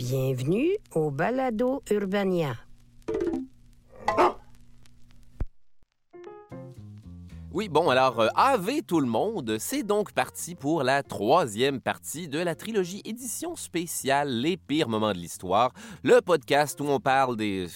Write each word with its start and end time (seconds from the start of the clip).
Bienvenue 0.00 0.78
au 0.94 1.10
Balado 1.10 1.82
Urbania. 1.90 2.54
Oui, 7.52 7.68
bon, 7.68 7.90
alors, 7.90 8.18
euh, 8.20 8.28
AV 8.34 8.80
tout 8.86 9.00
le 9.00 9.06
monde, 9.06 9.58
c'est 9.58 9.82
donc 9.82 10.12
parti 10.12 10.54
pour 10.54 10.84
la 10.84 11.02
troisième 11.02 11.82
partie 11.82 12.28
de 12.28 12.38
la 12.38 12.54
trilogie 12.54 13.02
édition 13.04 13.56
spéciale 13.56 14.30
Les 14.30 14.56
pires 14.56 14.88
moments 14.88 15.12
de 15.12 15.18
l'histoire, 15.18 15.70
le 16.02 16.22
podcast 16.22 16.80
où 16.80 16.84
on 16.84 16.98
parle 16.98 17.36
des 17.36 17.66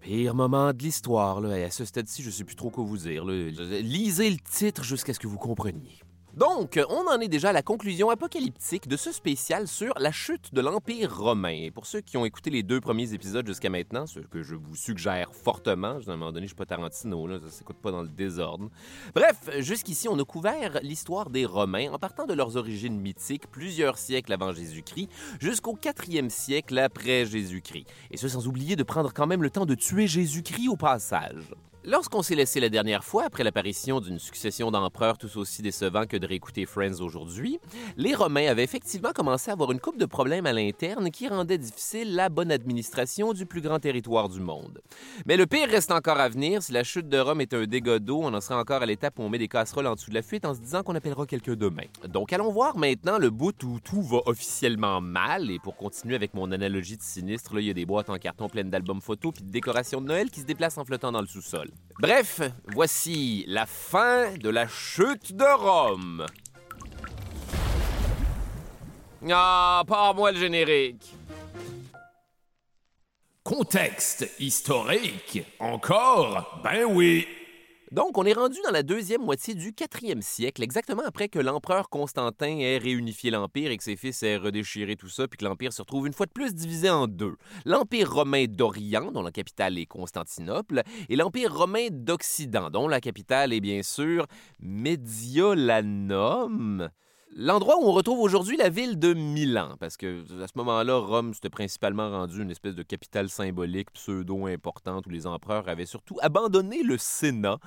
pires 0.00 0.34
moments 0.34 0.72
de 0.72 0.82
l'histoire. 0.82 1.40
Là. 1.40 1.64
À 1.64 1.70
ce 1.70 1.84
stade-ci, 1.84 2.24
je 2.24 2.30
sais 2.30 2.42
plus 2.42 2.56
trop 2.56 2.70
quoi 2.70 2.82
vous 2.82 2.98
dire. 2.98 3.24
Lisez 3.24 4.30
le 4.30 4.38
titre 4.38 4.82
jusqu'à 4.82 5.14
ce 5.14 5.20
que 5.20 5.28
vous 5.28 5.38
compreniez. 5.38 6.00
Donc, 6.36 6.78
on 6.88 7.08
en 7.08 7.20
est 7.20 7.28
déjà 7.28 7.50
à 7.50 7.52
la 7.52 7.62
conclusion 7.62 8.08
apocalyptique 8.08 8.86
de 8.86 8.96
ce 8.96 9.10
spécial 9.10 9.66
sur 9.66 9.92
la 9.98 10.12
chute 10.12 10.54
de 10.54 10.60
l'Empire 10.60 11.16
romain. 11.16 11.64
Et 11.64 11.70
pour 11.72 11.86
ceux 11.86 12.00
qui 12.00 12.16
ont 12.16 12.24
écouté 12.24 12.50
les 12.50 12.62
deux 12.62 12.80
premiers 12.80 13.12
épisodes 13.12 13.46
jusqu'à 13.46 13.68
maintenant, 13.68 14.06
ce 14.06 14.20
que 14.20 14.42
je 14.42 14.54
vous 14.54 14.76
suggère 14.76 15.34
fortement, 15.34 15.98
à 16.06 16.12
un 16.12 16.16
moment 16.16 16.30
donné, 16.30 16.46
je 16.46 16.50
suis 16.50 16.56
pas 16.56 16.66
Tarantino, 16.66 17.26
là, 17.26 17.38
ça 17.44 17.50
s'écoute 17.50 17.78
pas 17.82 17.90
dans 17.90 18.02
le 18.02 18.08
désordre. 18.08 18.70
Bref, 19.14 19.38
jusqu'ici, 19.58 20.08
on 20.08 20.18
a 20.20 20.24
couvert 20.24 20.78
l'histoire 20.82 21.30
des 21.30 21.46
Romains 21.46 21.92
en 21.92 21.98
partant 21.98 22.26
de 22.26 22.34
leurs 22.34 22.56
origines 22.56 22.98
mythiques, 23.00 23.50
plusieurs 23.50 23.98
siècles 23.98 24.32
avant 24.32 24.52
Jésus-Christ, 24.52 25.08
jusqu'au 25.40 25.74
4e 25.74 26.28
siècle 26.30 26.78
après 26.78 27.26
Jésus-Christ. 27.26 27.86
Et 28.12 28.16
ce, 28.16 28.28
sans 28.28 28.46
oublier 28.46 28.76
de 28.76 28.84
prendre 28.84 29.12
quand 29.12 29.26
même 29.26 29.42
le 29.42 29.50
temps 29.50 29.66
de 29.66 29.74
tuer 29.74 30.06
Jésus-Christ 30.06 30.68
au 30.68 30.76
passage. 30.76 31.50
Lorsqu'on 31.90 32.22
s'est 32.22 32.36
laissé 32.36 32.60
la 32.60 32.68
dernière 32.68 33.02
fois, 33.02 33.24
après 33.24 33.42
l'apparition 33.42 33.98
d'une 33.98 34.20
succession 34.20 34.70
d'empereurs 34.70 35.18
tout 35.18 35.36
aussi 35.38 35.60
décevants 35.60 36.06
que 36.06 36.16
de 36.16 36.24
réécouter 36.24 36.64
Friends 36.64 37.00
aujourd'hui, 37.00 37.58
les 37.96 38.14
Romains 38.14 38.46
avaient 38.46 38.62
effectivement 38.62 39.10
commencé 39.12 39.50
à 39.50 39.54
avoir 39.54 39.72
une 39.72 39.80
coupe 39.80 39.98
de 39.98 40.06
problèmes 40.06 40.46
à 40.46 40.52
l'interne 40.52 41.10
qui 41.10 41.26
rendaient 41.26 41.58
difficile 41.58 42.14
la 42.14 42.28
bonne 42.28 42.52
administration 42.52 43.32
du 43.32 43.44
plus 43.44 43.60
grand 43.60 43.80
territoire 43.80 44.28
du 44.28 44.38
monde. 44.38 44.80
Mais 45.26 45.36
le 45.36 45.48
pire 45.48 45.68
reste 45.68 45.90
encore 45.90 46.20
à 46.20 46.28
venir. 46.28 46.62
Si 46.62 46.70
la 46.70 46.84
chute 46.84 47.08
de 47.08 47.18
Rome 47.18 47.40
est 47.40 47.54
un 47.54 47.64
dégât 47.64 47.98
d'eau, 47.98 48.20
on 48.22 48.32
en 48.34 48.40
serait 48.40 48.54
encore 48.54 48.82
à 48.82 48.86
l'étape 48.86 49.18
où 49.18 49.22
on 49.22 49.28
met 49.28 49.38
des 49.38 49.48
casseroles 49.48 49.88
en 49.88 49.96
dessous 49.96 50.10
de 50.10 50.14
la 50.14 50.22
fuite 50.22 50.44
en 50.44 50.54
se 50.54 50.60
disant 50.60 50.84
qu'on 50.84 50.94
appellera 50.94 51.26
quelqu'un 51.26 51.56
demain. 51.56 51.86
Donc 52.06 52.32
allons 52.32 52.52
voir 52.52 52.78
maintenant 52.78 53.18
le 53.18 53.30
bout 53.30 53.60
où 53.64 53.80
tout 53.80 54.02
va 54.02 54.20
officiellement 54.26 55.00
mal. 55.00 55.50
Et 55.50 55.58
pour 55.58 55.74
continuer 55.74 56.14
avec 56.14 56.34
mon 56.34 56.52
analogie 56.52 56.96
de 56.96 57.02
sinistre, 57.02 57.58
il 57.58 57.66
y 57.66 57.70
a 57.70 57.74
des 57.74 57.84
boîtes 57.84 58.10
en 58.10 58.18
carton 58.18 58.48
pleines 58.48 58.70
d'albums 58.70 59.00
photos 59.00 59.32
puis 59.34 59.42
de 59.42 59.50
décorations 59.50 60.00
de 60.00 60.06
Noël 60.06 60.30
qui 60.30 60.38
se 60.38 60.46
déplacent 60.46 60.78
en 60.78 60.84
flottant 60.84 61.10
dans 61.10 61.20
le 61.20 61.26
sous-sol. 61.26 61.68
Bref, 62.00 62.40
voici 62.72 63.44
la 63.46 63.66
fin 63.66 64.32
de 64.38 64.48
la 64.48 64.66
chute 64.66 65.34
de 65.34 65.44
Rome. 65.44 66.26
Ah, 69.30 69.82
pas 69.86 70.12
moi 70.14 70.32
le 70.32 70.38
générique. 70.38 71.12
Contexte 73.44 74.30
historique 74.38 75.42
Encore? 75.58 76.60
Ben 76.62 76.84
oui 76.84 77.26
Donc, 77.92 78.18
on 78.18 78.24
est 78.24 78.34
rendu 78.34 78.56
dans 78.64 78.70
la 78.70 78.84
deuxième 78.84 79.22
moitié 79.22 79.56
du 79.56 79.72
4e 79.72 80.20
siècle, 80.20 80.62
exactement 80.62 81.02
après 81.04 81.28
que 81.28 81.40
l'empereur 81.40 81.88
Constantin 81.88 82.56
ait 82.60 82.78
réunifié 82.78 83.32
l'Empire 83.32 83.72
et 83.72 83.76
que 83.76 83.82
ses 83.82 83.96
fils 83.96 84.22
aient 84.22 84.36
redéchiré 84.36 84.94
tout 84.94 85.08
ça, 85.08 85.26
puis 85.26 85.38
que 85.38 85.44
l'Empire 85.44 85.72
se 85.72 85.82
retrouve 85.82 86.06
une 86.06 86.12
fois 86.12 86.26
de 86.26 86.30
plus 86.30 86.54
divisé 86.54 86.88
en 86.88 87.08
deux. 87.08 87.34
L'Empire 87.64 88.12
romain 88.12 88.44
d'Orient, 88.48 89.10
dont 89.10 89.22
la 89.22 89.32
capitale 89.32 89.76
est 89.76 89.86
Constantinople, 89.86 90.82
et 91.08 91.16
l'Empire 91.16 91.52
romain 91.52 91.88
d'Occident, 91.90 92.70
dont 92.70 92.86
la 92.86 93.00
capitale 93.00 93.52
est 93.52 93.60
bien 93.60 93.82
sûr 93.82 94.28
Mediolanum. 94.60 96.90
L'endroit 97.36 97.76
où 97.78 97.84
on 97.84 97.92
retrouve 97.92 98.18
aujourd'hui 98.18 98.56
la 98.56 98.68
ville 98.68 98.98
de 98.98 99.14
Milan, 99.14 99.76
parce 99.78 99.96
que 99.96 100.22
à 100.42 100.48
ce 100.48 100.52
moment-là, 100.56 100.96
Rome 100.96 101.32
s'était 101.32 101.48
principalement 101.48 102.10
rendu 102.10 102.42
une 102.42 102.50
espèce 102.50 102.74
de 102.74 102.82
capitale 102.82 103.28
symbolique 103.28 103.92
pseudo-importante 103.92 105.06
où 105.06 105.10
les 105.10 105.28
empereurs 105.28 105.68
avaient 105.68 105.86
surtout 105.86 106.18
abandonné 106.22 106.82
le 106.82 106.98
Sénat, 106.98 107.58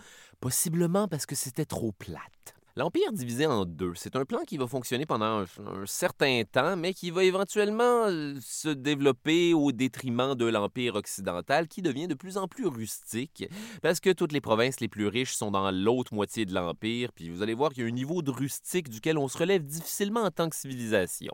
possiblement 0.41 1.07
parce 1.07 1.25
que 1.25 1.35
c'était 1.35 1.65
trop 1.65 1.93
plate. 1.93 2.55
L'Empire 2.75 3.11
divisé 3.11 3.45
en 3.45 3.65
deux, 3.65 3.93
c'est 3.93 4.15
un 4.15 4.25
plan 4.25 4.39
qui 4.47 4.57
va 4.57 4.65
fonctionner 4.65 5.05
pendant 5.05 5.41
un, 5.41 5.85
certain 5.85 6.41
temps, 6.51 6.75
mais 6.75 6.95
qui 6.95 7.11
va 7.11 7.23
éventuellement 7.23 8.07
euh, 8.07 8.33
se 8.41 8.69
développer 8.69 9.53
au 9.53 9.71
détriment 9.71 10.33
de 10.33 10.45
l'Empire 10.47 10.95
occidental, 10.95 11.67
qui 11.67 11.83
devient 11.83 12.07
de 12.07 12.15
plus 12.15 12.35
en 12.35 12.47
plus 12.47 12.65
rustique, 12.65 13.47
parce 13.83 13.99
que 13.99 14.09
toutes 14.09 14.31
les 14.31 14.41
provinces 14.41 14.79
les 14.79 14.87
plus 14.87 15.05
riches 15.05 15.35
sont 15.35 15.51
dans 15.51 15.69
l'autre 15.69 16.15
moitié 16.15 16.45
de 16.47 16.53
l'Empire, 16.55 17.11
puis 17.13 17.29
vous 17.29 17.43
allez 17.43 17.53
voir 17.53 17.71
qu'il 17.73 17.83
y 17.83 17.85
a 17.85 17.89
un 17.89 17.91
niveau 17.91 18.23
de 18.23 18.31
rustique 18.31 18.89
duquel 18.89 19.19
on 19.19 19.27
se 19.27 19.37
relève 19.37 19.63
difficilement 19.63 20.21
en 20.21 20.31
tant 20.31 20.49
que 20.49 20.55
civilisation. 20.55 21.33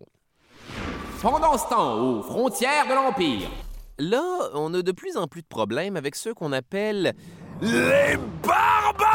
Pendant 1.22 1.58
ce 1.58 1.70
temps, 1.70 2.02
aux 2.02 2.22
frontières 2.22 2.86
de 2.86 2.94
l'Empire 2.94 3.50
Là, 3.98 4.24
on 4.56 4.74
a 4.74 4.82
de 4.82 4.92
plus 4.92 5.16
en 5.16 5.28
plus 5.28 5.42
de 5.42 5.48
problèmes 5.48 5.96
avec 5.96 6.16
ceux 6.16 6.34
qu'on 6.34 6.52
appelle 6.52 7.14
Les 7.62 8.18
barbares 8.44 9.09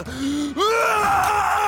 Et 0.00 1.59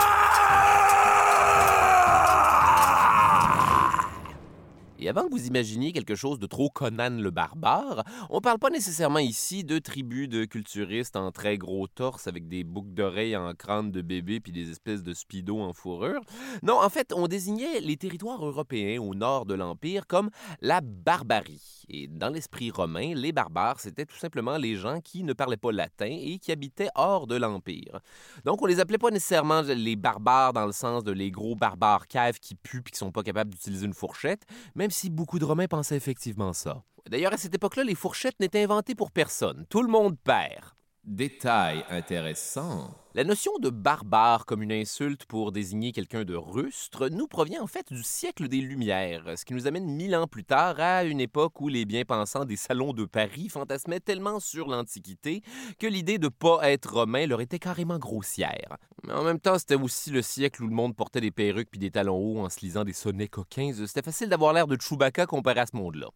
avant 5.12 5.28
que 5.28 5.30
vous 5.30 5.46
imaginiez 5.46 5.92
quelque 5.92 6.14
chose 6.14 6.38
de 6.38 6.46
trop 6.46 6.70
Conan 6.70 7.10
le 7.10 7.30
barbare, 7.30 8.02
on 8.30 8.40
parle 8.40 8.58
pas 8.58 8.70
nécessairement 8.70 9.18
ici 9.18 9.62
de 9.62 9.78
tribus 9.78 10.26
de 10.26 10.46
culturistes 10.46 11.16
en 11.16 11.30
très 11.32 11.58
gros 11.58 11.86
torse 11.86 12.28
avec 12.28 12.48
des 12.48 12.64
boucles 12.64 12.94
d'oreilles 12.94 13.36
en 13.36 13.52
crâne 13.52 13.90
de 13.90 14.00
bébé 14.00 14.40
puis 14.40 14.52
des 14.52 14.70
espèces 14.70 15.02
de 15.02 15.12
speedo 15.12 15.60
en 15.60 15.74
fourrure. 15.74 16.22
Non, 16.62 16.80
en 16.82 16.88
fait, 16.88 17.12
on 17.14 17.28
désignait 17.28 17.80
les 17.80 17.98
territoires 17.98 18.42
européens 18.42 19.02
au 19.02 19.14
nord 19.14 19.44
de 19.44 19.52
l'Empire 19.52 20.06
comme 20.06 20.30
la 20.62 20.80
barbarie. 20.80 21.84
Et 21.90 22.08
dans 22.08 22.30
l'esprit 22.30 22.70
romain, 22.70 23.12
les 23.14 23.32
barbares, 23.32 23.80
c'était 23.80 24.06
tout 24.06 24.16
simplement 24.16 24.56
les 24.56 24.76
gens 24.76 25.00
qui 25.02 25.24
ne 25.24 25.34
parlaient 25.34 25.58
pas 25.58 25.72
latin 25.72 26.08
et 26.08 26.38
qui 26.38 26.52
habitaient 26.52 26.88
hors 26.94 27.26
de 27.26 27.36
l'Empire. 27.36 28.00
Donc, 28.46 28.62
on 28.62 28.66
les 28.66 28.80
appelait 28.80 28.96
pas 28.96 29.10
nécessairement 29.10 29.60
les 29.60 29.96
barbares 29.96 30.54
dans 30.54 30.64
le 30.64 30.72
sens 30.72 31.04
de 31.04 31.12
les 31.12 31.30
gros 31.30 31.54
barbares 31.54 32.06
caves 32.06 32.38
qui 32.38 32.54
puent 32.54 32.80
puis 32.80 32.92
qui 32.92 32.98
sont 32.98 33.12
pas 33.12 33.22
capables 33.22 33.50
d'utiliser 33.50 33.84
une 33.84 33.92
fourchette, 33.92 34.46
même 34.74 34.90
si 34.90 35.01
beaucoup 35.10 35.38
de 35.38 35.44
Romains 35.44 35.68
pensaient 35.68 35.96
effectivement 35.96 36.52
ça. 36.52 36.84
D'ailleurs, 37.08 37.32
à 37.32 37.36
cette 37.36 37.54
époque-là, 37.54 37.84
les 37.84 37.94
fourchettes 37.94 38.38
n'étaient 38.40 38.62
inventées 38.62 38.94
pour 38.94 39.10
personne. 39.10 39.66
Tout 39.68 39.82
le 39.82 39.88
monde 39.88 40.16
perd. 40.22 40.64
Détail 41.04 41.84
intéressant. 41.90 42.94
La 43.14 43.24
notion 43.24 43.50
de 43.58 43.70
barbare 43.70 44.46
comme 44.46 44.62
une 44.62 44.70
insulte 44.70 45.24
pour 45.24 45.50
désigner 45.50 45.90
quelqu'un 45.90 46.22
de 46.22 46.36
rustre 46.36 47.08
nous 47.08 47.26
provient 47.26 47.60
en 47.60 47.66
fait 47.66 47.92
du 47.92 48.04
siècle 48.04 48.46
des 48.46 48.60
Lumières, 48.60 49.36
ce 49.36 49.44
qui 49.44 49.52
nous 49.52 49.66
amène 49.66 49.84
mille 49.84 50.14
ans 50.14 50.28
plus 50.28 50.44
tard 50.44 50.78
à 50.78 51.02
une 51.02 51.20
époque 51.20 51.60
où 51.60 51.66
les 51.66 51.86
bien-pensants 51.86 52.44
des 52.44 52.54
salons 52.54 52.92
de 52.92 53.04
Paris 53.04 53.48
fantasmaient 53.48 53.98
tellement 53.98 54.38
sur 54.38 54.68
l'Antiquité 54.68 55.42
que 55.80 55.88
l'idée 55.88 56.18
de 56.18 56.28
pas 56.28 56.70
être 56.70 56.94
romain 56.94 57.26
leur 57.26 57.40
était 57.40 57.58
carrément 57.58 57.98
grossière. 57.98 58.76
Mais 59.02 59.12
en 59.12 59.24
même 59.24 59.40
temps, 59.40 59.58
c'était 59.58 59.74
aussi 59.74 60.12
le 60.12 60.22
siècle 60.22 60.62
où 60.62 60.68
le 60.68 60.74
monde 60.74 60.94
portait 60.94 61.20
des 61.20 61.32
perruques 61.32 61.70
puis 61.72 61.80
des 61.80 61.90
talons 61.90 62.16
hauts 62.16 62.38
en 62.38 62.48
se 62.48 62.60
lisant 62.60 62.84
des 62.84 62.92
sonnets 62.92 63.26
coquins. 63.26 63.72
C'était 63.86 64.02
facile 64.02 64.28
d'avoir 64.28 64.52
l'air 64.52 64.68
de 64.68 64.80
Chewbacca 64.80 65.26
comparé 65.26 65.58
à 65.58 65.66
ce 65.66 65.74
monde-là. 65.74 66.10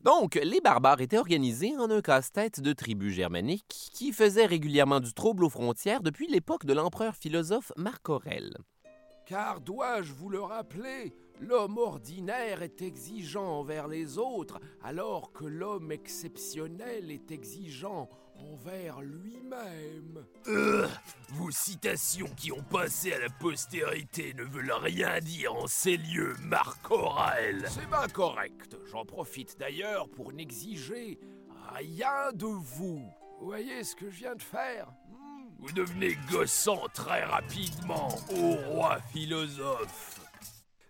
Donc, 0.00 0.36
les 0.36 0.60
barbares 0.60 1.00
étaient 1.00 1.18
organisés 1.18 1.76
en 1.76 1.90
un 1.90 2.00
casse-tête 2.00 2.60
de 2.60 2.72
tribus 2.72 3.14
germaniques 3.14 3.90
qui 3.92 4.12
faisaient 4.12 4.46
régulièrement 4.46 5.00
du 5.00 5.12
trouble 5.12 5.44
aux 5.44 5.48
frontières 5.48 6.02
depuis 6.02 6.28
l'époque 6.28 6.64
de 6.64 6.72
l'empereur 6.72 7.16
philosophe 7.16 7.72
Marc 7.76 8.08
Aurèle. 8.08 8.56
Car 9.26 9.60
dois-je 9.60 10.14
vous 10.14 10.28
le 10.28 10.40
rappeler, 10.40 11.12
l'homme 11.40 11.78
ordinaire 11.78 12.62
est 12.62 12.80
exigeant 12.80 13.58
envers 13.58 13.88
les 13.88 14.18
autres, 14.18 14.60
alors 14.82 15.32
que 15.32 15.44
l'homme 15.44 15.90
exceptionnel 15.90 17.10
est 17.10 17.32
exigeant 17.32 18.08
envers 18.58 19.00
lui-même. 19.00 20.24
Euh, 20.46 20.86
vos 21.30 21.50
citations 21.50 22.28
qui 22.36 22.52
ont 22.52 22.62
passé 22.62 23.12
à 23.12 23.18
la 23.18 23.28
postérité 23.28 24.34
ne 24.34 24.44
veulent 24.44 24.72
rien 24.72 25.20
dire 25.20 25.54
en 25.54 25.66
ces 25.66 25.96
lieux, 25.96 26.34
Marc 26.42 26.90
Aurel. 26.90 27.66
C'est 27.68 27.88
bien 27.88 28.08
correct. 28.12 28.76
J'en 28.90 29.04
profite 29.04 29.58
d'ailleurs 29.58 30.08
pour 30.08 30.32
n'exiger 30.32 31.18
rien 31.74 32.32
de 32.34 32.46
vous. 32.46 33.08
Vous 33.40 33.46
voyez 33.46 33.84
ce 33.84 33.94
que 33.94 34.10
je 34.10 34.16
viens 34.16 34.34
de 34.34 34.42
faire? 34.42 34.88
Hmm 35.10 35.48
Vous 35.58 35.72
devenez 35.72 36.16
gossant 36.30 36.86
très 36.92 37.24
rapidement, 37.24 38.08
ô 38.30 38.54
roi 38.72 38.98
philosophe. 39.12 40.27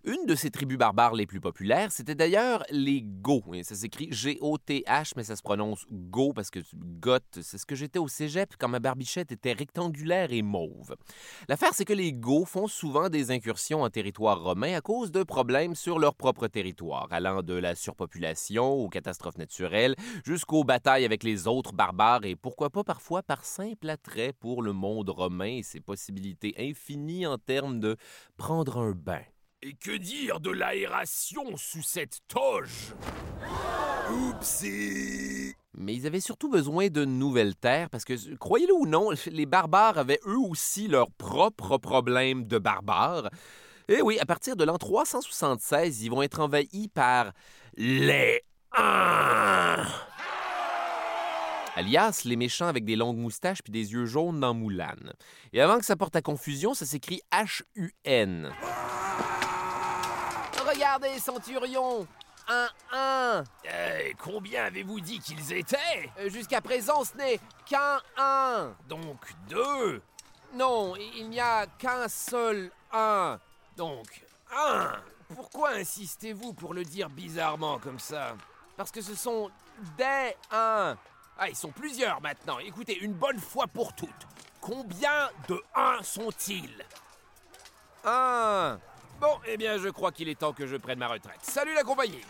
Une 0.09 0.25
de 0.25 0.35
ces 0.35 0.51
tribus 0.51 0.79
barbares 0.79 1.15
les 1.15 1.27
plus 1.27 1.39
populaires, 1.39 1.93
c'était 1.93 2.15
d'ailleurs 2.15 2.65
les 2.71 3.03
Go. 3.03 3.43
Ça 3.63 3.75
s'écrit 3.75 4.09
G-O-T-H, 4.11 5.13
mais 5.17 5.23
ça 5.23 5.37
se 5.37 5.43
prononce 5.43 5.85
Go 5.91 6.33
parce 6.33 6.49
que 6.49 6.61
Goth, 6.75 7.41
c'est 7.43 7.59
ce 7.59 7.67
que 7.67 7.75
j'étais 7.75 7.99
au 7.99 8.09
cégep 8.09 8.55
quand 8.59 8.69
ma 8.69 8.79
barbichette 8.79 9.33
était 9.33 9.53
rectangulaire 9.53 10.33
et 10.33 10.41
mauve. 10.41 10.97
L'affaire, 11.47 11.75
c'est 11.75 11.85
que 11.85 11.93
les 11.93 12.15
Go 12.15 12.47
font 12.47 12.69
souvent 12.69 13.11
des 13.11 13.31
incursions 13.31 13.83
en 13.83 13.91
territoire 13.91 14.43
romain 14.43 14.75
à 14.75 14.81
cause 14.81 15.13
de 15.13 15.23
problèmes 15.25 15.75
sur 15.75 15.99
leur 15.99 16.15
propre 16.15 16.47
territoire, 16.47 17.09
allant 17.11 17.43
de 17.43 17.53
la 17.53 17.75
surpopulation 17.75 18.65
aux 18.65 18.89
catastrophes 18.89 19.37
naturelles 19.37 19.95
jusqu'aux 20.25 20.65
batailles 20.65 21.05
avec 21.05 21.23
les 21.23 21.47
autres 21.47 21.75
barbares 21.75 22.25
et 22.25 22.35
pourquoi 22.35 22.71
pas 22.71 22.83
parfois 22.83 23.23
par 23.23 23.45
simple 23.45 23.91
attrait 23.91 24.33
pour 24.33 24.63
le 24.63 24.73
monde 24.73 25.11
romain 25.11 25.57
et 25.59 25.63
ses 25.63 25.81
possibilités 25.81 26.55
infinies 26.59 27.27
en 27.27 27.37
termes 27.37 27.79
de 27.79 27.99
prendre 28.39 28.79
un 28.79 28.93
bain. 28.93 29.21
Et 29.61 29.75
que 29.75 29.97
dire 29.97 30.39
de 30.39 30.51
l'aération 30.51 31.57
sous 31.57 31.83
cette 31.83 32.19
toge? 32.29 32.95
Oupsie 34.11 35.55
mais 35.81 35.95
ils 35.95 36.07
avaient 36.09 36.21
surtout 36.21 36.49
besoin 36.49 36.89
de 36.89 37.05
nouvelles 37.05 37.55
terres 37.55 37.89
parce 37.89 38.05
que, 38.05 38.35
croyez-le 38.37 38.75
ou 38.75 38.85
non, 38.85 39.11
les 39.27 39.47
barbares 39.47 39.97
avaient 39.97 40.19
eux 40.27 40.39
aussi 40.39 40.89
leurs 40.89 41.11
propres 41.13 41.79
problèmes 41.79 42.49
de 42.49 42.59
barbares. 42.59 43.31
Et 43.87 44.03
oui, 44.03 44.19
à 44.19 44.27
partir 44.27 44.57
de 44.57 44.65
l'an 44.65 44.77
376, 44.77 46.03
ils 46.03 46.11
vont 46.11 46.23
être 46.23 46.41
envahis 46.41 46.89
par 46.89 47.33
les 47.77 48.43
alias 51.77 52.23
les 52.25 52.37
méchants 52.37 52.67
avec 52.67 52.85
des 52.85 52.97
longues 52.97 53.19
moustaches 53.19 53.63
puis 53.63 53.73
des 53.73 53.93
yeux 53.93 54.07
jaunes 54.07 54.41
dans 54.41 54.53
Moulane. 54.53 55.13
Et 55.53 55.61
avant 55.61 55.79
que 55.79 55.85
ça 55.85 55.97
porte 55.97 56.17
à 56.17 56.23
confusion, 56.23 56.75
ça 56.75 56.87
s'écrit 56.87 57.21
H-U-N. 57.33 58.51
Regardez, 60.79 61.19
Centurion. 61.19 62.07
Un, 62.47 62.69
un. 62.93 63.45
Eh, 63.65 64.15
Combien 64.17 64.67
avez-vous 64.67 65.01
dit 65.01 65.19
qu'ils 65.19 65.53
étaient? 65.53 66.09
Euh, 66.21 66.31
Jusqu'à 66.31 66.61
présent, 66.61 67.03
ce 67.03 67.17
n'est 67.17 67.41
qu'un 67.67 68.01
un. 68.17 68.77
Donc 68.89 69.19
deux. 69.49 70.01
Non, 70.55 70.95
il 70.95 71.31
n'y 71.31 71.41
a 71.41 71.67
qu'un 71.67 72.07
seul 72.07 72.71
un. 72.93 73.41
Donc 73.77 74.25
un. 74.57 74.93
Pourquoi 75.35 75.71
insistez-vous 75.71 76.53
pour 76.53 76.75
le 76.75 76.85
dire 76.85 77.11
bizarrement 77.11 77.81
comme 77.81 77.99
ça? 77.99 78.37
Parce 78.77 78.93
que 78.93 79.01
ce 79.03 79.17
sont 79.17 79.51
des 79.97 80.37
un 80.53 80.97
Ah, 81.41 81.49
ils 81.49 81.57
sont 81.57 81.73
plusieurs 81.73 82.21
maintenant. 82.21 82.61
Écoutez, 82.61 82.97
une 83.01 83.15
bonne 83.15 83.41
fois 83.41 83.67
pour 83.67 83.95
toutes. 83.95 84.29
Combien 84.61 85.29
de 85.49 85.61
un 85.75 86.01
sont-ils? 86.05 86.85
Un 88.05 88.79
Bon, 89.21 89.39
eh 89.49 89.57
bien, 89.57 89.79
je 89.79 89.89
crois 89.89 90.13
qu'il 90.13 90.29
est 90.29 90.39
temps 90.39 90.53
que 90.53 90.67
je 90.67 90.77
prenne 90.77 91.01
ma 91.01 91.09
retraite. 91.09 91.41
Salut 91.43 91.75
la 91.75 91.83
compagnie! 91.83 92.21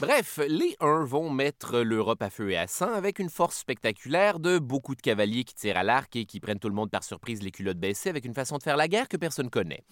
Bref, 0.00 0.40
les 0.48 0.76
Huns 0.80 1.04
vont 1.04 1.28
mettre 1.30 1.80
l'Europe 1.80 2.22
à 2.22 2.30
feu 2.30 2.50
et 2.50 2.56
à 2.56 2.68
sang 2.68 2.92
avec 2.92 3.18
une 3.18 3.30
force 3.30 3.58
spectaculaire 3.58 4.38
de 4.38 4.58
beaucoup 4.58 4.94
de 4.94 5.00
cavaliers 5.00 5.42
qui 5.42 5.54
tirent 5.54 5.76
à 5.76 5.82
l'arc 5.82 6.14
et 6.14 6.24
qui 6.24 6.38
prennent 6.38 6.60
tout 6.60 6.68
le 6.68 6.74
monde 6.74 6.90
par 6.90 7.02
surprise 7.02 7.42
les 7.42 7.50
culottes 7.50 7.78
baissées 7.78 8.08
avec 8.08 8.24
une 8.24 8.34
façon 8.34 8.58
de 8.58 8.62
faire 8.62 8.76
la 8.76 8.86
guerre 8.86 9.08
que 9.08 9.16
personne 9.16 9.50
connaît. 9.50 9.82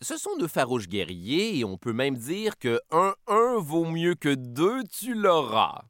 Ce 0.00 0.16
sont 0.16 0.36
de 0.36 0.46
farouches 0.46 0.88
guerriers 0.88 1.58
et 1.58 1.64
on 1.64 1.78
peut 1.78 1.92
même 1.92 2.16
dire 2.16 2.58
que 2.58 2.80
un 2.92 3.14
1 3.26 3.56
vaut 3.58 3.86
mieux 3.86 4.14
que 4.14 4.34
deux, 4.34 4.84
tu 4.84 5.14
l'auras. 5.14 5.82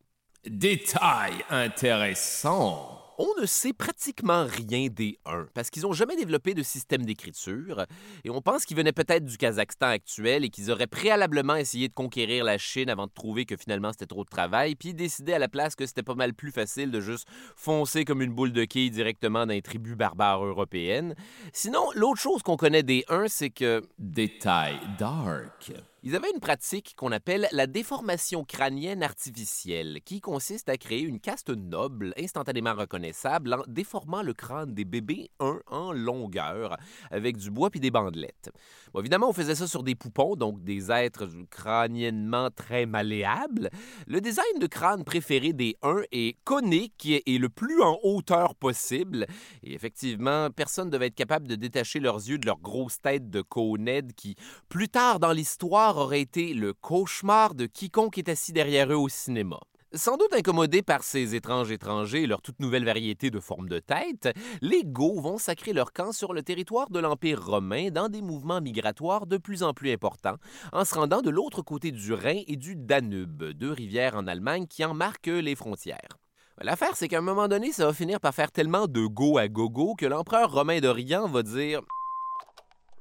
Détail 0.47 1.35
intéressant 1.51 2.96
on 3.19 3.41
ne 3.41 3.47
sait 3.47 3.73
pratiquement 3.73 4.47
rien 4.47 4.89
des 4.89 5.19
Huns 5.25 5.47
parce 5.55 5.71
qu'ils 5.71 5.83
n'ont 5.83 5.93
jamais 5.93 6.17
développé 6.17 6.55
de 6.55 6.63
système 6.63 7.05
d'écriture 7.05 7.87
et 8.25 8.31
on 8.31 8.41
pense 8.41 8.65
qu'ils 8.65 8.77
venaient 8.77 8.93
peut-être 8.93 9.25
du 9.25 9.37
Kazakhstan 9.37 9.89
actuel 9.89 10.45
et 10.45 10.51
qu'ils 10.51 10.71
auraient 10.71 10.87
préalablement 10.87 11.57
essayé 11.57 11.89
de 11.89 11.95
conquérir 11.95 12.45
la 12.45 12.59
Chine 12.59 12.91
avant 12.91 13.07
de 13.07 13.13
trouver 13.13 13.45
que 13.45 13.57
finalement 13.57 13.93
c'était 13.93 14.07
trop 14.07 14.25
de 14.25 14.29
travail 14.29 14.75
puis 14.75 14.95
décider 14.95 15.33
à 15.33 15.39
la 15.39 15.49
place 15.49 15.77
que 15.77 15.87
c'était 15.87 16.03
pas 16.03 16.15
mal 16.15 16.35
plus 16.35 16.53
facile 16.53 16.91
de 16.91 17.01
juste 17.01 17.27
foncer 17.57 18.05
comme 18.05 18.23
une 18.23 18.33
boule 18.33 18.53
de 18.53 18.65
quilles 18.65 18.91
directement 18.91 19.47
dans 19.47 19.53
les 19.53 19.63
tribus 19.63 19.97
barbares 19.97 20.45
européennes. 20.45 21.15
Sinon, 21.53 21.87
l'autre 21.95 22.21
chose 22.21 22.43
qu'on 22.43 22.57
connaît 22.57 22.83
des 22.83 23.05
Huns, 23.09 23.29
c'est 23.29 23.51
que... 23.51 23.83
Détail 23.99 24.79
dark. 24.99 25.73
Ils 26.09 26.15
avaient 26.15 26.31
une 26.33 26.39
pratique 26.39 26.95
qu'on 26.97 27.11
appelle 27.11 27.49
la 27.51 27.67
déformation 27.67 28.45
crânienne 28.45 29.03
artificielle, 29.03 29.99
qui 30.05 30.21
consiste 30.21 30.69
à 30.69 30.77
créer 30.77 31.01
une 31.01 31.19
caste 31.19 31.51
noble 31.51 32.15
instantanément 32.17 32.75
reconnaissable 32.75 33.53
en 33.53 33.65
déformant 33.67 34.23
le 34.23 34.33
crâne 34.33 34.73
des 34.73 34.85
bébés 34.85 35.33
un 35.41 35.59
en 35.67 35.91
longueur, 35.91 36.77
avec 37.11 37.39
du 37.39 37.51
bois 37.51 37.71
puis 37.71 37.81
des 37.81 37.91
bandelettes. 37.91 38.53
évidemment, 38.97 39.31
on 39.31 39.33
faisait 39.33 39.57
ça 39.57 39.67
sur 39.67 39.83
des 39.83 39.97
poupons, 39.97 40.37
donc 40.37 40.63
des 40.63 40.93
êtres 40.93 41.29
crâniennement 41.51 42.51
très 42.53 42.87
malléables. 42.87 43.69
Le 44.07 44.21
design 44.21 44.61
de 44.61 44.69
crâne 44.69 45.03
préféré 45.03 45.53
des 45.55 45.77
uns 45.83 46.03
est 46.13 46.37
conique 46.45 47.09
et 47.09 47.39
le 47.39 47.49
plus 47.49 47.83
en 47.83 47.99
hauteur 48.05 48.55
possible. 48.55 49.27
Et 49.65 49.75
effectivement, 49.75 50.51
personne 50.53 50.87
ne 50.87 50.93
devait 50.93 51.09
être 51.09 51.17
capable 51.17 51.49
de 51.49 51.57
détacher 51.57 51.99
leurs 51.99 52.19
yeux 52.29 52.39
de 52.39 52.47
leur 52.47 52.61
grosse 52.61 53.01
tête 53.01 53.29
de 53.29 53.43
coned 53.43 54.13
qui, 54.13 54.37
plus 54.69 54.89
tard 54.89 55.19
dans 55.19 55.33
l'histoire, 55.33 55.96
aurait 55.97 56.21
été 56.21 56.55
le 56.55 56.73
cauchemar 56.73 57.55
de 57.55 57.67
quiconque 57.67 58.19
est 58.19 58.29
assis 58.29 58.53
derrière 58.53 58.93
eux 58.93 58.97
au 58.97 59.09
cinéma. 59.09 59.59
Sans 59.93 60.17
doute 60.17 60.35
incommodés 60.35 60.83
par 60.83 61.03
ces 61.03 61.35
étranges 61.35 61.71
étrangers 61.71 62.25
et 62.25 62.27
leur 62.27 62.43
toute 62.43 62.61
nouvelle 62.61 62.85
variété 62.85 63.31
de 63.31 63.41
formes 63.41 63.69
de 63.69 63.79
tête, 63.79 64.29
les 64.61 64.83
Goths 64.85 65.23
vont 65.23 65.39
sacrer 65.39 65.73
leur 65.73 65.93
camp 65.93 66.13
sur 66.13 66.35
le 66.35 66.43
territoire 66.43 66.91
de 66.91 66.99
l'Empire 66.99 67.43
romain 67.43 67.91
dans 67.91 68.09
des 68.09 68.21
mouvements 68.21 68.61
migratoires 68.61 69.27
de 69.27 69.39
plus 69.39 69.63
en 69.63 69.73
plus 69.73 69.93
importants, 69.93 70.37
en 70.73 70.85
se 70.85 70.95
rendant 70.95 71.23
de 71.23 71.31
l'autre 71.31 71.63
côté 71.63 71.93
du 71.93 72.13
Rhin 72.13 72.43
et 72.47 72.57
du 72.57 72.77
Danube, 72.77 73.45
deux 73.53 73.73
rivières 73.73 74.17
en 74.17 74.27
Allemagne 74.27 74.67
qui 74.67 74.85
en 74.85 74.93
marquent 74.93 75.27
les 75.29 75.55
frontières. 75.55 76.19
L'affaire, 76.61 76.97
c'est 76.97 77.09
qu'à 77.09 77.19
un 77.19 77.23
moment 77.23 77.49
donné, 77.49 77.71
ça 77.71 77.87
va 77.87 77.93
finir 77.93 78.19
par 78.19 78.35
faire 78.35 78.51
tellement 78.51 78.87
de 78.87 79.07
go 79.07 79.37
à 79.37 79.47
gogo 79.47 79.95
que 79.95 80.07
l'empereur 80.07 80.53
romain 80.53 80.81
d'Orient 80.81 81.29
va 81.29 81.43
dire 81.43 81.81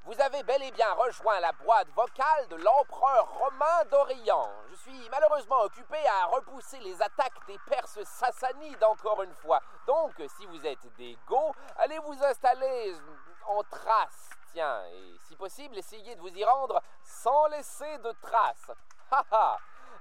vous 0.05 0.21
avez 0.21 0.43
bel 0.43 0.61
et 0.61 0.71
bien 0.71 0.93
rejoint 0.93 1.39
la 1.39 1.51
boîte 1.53 1.87
vocale 1.95 2.47
de 2.49 2.57
l'empereur 2.57 3.27
romain 3.39 3.85
d'Orient. 3.89 4.51
Je 4.69 4.75
suis 4.75 5.09
malheureusement 5.09 5.61
occupé 5.61 5.97
à 6.07 6.25
repousser 6.27 6.79
les 6.79 7.01
attaques 7.01 7.45
des 7.47 7.57
Perses 7.67 8.03
sassanides 8.03 8.83
encore 8.83 9.23
une 9.23 9.33
fois. 9.33 9.59
Donc, 9.87 10.13
si 10.37 10.45
vous 10.45 10.63
êtes 10.65 10.95
des 10.97 11.17
Goths, 11.27 11.55
allez 11.77 11.97
vous 11.99 12.23
installer 12.23 12.95
en 13.47 13.63
Thrace, 13.63 14.29
tiens, 14.53 14.85
et 14.93 15.17
si 15.27 15.35
possible, 15.35 15.77
essayez 15.77 16.15
de 16.15 16.21
vous 16.21 16.35
y 16.35 16.45
rendre 16.45 16.81
sans 17.03 17.47
laisser 17.47 17.97
de 17.97 18.11
traces. 18.21 18.71
Haha 19.09 19.57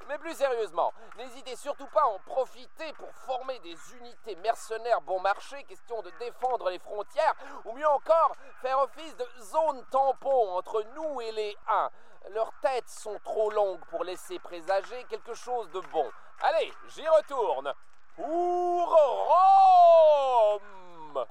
mais 0.08 0.18
plus 0.18 0.34
sérieusement, 0.34 0.92
n'hésitez 1.16 1.56
surtout 1.56 1.86
pas 1.86 2.02
à 2.02 2.06
en 2.06 2.18
profiter 2.20 2.92
pour 2.94 3.12
former 3.26 3.58
des 3.60 3.76
unités 3.96 4.36
mercenaires 4.36 5.00
bon 5.02 5.20
marché, 5.20 5.64
question 5.64 6.02
de 6.02 6.10
défendre 6.18 6.70
les 6.70 6.78
frontières, 6.78 7.34
ou 7.64 7.72
mieux 7.72 7.88
encore, 7.88 8.34
faire 8.60 8.78
office 8.80 9.16
de 9.16 9.26
zone 9.40 9.84
tampon 9.90 10.56
entre 10.56 10.82
nous 10.94 11.20
et 11.20 11.32
les 11.32 11.56
Huns. 11.68 11.90
Leurs 12.30 12.52
têtes 12.60 12.88
sont 12.88 13.18
trop 13.22 13.50
longues 13.50 13.84
pour 13.86 14.02
laisser 14.04 14.38
présager 14.38 15.04
quelque 15.04 15.34
chose 15.34 15.70
de 15.72 15.80
bon. 15.92 16.10
Allez, 16.40 16.72
j'y 16.88 17.06
retourne. 17.06 17.72
Pour 18.16 18.96
Rome 20.54 21.26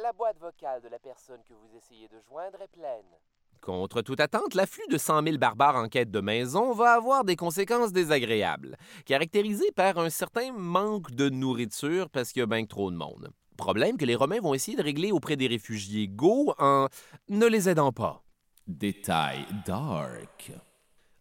La 0.00 0.12
boîte 0.12 0.38
vocale 0.38 0.80
de 0.80 0.88
la 0.88 0.98
personne 0.98 1.42
que 1.44 1.54
vous 1.54 1.76
essayez 1.76 2.08
de 2.08 2.20
joindre 2.20 2.62
est 2.62 2.68
pleine. 2.68 3.18
Contre 3.62 4.02
toute 4.02 4.18
attente, 4.18 4.56
l'afflux 4.56 4.82
de 4.90 4.98
100 4.98 5.22
000 5.22 5.38
barbares 5.38 5.76
en 5.76 5.86
quête 5.86 6.10
de 6.10 6.20
maison 6.20 6.72
va 6.72 6.94
avoir 6.94 7.24
des 7.24 7.36
conséquences 7.36 7.92
désagréables, 7.92 8.76
caractérisées 9.06 9.70
par 9.76 9.98
un 9.98 10.10
certain 10.10 10.52
manque 10.52 11.12
de 11.12 11.28
nourriture 11.28 12.10
parce 12.10 12.32
qu'il 12.32 12.40
y 12.40 12.42
a 12.42 12.46
bien 12.46 12.66
trop 12.66 12.90
de 12.90 12.96
monde. 12.96 13.30
Problème 13.56 13.96
que 13.96 14.04
les 14.04 14.16
Romains 14.16 14.40
vont 14.40 14.54
essayer 14.54 14.76
de 14.76 14.82
régler 14.82 15.12
auprès 15.12 15.36
des 15.36 15.46
réfugiés 15.46 16.08
Go 16.08 16.52
en 16.58 16.88
ne 17.28 17.46
les 17.46 17.68
aidant 17.68 17.92
pas. 17.92 18.24
Détail 18.66 19.46
dark. 19.64 20.50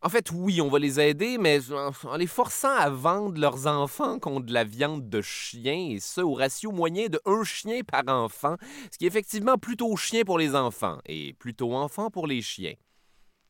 En 0.04 0.10
fait, 0.10 0.32
oui, 0.32 0.62
on 0.62 0.68
va 0.68 0.80
les 0.80 1.00
aider, 1.00 1.38
mais 1.38 1.60
en 1.72 2.18
les 2.18 2.26
forçant 2.26 2.76
à 2.76 2.90
vendre 2.90 3.40
leurs 3.40 3.68
enfants 3.68 4.18
contre 4.18 4.48
de 4.48 4.54
la 4.54 4.64
viande 4.64 5.10
de 5.10 5.22
chien, 5.22 5.90
et 5.92 6.00
ce, 6.00 6.22
au 6.22 6.34
ratio 6.34 6.72
moyen 6.72 7.08
de 7.08 7.20
un 7.26 7.44
chien 7.44 7.82
par 7.84 8.08
enfant, 8.08 8.56
ce 8.92 8.98
qui 8.98 9.06
est 9.06 9.08
effectivement 9.08 9.60
plutôt 9.60 9.96
chien 9.96 10.24
pour 10.24 10.40
les 10.40 10.56
enfants 10.56 10.98
et 11.06 11.34
plutôt 11.34 11.76
enfant 11.76 12.10
pour 12.10 12.26
les 12.26 12.42
chiens. 12.42 12.74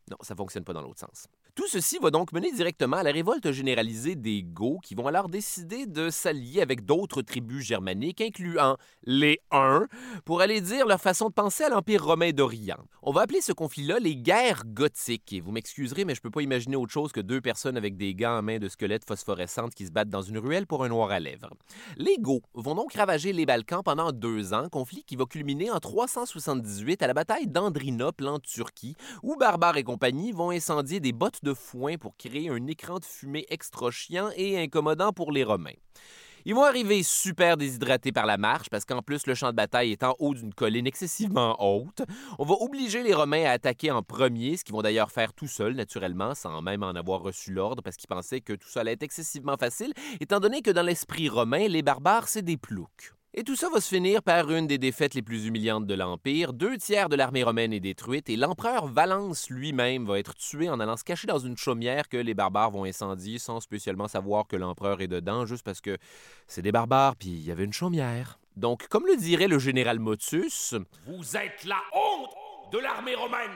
Non, 0.09 0.17
ça 0.21 0.35
fonctionne 0.35 0.65
pas 0.65 0.73
dans 0.73 0.81
l'autre 0.81 0.99
sens. 0.99 1.27
Tout 1.53 1.67
ceci 1.67 1.97
va 2.01 2.11
donc 2.11 2.31
mener 2.31 2.49
directement 2.53 2.95
à 2.97 3.03
la 3.03 3.11
révolte 3.11 3.51
généralisée 3.51 4.15
des 4.15 4.41
Goths 4.41 4.79
qui 4.83 4.95
vont 4.95 5.07
alors 5.07 5.27
décider 5.27 5.85
de 5.85 6.09
s'allier 6.09 6.61
avec 6.61 6.85
d'autres 6.85 7.21
tribus 7.21 7.65
germaniques, 7.65 8.21
incluant 8.21 8.77
les 9.03 9.41
Huns, 9.51 9.87
pour 10.23 10.39
aller 10.39 10.61
dire 10.61 10.87
leur 10.87 11.01
façon 11.01 11.27
de 11.27 11.33
penser 11.33 11.65
à 11.65 11.69
l'Empire 11.69 12.05
romain 12.05 12.31
d'Orient. 12.31 12.77
On 13.01 13.11
va 13.11 13.21
appeler 13.21 13.41
ce 13.41 13.51
conflit-là 13.51 13.99
les 13.99 14.15
guerres 14.15 14.63
gothiques. 14.65 15.35
Vous 15.43 15.51
m'excuserez, 15.51 16.05
mais 16.05 16.15
je 16.15 16.21
peux 16.21 16.31
pas 16.31 16.41
imaginer 16.41 16.77
autre 16.77 16.93
chose 16.93 17.11
que 17.11 17.19
deux 17.19 17.41
personnes 17.41 17.75
avec 17.75 17.97
des 17.97 18.15
gants 18.15 18.37
en 18.37 18.41
main 18.41 18.57
de 18.57 18.69
squelettes 18.69 19.05
phosphorescentes 19.05 19.75
qui 19.75 19.85
se 19.85 19.91
battent 19.91 20.09
dans 20.09 20.21
une 20.21 20.37
ruelle 20.37 20.67
pour 20.67 20.85
un 20.85 20.89
noir 20.89 21.11
à 21.11 21.19
lèvres. 21.19 21.49
Les 21.97 22.17
Goths 22.17 22.43
vont 22.53 22.75
donc 22.75 22.93
ravager 22.93 23.33
les 23.33 23.45
Balkans 23.45 23.81
pendant 23.83 24.13
deux 24.13 24.53
ans, 24.53 24.69
conflit 24.69 25.03
qui 25.03 25.17
va 25.17 25.25
culminer 25.25 25.69
en 25.69 25.79
378 25.79 27.01
à 27.01 27.07
la 27.07 27.13
bataille 27.13 27.47
d'Andrinople 27.47 28.25
en 28.27 28.39
Turquie, 28.39 28.95
où 29.21 29.35
Barbares 29.35 29.77
et 29.77 29.83
compagnie 29.83 30.31
vont 30.31 30.51
incendier 30.51 31.01
des 31.01 31.11
bottes 31.11 31.40
de 31.43 31.53
foin 31.53 31.97
pour 31.97 32.15
créer 32.17 32.49
un 32.49 32.67
écran 32.67 32.99
de 32.99 33.05
fumée 33.05 33.45
extra 33.49 33.91
chiant 33.91 34.29
et 34.35 34.59
incommodant 34.59 35.13
pour 35.13 35.31
les 35.31 35.43
Romains. 35.43 35.71
Ils 36.45 36.55
vont 36.55 36.63
arriver 36.63 37.03
super 37.03 37.55
déshydratés 37.55 38.11
par 38.11 38.25
la 38.25 38.37
marche 38.37 38.69
parce 38.69 38.85
qu'en 38.85 39.01
plus 39.01 39.27
le 39.27 39.35
champ 39.35 39.51
de 39.51 39.55
bataille 39.55 39.91
est 39.91 40.03
en 40.03 40.15
haut 40.17 40.33
d'une 40.33 40.53
colline 40.53 40.87
excessivement 40.87 41.55
haute. 41.59 42.01
On 42.39 42.45
va 42.45 42.55
obliger 42.55 43.03
les 43.03 43.13
Romains 43.13 43.45
à 43.45 43.51
attaquer 43.51 43.91
en 43.91 44.01
premier, 44.01 44.57
ce 44.57 44.63
qu'ils 44.63 44.73
vont 44.73 44.81
d'ailleurs 44.81 45.11
faire 45.11 45.33
tout 45.33 45.47
seuls 45.47 45.75
naturellement, 45.75 46.33
sans 46.33 46.61
même 46.61 46.83
en 46.83 46.95
avoir 46.95 47.21
reçu 47.21 47.51
l'ordre 47.51 47.83
parce 47.83 47.95
qu'ils 47.95 48.07
pensaient 48.07 48.41
que 48.41 48.53
tout 48.53 48.67
ça 48.67 48.81
allait 48.81 48.93
être 48.93 49.03
excessivement 49.03 49.57
facile, 49.57 49.93
étant 50.19 50.39
donné 50.39 50.61
que 50.61 50.71
dans 50.71 50.83
l'esprit 50.83 51.29
romain, 51.29 51.67
les 51.67 51.83
barbares 51.83 52.27
c'est 52.27 52.41
des 52.41 52.57
ploucs. 52.57 53.13
Et 53.33 53.45
tout 53.45 53.55
ça 53.55 53.69
va 53.69 53.79
se 53.79 53.87
finir 53.87 54.21
par 54.23 54.51
une 54.51 54.67
des 54.67 54.77
défaites 54.77 55.13
les 55.13 55.21
plus 55.21 55.45
humiliantes 55.45 55.87
de 55.87 55.93
l'Empire. 55.93 56.51
Deux 56.51 56.77
tiers 56.77 57.07
de 57.07 57.15
l'armée 57.15 57.43
romaine 57.43 57.71
est 57.71 57.79
détruite 57.79 58.29
et 58.29 58.35
l'empereur 58.35 58.87
Valence 58.87 59.49
lui-même 59.49 60.05
va 60.05 60.19
être 60.19 60.35
tué 60.35 60.69
en 60.69 60.81
allant 60.81 60.97
se 60.97 61.05
cacher 61.05 61.27
dans 61.27 61.39
une 61.39 61.55
chaumière 61.55 62.09
que 62.09 62.17
les 62.17 62.33
barbares 62.33 62.71
vont 62.71 62.83
incendier 62.83 63.39
sans 63.39 63.61
spécialement 63.61 64.09
savoir 64.09 64.47
que 64.47 64.57
l'empereur 64.57 64.99
est 64.99 65.07
dedans, 65.07 65.45
juste 65.45 65.63
parce 65.63 65.79
que 65.79 65.97
c'est 66.45 66.61
des 66.61 66.73
barbares 66.73 67.15
puis 67.15 67.29
il 67.29 67.45
y 67.45 67.51
avait 67.51 67.63
une 67.63 67.71
chaumière. 67.71 68.37
Donc, 68.57 68.89
comme 68.89 69.07
le 69.07 69.15
dirait 69.15 69.47
le 69.47 69.59
général 69.59 69.99
Motus, 69.99 70.75
Vous 71.07 71.37
êtes 71.37 71.63
la 71.63 71.79
honte 71.93 72.73
de 72.73 72.79
l'armée 72.79 73.15
romaine 73.15 73.49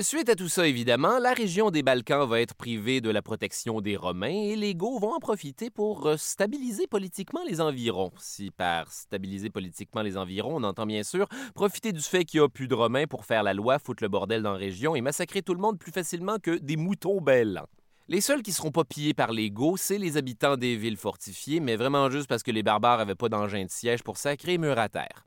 Suite 0.00 0.28
à 0.28 0.34
tout 0.34 0.48
ça, 0.48 0.66
évidemment, 0.66 1.20
la 1.20 1.32
région 1.32 1.70
des 1.70 1.84
Balkans 1.84 2.28
va 2.28 2.40
être 2.40 2.54
privée 2.54 3.00
de 3.00 3.10
la 3.10 3.22
protection 3.22 3.80
des 3.80 3.96
Romains 3.96 4.26
et 4.26 4.56
les 4.56 4.74
Goths 4.74 5.00
vont 5.00 5.12
en 5.12 5.20
profiter 5.20 5.70
pour 5.70 6.06
euh, 6.06 6.16
stabiliser 6.16 6.88
politiquement 6.88 7.42
les 7.46 7.60
environs. 7.60 8.10
Si 8.18 8.50
par 8.50 8.90
stabiliser 8.90 9.50
politiquement 9.50 10.02
les 10.02 10.16
environs, 10.16 10.56
on 10.56 10.64
entend 10.64 10.84
bien 10.84 11.04
sûr 11.04 11.28
profiter 11.54 11.92
du 11.92 12.00
fait 12.00 12.24
qu'il 12.24 12.40
n'y 12.40 12.44
a 12.44 12.48
plus 12.48 12.66
de 12.66 12.74
Romains 12.74 13.06
pour 13.06 13.24
faire 13.24 13.44
la 13.44 13.54
loi, 13.54 13.78
foutre 13.78 14.02
le 14.02 14.08
bordel 14.08 14.42
dans 14.42 14.54
la 14.54 14.58
région 14.58 14.96
et 14.96 15.00
massacrer 15.00 15.42
tout 15.42 15.54
le 15.54 15.60
monde 15.60 15.78
plus 15.78 15.92
facilement 15.92 16.38
que 16.40 16.58
des 16.58 16.76
moutons 16.76 17.20
belles. 17.20 17.62
Les 18.08 18.20
seuls 18.20 18.42
qui 18.42 18.52
seront 18.52 18.72
pas 18.72 18.84
pillés 18.84 19.14
par 19.14 19.30
les 19.30 19.52
Goths, 19.52 19.78
c'est 19.78 19.98
les 19.98 20.16
habitants 20.16 20.56
des 20.56 20.74
villes 20.74 20.96
fortifiées, 20.96 21.60
mais 21.60 21.76
vraiment 21.76 22.10
juste 22.10 22.26
parce 22.26 22.42
que 22.42 22.50
les 22.50 22.64
barbares 22.64 22.98
avaient 22.98 23.14
pas 23.14 23.28
d'engin 23.28 23.64
de 23.64 23.70
siège 23.70 24.02
pour 24.02 24.16
sacrer 24.16 24.58
mur 24.58 24.76
à 24.76 24.88
terre. 24.88 25.24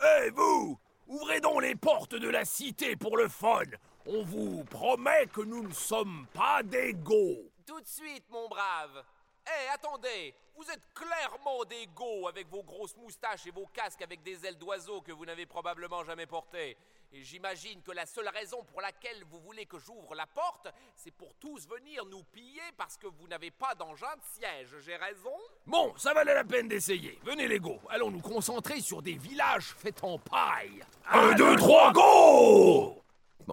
Hé, 0.00 0.30
vous 0.30 0.79
Ouvrez 1.10 1.40
donc 1.40 1.60
les 1.62 1.74
portes 1.74 2.14
de 2.14 2.28
la 2.28 2.44
cité 2.44 2.94
pour 2.94 3.16
le 3.16 3.26
fun. 3.26 3.64
On 4.06 4.22
vous 4.22 4.62
promet 4.62 5.26
que 5.26 5.40
nous 5.40 5.64
ne 5.64 5.72
sommes 5.72 6.24
pas 6.32 6.62
des 6.62 6.94
Goths. 6.94 7.50
Tout 7.66 7.80
de 7.80 7.86
suite, 7.88 8.22
mon 8.30 8.48
brave. 8.48 9.04
Hé, 9.44 9.74
attendez 9.74 10.32
Vous 10.54 10.70
êtes 10.70 10.86
clairement 10.94 11.64
des 11.64 11.88
Goths 11.96 12.28
avec 12.28 12.48
vos 12.48 12.62
grosses 12.62 12.96
moustaches 12.96 13.44
et 13.48 13.50
vos 13.50 13.66
casques 13.74 14.02
avec 14.02 14.22
des 14.22 14.46
ailes 14.46 14.56
d'oiseau 14.56 15.00
que 15.00 15.10
vous 15.10 15.26
n'avez 15.26 15.46
probablement 15.46 16.04
jamais 16.04 16.26
portés. 16.26 16.76
Et 17.12 17.24
j'imagine 17.24 17.82
que 17.82 17.90
la 17.90 18.06
seule 18.06 18.28
raison 18.28 18.62
pour 18.64 18.80
laquelle 18.80 19.24
vous 19.30 19.40
voulez 19.40 19.66
que 19.66 19.78
j'ouvre 19.78 20.14
la 20.14 20.26
porte, 20.26 20.68
c'est 20.94 21.10
pour 21.10 21.34
tous 21.34 21.66
venir 21.66 22.04
nous 22.06 22.22
piller 22.24 22.62
parce 22.76 22.96
que 22.96 23.08
vous 23.08 23.26
n'avez 23.26 23.50
pas 23.50 23.74
d'engin 23.74 24.14
de 24.16 24.22
siège. 24.22 24.68
J'ai 24.84 24.96
raison? 24.96 25.34
Bon, 25.66 25.92
ça 25.96 26.14
valait 26.14 26.34
la 26.34 26.44
peine 26.44 26.68
d'essayer. 26.68 27.18
Venez 27.24 27.48
les 27.48 27.58
Goths, 27.58 27.80
allons 27.88 28.12
nous 28.12 28.20
concentrer 28.20 28.80
sur 28.80 29.02
des 29.02 29.14
villages 29.14 29.74
faits 29.76 30.04
en 30.04 30.18
paille. 30.18 30.84
Un, 31.08 31.32
deux, 31.32 31.56
trois, 31.56 31.92
go 31.92 33.02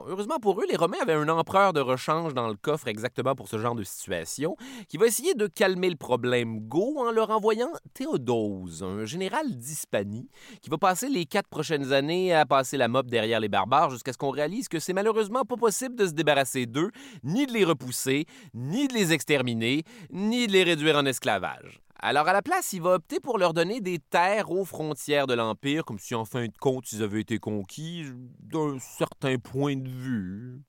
Heureusement 0.08 0.39
pour 0.39 0.60
eux, 0.62 0.66
les 0.70 0.75
Romains 0.75 0.98
avaient 1.01 1.13
un 1.13 1.30
empereur 1.30 1.74
de 1.74 1.80
rechange 1.80 2.34
dans 2.34 2.48
le 2.48 2.56
coffre 2.56 2.88
exactement 2.88 3.36
pour 3.36 3.48
ce 3.48 3.58
genre 3.58 3.75
de 3.75 3.84
situation, 3.84 4.56
qui 4.88 4.98
va 4.98 5.08
essayer 5.08 5.34
de 5.34 5.48
calmer 5.48 5.89
le 5.89 5.96
problème 5.96 6.60
Go 6.68 6.96
en 7.00 7.12
leur 7.12 7.32
envoyant 7.32 7.72
Théodose, 7.94 8.84
un 8.84 9.06
général 9.06 9.58
d'Hispanie, 9.58 10.30
qui 10.62 10.70
va 10.70 10.77
passer 10.77 11.10
les 11.10 11.25
quatre 11.25 11.48
prochaines 11.48 11.94
années 11.94 12.34
à 12.34 12.46
passer 12.46 12.77
la 12.77 12.88
mop 12.88 13.08
derrière 13.08 13.39
les 13.39 13.50
barbares 13.50 13.89
jusqu'à 13.89 14.13
ce 14.13 14.18
qu'on 14.18 14.30
réalise 14.30 14.68
que 14.68 14.80
c'est 14.80 14.94
malheureusement 14.94 15.44
pas 15.44 15.58
possible 15.58 15.96
de 15.96 16.06
se 16.06 16.12
débarrasser 16.12 16.66
d'eux, 16.66 16.92
ni 17.24 17.46
de 17.46 17.54
les 17.54 17.63
repousser, 17.63 18.25
ni 18.54 18.88
de 18.88 18.94
les 18.94 19.13
exterminer, 19.13 19.84
ni 20.12 20.48
de 20.48 20.51
les 20.51 20.63
réduire 20.63 20.98
en 20.98 21.06
esclavage. 21.06 21.82
Alors, 22.00 22.27
à 22.27 22.34
la 22.34 22.44
place, 22.44 22.74
il 22.74 22.82
va 22.82 22.92
opter 22.92 23.20
pour 23.20 23.39
leur 23.39 23.54
donner 23.54 23.82
des 23.82 23.98
terres 23.98 24.51
aux 24.51 24.66
frontières 24.66 25.25
de 25.25 25.34
l'Empire, 25.34 25.84
comme 25.84 25.98
si 25.98 26.13
en 26.13 26.25
fin 26.25 26.46
de 26.46 26.58
compte 26.60 26.92
ils 26.92 27.01
avaient 27.01 27.22
été 27.22 27.39
conquis 27.39 28.06
d'un 28.39 28.77
certain 28.80 29.38
point 29.38 29.75
de 29.75 29.89
vue. 29.89 30.62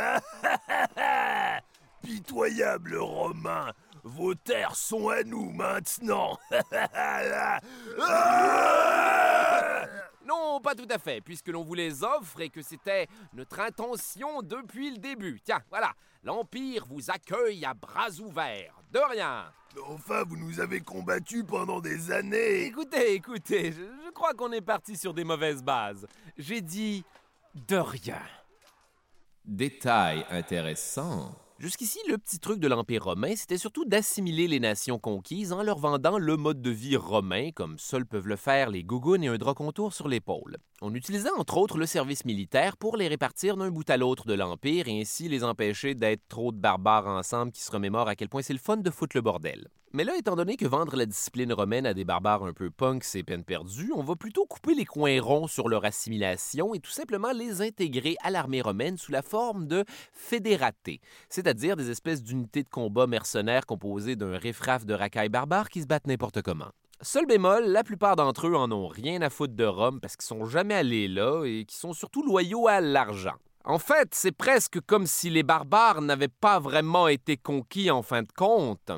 Pitoyable 2.03 2.97
Romain, 2.97 3.73
vos 4.05 4.37
terres 4.37 4.77
sont 4.77 5.09
à 5.09 5.25
nous 5.25 5.51
maintenant. 5.51 6.39
Non, 10.27 10.61
pas 10.61 10.75
tout 10.75 10.89
à 10.91 10.99
fait, 10.99 11.21
puisque 11.21 11.49
l'on 11.49 11.63
vous 11.63 11.75
les 11.75 12.03
offre 12.03 12.41
et 12.41 12.51
que 12.51 12.61
c'était 12.61 13.07
notre 13.33 13.61
intention 13.61 14.43
depuis 14.43 14.91
le 14.91 14.99
début. 14.99 15.41
Tiens, 15.45 15.63
voilà, 15.71 15.93
l'Empire 16.25 16.85
vous 16.89 17.13
accueille 17.13 17.65
à 17.65 17.75
bras 17.75 18.11
ouverts. 18.19 18.75
De 18.97 19.13
rien. 19.13 19.45
Enfin, 19.89 20.25
vous 20.27 20.39
nous 20.39 20.59
avez 20.59 20.81
combattus 20.81 21.45
pendant 21.47 21.81
des 21.81 22.11
années. 22.11 22.65
Écoutez, 22.65 23.13
écoutez, 23.13 23.71
je, 23.71 23.83
je 23.83 24.11
crois 24.11 24.33
qu'on 24.33 24.51
est 24.53 24.63
parti 24.63 24.97
sur 24.97 25.13
des 25.13 25.23
mauvaises 25.23 25.63
bases. 25.63 26.07
J'ai 26.39 26.63
dit 26.63 27.05
de 27.69 27.77
rien. 27.77 28.23
Détail 29.45 30.25
intéressant. 30.31 31.35
Jusqu'ici, 31.59 31.99
le 32.09 32.17
petit 32.17 32.39
truc 32.39 32.59
de 32.59 32.69
l'Empire 32.69 33.05
romain, 33.05 33.37
c'était 33.37 33.59
surtout 33.59 33.85
d'assimiler 33.85 34.49
les 34.49 34.61
nations 34.61 34.99
conquises 34.99 35.53
en 35.53 35.63
leur 35.63 35.79
vendant 35.79 36.17
le 36.17 36.39
mode 36.39 36.63
de 36.63 36.71
vie 36.71 36.97
romain, 36.97 37.51
comme 37.51 37.79
seuls 37.79 38.07
peuvent 38.07 38.29
le 38.29 38.37
faire 38.37 38.71
les 38.71 38.83
gougounes 38.83 39.25
et 39.25 39.29
un 39.29 39.37
drap 39.37 39.53
contour 39.53 39.93
sur 39.93 40.09
l'épaule. 40.09 40.57
On 40.83 40.95
utilisait 40.95 41.31
entre 41.31 41.57
autres 41.57 41.79
le 41.79 41.87
service 41.87 42.27
militaire 42.27 42.77
pour 42.77 42.99
les 42.99 43.09
répartir 43.09 43.57
d'un 43.57 43.71
bout 43.71 43.89
à 43.89 43.97
l'autre 43.97 44.27
de 44.27 44.35
l'Empire 44.35 44.89
et 44.89 45.01
ainsi 45.01 45.27
les 45.27 45.43
empêcher 45.43 45.95
d'être 45.95 46.29
trop 46.29 46.53
de 46.53 46.59
barbares 46.59 47.07
ensemble 47.07 47.51
qui 47.51 47.63
se 47.63 47.73
remémorent 47.73 48.09
à 48.09 48.15
quel 48.15 48.29
point 48.29 48.43
c'est 48.43 48.53
le 48.53 48.59
fun 48.59 48.77
de 48.77 48.91
foutre 48.91 49.17
le 49.17 49.23
bordel. 49.23 49.69
Mais 49.95 50.05
là, 50.05 50.15
étant 50.19 50.37
donné 50.37 50.59
que 50.59 50.67
vendre 50.67 50.95
la 50.95 51.07
discipline 51.07 51.55
romaine 51.55 51.87
à 51.87 51.95
des 51.95 52.05
barbares 52.05 52.45
un 52.45 52.53
peu 52.53 52.71
punk, 52.71 53.05
c'est 53.05 53.23
peine 53.23 53.43
perdue, 53.43 53.91
on 53.97 54.03
va 54.03 54.17
plutôt 54.17 54.45
couper 54.45 54.75
les 54.75 54.85
coins 54.85 55.19
ronds 55.19 55.47
sur 55.47 55.71
leur 55.71 55.87
assimilation 55.87 56.75
et 56.75 56.79
tout 56.79 56.91
simplement 56.91 57.33
les 57.33 57.63
intégrer 57.63 58.17
à 58.23 58.31
l'armée 58.31 58.61
romaine 58.61 58.99
sous 58.99 59.13
la 59.13 59.23
forme 59.23 59.67
de 59.67 59.83
fédératés, 60.13 61.01
c'est-à-dire 61.31 61.77
des 61.77 61.91
espèces 61.91 62.23
d'unités 62.23 62.65
de 62.65 62.69
combat 62.69 63.07
mercenaires 63.07 63.65
composées 63.65 64.17
d'un 64.17 64.37
riffraff 64.37 64.85
de 64.85 64.93
racailles 64.93 65.31
barbares 65.31 65.71
qui 65.71 65.81
se 65.81 65.87
battent 65.87 66.07
n'importe 66.07 66.43
comment. 66.43 66.73
Seul 67.03 67.27
bémol, 67.27 67.67
la 67.67 67.85
plupart 67.85 68.17
d'entre 68.17 68.47
eux 68.47 68.57
en 68.57 68.73
ont 68.73 68.89
rien 68.89 69.21
à 69.21 69.29
foutre 69.29 69.55
de 69.55 69.65
Rome 69.65 70.01
parce 70.01 70.17
qu'ils 70.17 70.25
sont 70.25 70.47
jamais 70.47 70.75
allés 70.75 71.09
là 71.09 71.45
et 71.45 71.67
qui 71.67 71.77
sont 71.77 71.93
surtout 71.93 72.23
loyaux 72.23 72.69
à 72.69 72.81
l'argent. 72.81 73.35
En 73.65 73.79
fait, 73.79 74.15
c'est 74.15 74.33
presque 74.33 74.81
comme 74.81 75.07
si 75.07 75.29
les 75.29 75.43
barbares 75.43 76.01
n'avaient 76.01 76.29
pas 76.29 76.59
vraiment 76.59 77.07
été 77.09 77.37
conquis 77.37 77.91
en 77.91 78.03
fin 78.03 78.23
de 78.23 78.33
compte. 78.35 78.91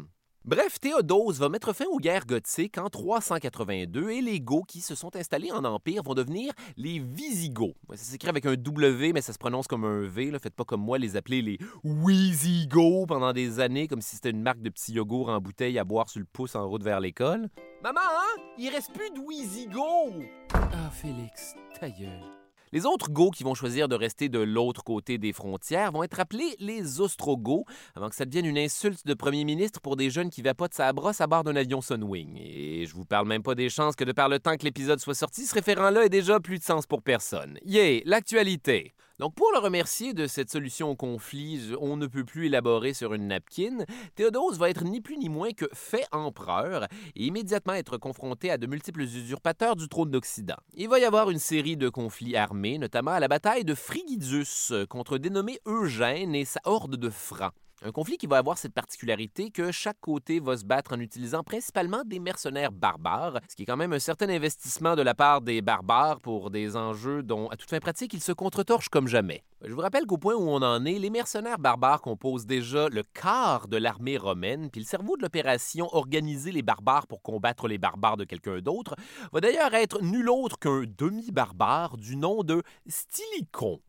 Bref, 0.48 0.80
Théodose 0.80 1.40
va 1.40 1.50
mettre 1.50 1.74
fin 1.74 1.84
aux 1.92 1.98
guerres 1.98 2.24
gothiques 2.24 2.78
en 2.78 2.88
382 2.88 4.08
et 4.08 4.22
les 4.22 4.40
Goths 4.40 4.64
qui 4.66 4.80
se 4.80 4.94
sont 4.94 5.14
installés 5.14 5.52
en 5.52 5.62
Empire 5.62 6.02
vont 6.02 6.14
devenir 6.14 6.54
les 6.78 7.00
Visigoths. 7.00 7.76
Ça 7.90 7.96
s'écrit 7.96 8.30
avec 8.30 8.46
un 8.46 8.54
W, 8.54 9.12
mais 9.12 9.20
ça 9.20 9.34
se 9.34 9.38
prononce 9.38 9.66
comme 9.66 9.84
un 9.84 10.08
V. 10.08 10.30
Là. 10.30 10.38
Faites 10.38 10.54
pas 10.54 10.64
comme 10.64 10.80
moi 10.80 10.96
les 10.96 11.16
appeler 11.16 11.42
les 11.42 11.58
Wheezygoths 11.84 13.08
pendant 13.08 13.34
des 13.34 13.60
années, 13.60 13.88
comme 13.88 14.00
si 14.00 14.16
c'était 14.16 14.30
une 14.30 14.40
marque 14.40 14.62
de 14.62 14.70
petits 14.70 14.94
yogourts 14.94 15.28
en 15.28 15.38
bouteille 15.38 15.78
à 15.78 15.84
boire 15.84 16.08
sur 16.08 16.20
le 16.20 16.26
pouce 16.26 16.54
en 16.54 16.66
route 16.66 16.82
vers 16.82 17.00
l'école. 17.00 17.50
Maman, 17.82 18.00
hein? 18.00 18.42
Il 18.56 18.70
reste 18.70 18.94
plus 18.94 19.10
de 19.10 19.20
Wheezygoths! 19.20 20.30
Ah, 20.54 20.90
Félix, 20.90 21.56
ta 21.78 21.90
gueule. 21.90 22.37
Les 22.72 22.84
autres 22.84 23.10
Goths 23.10 23.34
qui 23.34 23.44
vont 23.44 23.54
choisir 23.54 23.88
de 23.88 23.94
rester 23.94 24.28
de 24.28 24.38
l'autre 24.38 24.84
côté 24.84 25.18
des 25.18 25.32
frontières 25.32 25.92
vont 25.92 26.02
être 26.02 26.20
appelés 26.20 26.54
les 26.58 27.00
Ostrogoths, 27.00 27.64
avant 27.94 28.08
que 28.08 28.14
ça 28.14 28.24
devienne 28.24 28.46
une 28.46 28.58
insulte 28.58 29.06
de 29.06 29.14
premier 29.14 29.44
ministre 29.44 29.80
pour 29.80 29.96
des 29.96 30.10
jeunes 30.10 30.30
qui 30.30 30.42
vapotent 30.42 30.74
sa 30.74 30.92
brosse 30.92 31.20
à 31.20 31.26
bord 31.26 31.44
d'un 31.44 31.56
avion 31.56 31.80
Sunwing. 31.80 32.38
Et 32.38 32.86
je 32.86 32.94
vous 32.94 33.04
parle 33.04 33.26
même 33.26 33.42
pas 33.42 33.54
des 33.54 33.70
chances 33.70 33.96
que 33.96 34.04
de 34.04 34.12
par 34.12 34.28
le 34.28 34.38
temps 34.38 34.56
que 34.56 34.64
l'épisode 34.64 35.00
soit 35.00 35.14
sorti, 35.14 35.46
ce 35.46 35.54
référent-là 35.54 36.04
ait 36.04 36.10
déjà 36.10 36.40
plus 36.40 36.58
de 36.58 36.64
sens 36.64 36.86
pour 36.86 37.02
personne. 37.02 37.58
Yeah, 37.64 38.00
l'actualité. 38.04 38.94
Donc, 39.18 39.34
pour 39.34 39.50
le 39.52 39.58
remercier 39.58 40.14
de 40.14 40.28
cette 40.28 40.48
solution 40.48 40.90
au 40.90 40.94
conflit, 40.94 41.72
on 41.80 41.96
ne 41.96 42.06
peut 42.06 42.24
plus 42.24 42.46
élaborer 42.46 42.94
sur 42.94 43.14
une 43.14 43.26
napkin, 43.26 43.84
Théodose 44.14 44.60
va 44.60 44.70
être 44.70 44.84
ni 44.84 45.00
plus 45.00 45.16
ni 45.16 45.28
moins 45.28 45.50
que 45.50 45.68
fait 45.72 46.06
empereur 46.12 46.86
et 47.16 47.24
immédiatement 47.24 47.72
être 47.72 47.98
confronté 47.98 48.48
à 48.48 48.58
de 48.58 48.68
multiples 48.68 49.02
usurpateurs 49.02 49.74
du 49.74 49.88
trône 49.88 50.12
d'Occident. 50.12 50.54
Il 50.74 50.88
va 50.88 51.00
y 51.00 51.04
avoir 51.04 51.30
une 51.30 51.40
série 51.40 51.76
de 51.76 51.88
conflits 51.88 52.36
armés, 52.36 52.78
notamment 52.78 53.10
à 53.10 53.18
la 53.18 53.26
bataille 53.26 53.64
de 53.64 53.74
Frigidus 53.74 54.86
contre 54.88 55.18
dénommé 55.18 55.58
Eugène 55.66 56.36
et 56.36 56.44
sa 56.44 56.60
horde 56.64 56.94
de 56.94 57.10
Francs. 57.10 57.52
Un 57.80 57.92
conflit 57.92 58.18
qui 58.18 58.26
va 58.26 58.38
avoir 58.38 58.58
cette 58.58 58.74
particularité 58.74 59.50
que 59.50 59.70
chaque 59.70 60.00
côté 60.00 60.40
va 60.40 60.56
se 60.56 60.64
battre 60.64 60.94
en 60.94 60.98
utilisant 60.98 61.44
principalement 61.44 62.02
des 62.04 62.18
mercenaires 62.18 62.72
barbares, 62.72 63.38
ce 63.48 63.54
qui 63.54 63.62
est 63.62 63.66
quand 63.66 63.76
même 63.76 63.92
un 63.92 64.00
certain 64.00 64.28
investissement 64.28 64.96
de 64.96 65.02
la 65.02 65.14
part 65.14 65.42
des 65.42 65.62
barbares 65.62 66.18
pour 66.20 66.50
des 66.50 66.74
enjeux 66.74 67.22
dont, 67.22 67.46
à 67.50 67.56
toute 67.56 67.70
fin 67.70 67.78
pratique, 67.78 68.14
ils 68.14 68.22
se 68.22 68.32
contre-torchent 68.32 68.88
comme 68.88 69.06
jamais. 69.06 69.44
Je 69.64 69.72
vous 69.72 69.80
rappelle 69.80 70.06
qu'au 70.06 70.18
point 70.18 70.34
où 70.34 70.48
on 70.48 70.60
en 70.60 70.84
est, 70.86 70.98
les 70.98 71.10
mercenaires 71.10 71.60
barbares 71.60 72.00
composent 72.00 72.46
déjà 72.46 72.88
le 72.88 73.04
quart 73.04 73.68
de 73.68 73.76
l'armée 73.76 74.18
romaine, 74.18 74.70
puis 74.70 74.80
le 74.80 74.86
cerveau 74.86 75.16
de 75.16 75.22
l'opération 75.22 75.88
Organiser 75.92 76.50
les 76.50 76.62
barbares 76.62 77.06
pour 77.06 77.22
combattre 77.22 77.68
les 77.68 77.78
barbares 77.78 78.16
de 78.16 78.24
quelqu'un 78.24 78.58
d'autre 78.58 78.96
va 79.32 79.40
d'ailleurs 79.40 79.74
être 79.74 80.02
nul 80.02 80.28
autre 80.28 80.58
qu'un 80.58 80.82
demi-barbare 80.84 81.96
du 81.96 82.16
nom 82.16 82.42
de 82.42 82.62
Stylicon. 82.88 83.80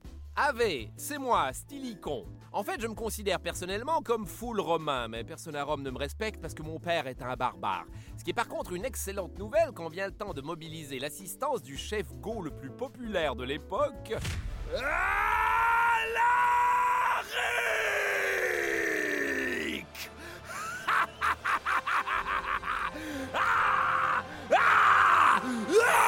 Ave, 0.42 0.88
c'est 0.96 1.18
moi, 1.18 1.52
Stylicon. 1.52 2.26
En 2.54 2.64
fait, 2.64 2.80
je 2.80 2.88
me 2.88 2.94
considère 2.94 3.42
personnellement 3.42 4.02
comme 4.02 4.26
full 4.26 4.62
romain, 4.62 5.10
mais 5.10 5.26
personne 5.26 5.58
à 5.58 5.66
Rome 5.66 5.82
ne 5.82 5.90
me 5.90 5.98
respecte 5.98 6.40
parce 6.40 6.54
que 6.54 6.64
mon 6.64 6.80
père 6.80 7.08
est 7.08 7.22
un 7.22 7.36
barbare. 7.36 7.84
Ce 8.18 8.24
qui 8.24 8.30
est 8.30 8.34
par 8.34 8.48
contre 8.48 8.72
une 8.72 8.86
excellente 8.86 9.38
nouvelle 9.38 9.74
quand 9.74 9.90
vient 9.90 10.08
le 10.08 10.14
temps 10.14 10.34
de 10.34 10.40
mobiliser 10.40 10.98
l'assistance 10.98 11.62
du 11.62 11.76
chef 11.76 12.06
go 12.22 12.42
le 12.42 12.52
plus 12.52 12.70
populaire 12.70 13.36
de 13.36 13.44
l'époque. 13.44 14.14
Alaric 14.74 14.86
Ah! 23.34 24.24
Ah! 24.56 25.42
Ah! 25.82 26.00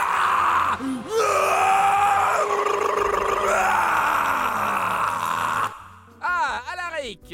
Ah, 6.23 6.61
Alaric, 6.71 7.33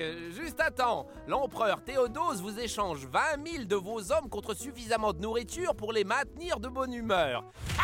L'empereur 1.28 1.84
Théodose 1.84 2.42
vous 2.42 2.60
échange 2.60 3.06
20 3.06 3.20
000 3.52 3.64
de 3.66 3.76
vos 3.76 4.12
hommes 4.12 4.30
contre 4.30 4.54
suffisamment 4.54 5.14
de 5.14 5.22
nourriture 5.22 5.76
pour 5.76 5.94
les 5.94 6.04
maintenir 6.04 6.60
de 6.60 6.68
bonne 6.68 6.94
humeur. 6.94 7.44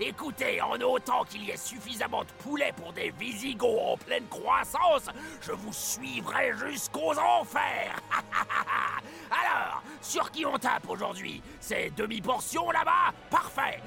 Écoutez, 0.00 0.62
en 0.62 0.80
autant 0.80 1.24
qu'il 1.24 1.44
y 1.44 1.50
ait 1.50 1.56
suffisamment 1.58 2.22
de 2.22 2.30
poulets 2.42 2.72
pour 2.74 2.92
des 2.94 3.12
Visigoths 3.18 3.78
en 3.78 3.98
pleine 3.98 4.26
croissance, 4.28 5.06
je 5.42 5.52
vous 5.52 5.72
suivrai 5.72 6.52
jusqu'aux 6.56 7.18
enfers. 7.18 7.96
Alors, 9.30 9.82
sur 10.00 10.30
qui 10.30 10.46
on 10.46 10.58
tape 10.58 10.88
aujourd'hui? 10.88 11.42
C'est 11.60 11.90
demi-portion 11.94 12.70
là-bas? 12.70 13.12
Parfait 13.28 13.82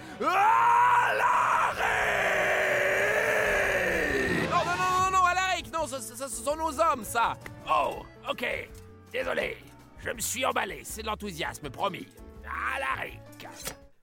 non, 4.51 4.65
non, 4.65 4.75
non, 4.77 5.11
non, 5.11 5.25
Alaric, 5.25 5.71
non, 5.73 5.82
ce, 5.99 6.15
ce- 6.15 6.27
ce 6.27 6.43
sont 6.43 6.55
nos 6.55 6.79
hommes, 6.79 7.03
ça. 7.03 7.33
Oh, 7.69 7.95
ok. 8.29 8.45
Désolé. 9.11 9.57
Je 9.99 10.09
me 10.11 10.19
suis 10.19 10.45
emballé, 10.45 10.81
c'est 10.83 11.01
de 11.01 11.07
l'enthousiasme, 11.07 11.69
promis. 11.69 12.07
Alaric. 12.75 13.19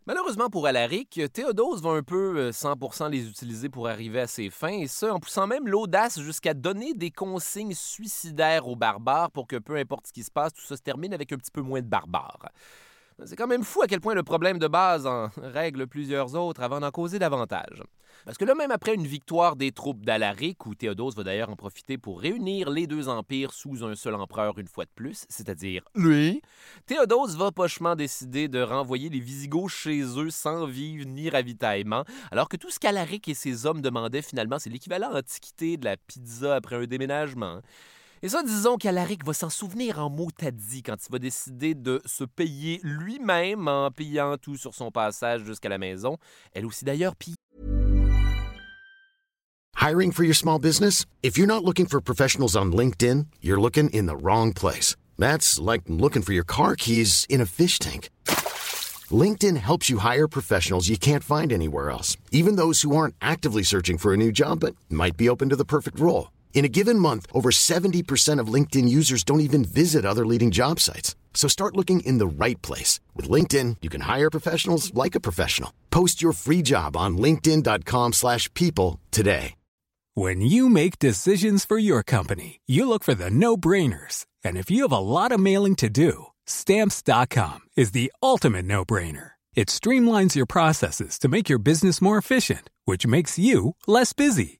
Malheureusement 0.06 0.48
pour 0.48 0.66
Alaric, 0.66 1.20
Théodose 1.32 1.82
va 1.82 1.90
un 1.90 2.02
peu 2.02 2.36
euh, 2.38 2.50
100% 2.52 3.10
les 3.10 3.28
utiliser 3.28 3.68
pour 3.68 3.86
arriver 3.86 4.20
à 4.20 4.26
ses 4.26 4.48
fins, 4.50 4.68
et 4.80 4.88
ça 4.88 5.12
en 5.14 5.20
poussant 5.20 5.46
même 5.46 5.68
l'audace 5.68 6.18
jusqu'à 6.20 6.54
donner 6.54 6.94
des 6.94 7.10
consignes 7.10 7.74
suicidaires 7.74 8.66
aux 8.66 8.76
barbares 8.76 9.30
pour 9.30 9.46
que 9.46 9.56
peu 9.56 9.76
importe 9.76 10.06
ce 10.08 10.12
qui 10.12 10.24
se 10.24 10.30
passe, 10.30 10.52
tout 10.54 10.64
ça 10.64 10.76
se 10.76 10.82
termine 10.82 11.12
avec 11.12 11.30
un 11.32 11.36
petit 11.36 11.50
peu 11.52 11.60
moins 11.60 11.80
de 11.82 11.86
barbares. 11.86 12.48
C'est 13.26 13.36
quand 13.36 13.46
même 13.46 13.64
fou 13.64 13.82
à 13.82 13.86
quel 13.86 14.00
point 14.00 14.14
le 14.14 14.22
problème 14.22 14.58
de 14.58 14.68
base 14.68 15.06
en 15.06 15.30
règle 15.42 15.86
plusieurs 15.86 16.34
autres 16.34 16.62
avant 16.62 16.80
d'en 16.80 16.90
causer 16.90 17.18
davantage. 17.18 17.82
Parce 18.24 18.36
que 18.36 18.44
là, 18.44 18.54
même 18.54 18.70
après 18.70 18.94
une 18.94 19.06
victoire 19.06 19.56
des 19.56 19.72
troupes 19.72 20.04
d'Alaric, 20.04 20.66
où 20.66 20.74
Théodose 20.74 21.16
va 21.16 21.22
d'ailleurs 21.22 21.48
en 21.48 21.56
profiter 21.56 21.96
pour 21.96 22.20
réunir 22.20 22.68
les 22.68 22.86
deux 22.86 23.08
empires 23.08 23.52
sous 23.52 23.82
un 23.84 23.94
seul 23.94 24.14
empereur 24.14 24.58
une 24.58 24.66
fois 24.66 24.84
de 24.84 24.90
plus, 24.94 25.24
c'est-à-dire 25.28 25.82
lui, 25.94 26.42
Théodose 26.86 27.36
va 27.36 27.50
pochement 27.50 27.96
décider 27.96 28.48
de 28.48 28.60
renvoyer 28.60 29.08
les 29.08 29.20
Visigoths 29.20 29.70
chez 29.70 30.02
eux 30.18 30.30
sans 30.30 30.66
vivre 30.66 31.06
ni 31.06 31.30
ravitaillement, 31.30 32.04
alors 32.30 32.48
que 32.48 32.56
tout 32.56 32.70
ce 32.70 32.78
qu'Alaric 32.78 33.28
et 33.28 33.34
ses 33.34 33.64
hommes 33.64 33.80
demandaient 33.80 34.22
finalement, 34.22 34.58
c'est 34.58 34.70
l'équivalent 34.70 35.12
en 35.12 35.18
antiquité 35.18 35.76
de 35.76 35.84
la 35.86 35.96
pizza 35.96 36.56
après 36.56 36.76
un 36.76 36.86
déménagement. 36.86 37.60
Et 38.22 38.28
ça, 38.28 38.42
disons 38.42 38.76
qu'Alaric 38.76 39.24
va 39.24 39.32
s'en 39.32 39.48
souvenir 39.48 39.98
en 39.98 40.10
mot-à-dit 40.10 40.82
quand 40.82 40.96
il 41.08 41.10
va 41.10 41.18
décider 41.18 41.74
de 41.74 42.02
se 42.04 42.24
payer 42.24 42.78
lui-même 42.82 43.66
en 43.66 43.90
payant 43.90 44.36
tout 44.36 44.56
sur 44.56 44.74
son 44.74 44.90
passage 44.90 45.42
jusqu'à 45.44 45.70
la 45.70 45.78
maison. 45.78 46.18
Elle 46.52 46.66
aussi 46.66 46.84
d'ailleurs, 46.84 47.16
puis 47.16 47.34
Hiring 49.80 50.12
for 50.12 50.24
your 50.24 50.34
small 50.34 50.58
business? 50.58 51.06
If 51.22 51.38
you're 51.38 51.46
not 51.46 51.64
looking 51.64 51.86
for 51.86 52.02
professionals 52.02 52.54
on 52.54 52.72
LinkedIn, 52.72 53.28
you're 53.40 53.58
looking 53.58 53.88
in 53.88 54.04
the 54.04 54.22
wrong 54.22 54.52
place. 54.52 54.96
That's 55.18 55.58
like 55.58 55.84
looking 55.88 56.20
for 56.20 56.34
your 56.34 56.44
car 56.44 56.76
keys 56.76 57.24
in 57.30 57.40
a 57.40 57.46
fish 57.46 57.78
tank. 57.78 58.10
LinkedIn 59.10 59.56
helps 59.56 59.88
you 59.88 59.96
hire 59.98 60.28
professionals 60.28 60.90
you 60.90 60.98
can't 60.98 61.24
find 61.24 61.50
anywhere 61.50 61.88
else, 61.88 62.18
even 62.30 62.56
those 62.56 62.82
who 62.82 62.94
aren't 62.94 63.14
actively 63.22 63.62
searching 63.62 63.96
for 63.96 64.12
a 64.12 64.18
new 64.18 64.30
job 64.30 64.60
but 64.60 64.76
might 64.90 65.16
be 65.16 65.30
open 65.30 65.48
to 65.48 65.56
the 65.56 65.64
perfect 65.64 65.98
role. 65.98 66.28
In 66.52 66.66
a 66.66 66.68
given 66.68 66.98
month, 66.98 67.26
over 67.32 67.50
70% 67.50 68.38
of 68.38 68.52
LinkedIn 68.54 68.86
users 68.86 69.24
don't 69.24 69.40
even 69.40 69.64
visit 69.64 70.04
other 70.04 70.26
leading 70.26 70.50
job 70.50 70.78
sites. 70.78 71.16
So 71.32 71.48
start 71.48 71.76
looking 71.76 72.00
in 72.00 72.18
the 72.18 72.44
right 72.44 72.60
place. 72.60 73.00
With 73.16 73.30
LinkedIn, 73.30 73.76
you 73.80 73.88
can 73.88 74.02
hire 74.02 74.30
professionals 74.30 74.92
like 74.92 75.14
a 75.14 75.20
professional. 75.20 75.72
Post 75.90 76.20
your 76.20 76.32
free 76.34 76.60
job 76.60 76.96
on 76.96 77.16
linkedin.com/people 77.16 78.12
slash 78.12 78.52
people 78.54 79.00
today. 79.10 79.54
When 80.14 80.40
you 80.42 80.68
make 80.68 80.98
decisions 80.98 81.64
for 81.64 81.78
your 81.78 82.02
company, 82.02 82.60
you 82.66 82.88
look 82.88 83.04
for 83.04 83.14
the 83.14 83.30
no 83.30 83.56
brainers. 83.56 84.26
And 84.44 84.58
if 84.58 84.70
you 84.70 84.82
have 84.82 84.92
a 84.92 84.98
lot 84.98 85.32
of 85.32 85.40
mailing 85.40 85.76
to 85.76 85.88
do, 85.88 86.26
stamps.com 86.46 87.60
is 87.76 87.92
the 87.92 88.12
ultimate 88.20 88.66
no 88.66 88.84
brainer. 88.84 89.30
It 89.54 89.68
streamlines 89.68 90.34
your 90.34 90.46
processes 90.46 91.18
to 91.20 91.28
make 91.28 91.48
your 91.48 91.60
business 91.60 92.02
more 92.02 92.18
efficient, 92.18 92.70
which 92.86 93.06
makes 93.06 93.38
you 93.38 93.76
less 93.86 94.12
busy. 94.12 94.59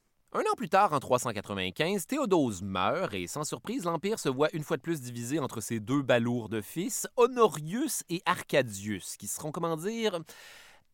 Un 0.33 0.39
an 0.49 0.55
plus 0.55 0.69
tard, 0.69 0.93
en 0.93 0.99
395, 1.01 2.07
Théodose 2.07 2.61
meurt 2.61 3.13
et 3.13 3.27
sans 3.27 3.43
surprise, 3.43 3.83
l'Empire 3.83 4.17
se 4.17 4.29
voit 4.29 4.47
une 4.53 4.63
fois 4.63 4.77
de 4.77 4.81
plus 4.81 5.01
divisé 5.01 5.39
entre 5.39 5.59
ses 5.59 5.81
deux 5.81 6.01
balourds 6.01 6.47
de 6.47 6.61
fils, 6.61 7.05
Honorius 7.17 8.03
et 8.09 8.21
Arcadius, 8.25 9.17
qui 9.17 9.27
seront, 9.27 9.51
comment 9.51 9.75
dire, 9.75 10.21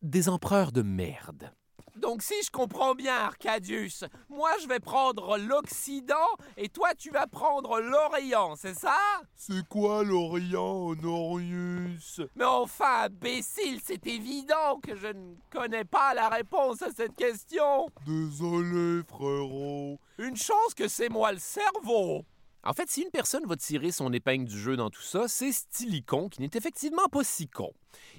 des 0.02 0.28
empereurs 0.28 0.72
de 0.72 0.82
merde. 0.82 1.52
Donc, 1.96 2.22
si 2.22 2.34
je 2.44 2.50
comprends 2.50 2.94
bien, 2.94 3.14
Arcadius, 3.14 4.04
moi 4.28 4.50
je 4.62 4.68
vais 4.68 4.78
prendre 4.78 5.36
l'Occident 5.36 6.14
et 6.56 6.68
toi 6.68 6.94
tu 6.94 7.10
vas 7.10 7.26
prendre 7.26 7.80
l'Orient, 7.80 8.54
c'est 8.56 8.74
ça? 8.78 8.96
C'est 9.34 9.66
quoi 9.68 10.04
l'Orient, 10.04 10.86
Honorius? 10.86 12.20
Mais 12.36 12.44
enfin, 12.44 13.06
imbécile, 13.06 13.80
c'est 13.84 14.06
évident 14.06 14.78
que 14.80 14.94
je 14.94 15.08
ne 15.08 15.34
connais 15.50 15.84
pas 15.84 16.14
la 16.14 16.28
réponse 16.28 16.82
à 16.82 16.90
cette 16.92 17.16
question. 17.16 17.88
Désolé, 18.06 19.02
frérot. 19.08 19.98
Une 20.18 20.36
chance 20.36 20.74
que 20.76 20.88
c'est 20.88 21.08
moi 21.08 21.32
le 21.32 21.38
cerveau. 21.38 22.24
En 22.68 22.74
fait, 22.74 22.90
si 22.90 23.00
une 23.00 23.10
personne 23.10 23.46
va 23.46 23.56
tirer 23.56 23.90
son 23.90 24.12
épingle 24.12 24.44
du 24.44 24.60
jeu 24.60 24.76
dans 24.76 24.90
tout 24.90 25.00
ça, 25.00 25.26
c'est 25.26 25.52
Stylicon, 25.52 26.28
qui 26.28 26.42
n'est 26.42 26.50
effectivement 26.52 27.08
pas 27.10 27.24
si 27.24 27.48
con. 27.48 27.72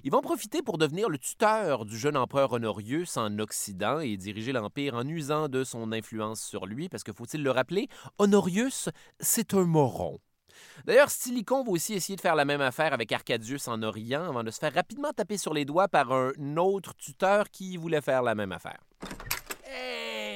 Il 0.04 0.10
va 0.10 0.18
en 0.18 0.22
profiter 0.22 0.64
pour 0.64 0.80
devenir 0.80 1.08
le 1.08 1.20
tuteur 1.20 1.86
du 1.86 1.96
jeune 1.96 2.18
empereur 2.18 2.54
Honorius 2.54 3.16
en 3.18 3.38
Occident 3.38 4.00
et 4.00 4.18
diriger 4.18 4.52
l'Empire 4.52 4.96
en 4.96 5.08
usant 5.08 5.50
de 5.50 5.64
son 5.64 5.92
influence 5.92 6.42
sur 6.42 6.66
lui, 6.66 6.90
parce 6.90 7.04
que 7.04 7.14
faut-il 7.14 7.44
le 7.44 7.52
rappeler, 7.52 7.90
Honorius, 8.18 8.90
c'est 9.20 9.54
un 9.54 9.66
moron. 9.66 10.18
D'ailleurs, 10.86 11.12
Stylicon 11.12 11.64
va 11.64 11.70
aussi 11.70 11.94
essayer 11.94 12.16
de 12.16 12.22
faire 12.22 12.34
la 12.34 12.46
même 12.46 12.62
affaire 12.62 12.92
avec 12.92 13.12
Arcadius 13.12 13.68
en 13.68 13.84
Orient 13.84 14.28
avant 14.28 14.44
de 14.44 14.50
se 14.50 14.58
faire 14.58 14.74
rapidement 14.74 15.14
taper 15.14 15.38
sur 15.38 15.54
les 15.54 15.66
doigts 15.66 15.90
par 15.90 16.12
un 16.12 16.58
autre 16.58 16.96
tuteur 16.96 17.52
qui 17.52 17.78
voulait 17.78 18.02
faire 18.02 18.24
la 18.24 18.34
même 18.34 18.52
affaire. 18.52 18.80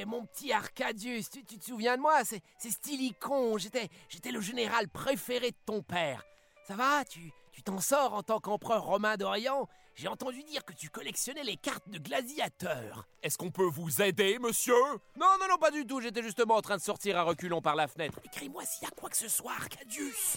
Hé, 0.04 0.06
mon 0.06 0.26
petit 0.26 0.52
Arcadius, 0.52 1.30
tu, 1.30 1.46
tu 1.46 1.58
te 1.58 1.64
souviens 1.64 1.96
de 1.96 2.02
moi? 2.02 2.26
C'est 2.26 2.42
c'est 2.58 2.72
Stylicon, 2.72 3.58
j'étais 3.58 3.88
j'étais 4.10 4.32
le 4.32 4.42
général 4.42 4.90
préféré 4.90 5.52
de 5.52 5.58
ton 5.66 5.82
père. 5.82 6.26
Ça 6.68 6.76
va? 6.76 7.06
Tu 7.06 7.32
tu 7.54 7.64
t'en 7.64 7.80
sors 7.80 8.14
en 8.14 8.22
tant 8.22 8.42
qu'empereur 8.42 8.84
romain 8.84 9.16
d'Orient? 9.16 9.70
J'ai 9.96 10.10
entendu 10.10 10.44
dire 10.44 10.66
que 10.66 10.74
tu 10.74 10.90
collectionnais 10.90 11.44
les 11.44 11.56
cartes 11.56 11.88
de 11.88 12.00
gladiateurs. 12.00 13.08
Est-ce 13.22 13.38
qu'on 13.38 13.52
peut 13.52 13.64
vous 13.64 14.02
aider, 14.02 14.40
monsieur? 14.40 14.74
Non, 15.16 15.38
non, 15.40 15.48
non, 15.48 15.58
pas 15.58 15.72
du 15.72 15.86
tout. 15.86 16.02
J'étais 16.02 16.24
justement 16.24 16.56
en 16.56 16.62
train 16.62 16.78
de 16.78 16.82
sortir 16.82 17.18
à 17.18 17.24
reculons 17.24 17.62
par 17.62 17.76
la 17.76 17.88
fenêtre. 17.88 18.20
Écris-moi 18.26 18.66
s'il 18.66 18.84
y 18.84 18.92
a 18.92 18.92
quoi 18.92 19.10
que 19.10 19.18
ce 19.18 19.30
soit, 19.30 19.54
Arcadius. 19.54 20.36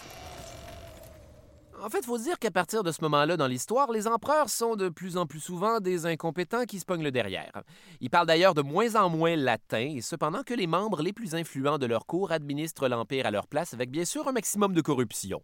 En 1.82 1.90
fait, 1.90 2.04
faut 2.04 2.18
dire 2.18 2.38
qu'à 2.38 2.50
partir 2.50 2.82
de 2.82 2.90
ce 2.90 3.02
moment-là 3.02 3.36
dans 3.36 3.46
l'histoire, 3.46 3.92
les 3.92 4.06
empereurs 4.06 4.48
sont 4.48 4.76
de 4.76 4.88
plus 4.88 5.16
en 5.16 5.26
plus 5.26 5.40
souvent 5.40 5.78
des 5.80 6.06
incompétents 6.06 6.64
qui 6.64 6.80
se 6.80 6.84
pognent 6.84 7.02
le 7.02 7.10
derrière. 7.10 7.62
Ils 8.00 8.10
parlent 8.10 8.26
d'ailleurs 8.26 8.54
de 8.54 8.62
moins 8.62 8.94
en 8.96 9.10
moins 9.10 9.36
latin, 9.36 9.94
et 9.96 10.00
cependant 10.00 10.42
que 10.42 10.54
les 10.54 10.66
membres 10.66 11.02
les 11.02 11.12
plus 11.12 11.34
influents 11.34 11.78
de 11.78 11.86
leur 11.86 12.06
cour 12.06 12.32
administrent 12.32 12.88
l'Empire 12.88 13.26
à 13.26 13.30
leur 13.30 13.46
place 13.46 13.74
avec 13.74 13.90
bien 13.90 14.04
sûr 14.04 14.26
un 14.26 14.32
maximum 14.32 14.72
de 14.72 14.80
corruption. 14.80 15.42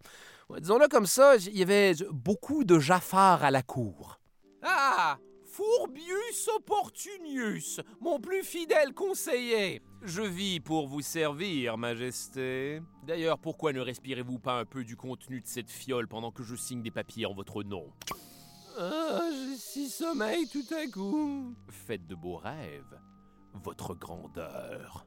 Disons-le 0.58 0.88
comme 0.88 1.06
ça, 1.06 1.36
il 1.36 1.56
y 1.56 1.62
avait 1.62 1.94
beaucoup 2.10 2.64
de 2.64 2.78
Jaffar 2.78 3.44
à 3.44 3.50
la 3.50 3.62
cour. 3.62 4.18
Ah 4.62 5.18
Fourbius 5.52 6.48
Opportunius, 6.56 7.78
mon 8.00 8.18
plus 8.18 8.42
fidèle 8.42 8.94
conseiller. 8.94 9.82
Je 10.00 10.22
vis 10.22 10.60
pour 10.60 10.88
vous 10.88 11.02
servir, 11.02 11.76
Majesté. 11.76 12.80
D'ailleurs, 13.06 13.38
pourquoi 13.38 13.74
ne 13.74 13.80
respirez-vous 13.80 14.38
pas 14.38 14.58
un 14.58 14.64
peu 14.64 14.82
du 14.82 14.96
contenu 14.96 15.42
de 15.42 15.46
cette 15.46 15.68
fiole 15.68 16.08
pendant 16.08 16.30
que 16.30 16.42
je 16.42 16.56
signe 16.56 16.80
des 16.80 16.90
papiers 16.90 17.26
en 17.26 17.34
votre 17.34 17.62
nom? 17.64 17.92
Ah, 18.78 19.28
j'ai 19.30 19.58
si 19.58 19.90
sommeil 19.90 20.48
tout 20.48 20.74
à 20.74 20.86
coup. 20.86 21.54
Faites 21.68 22.06
de 22.06 22.14
beaux 22.14 22.36
rêves, 22.36 22.98
votre 23.52 23.94
grandeur. 23.94 25.06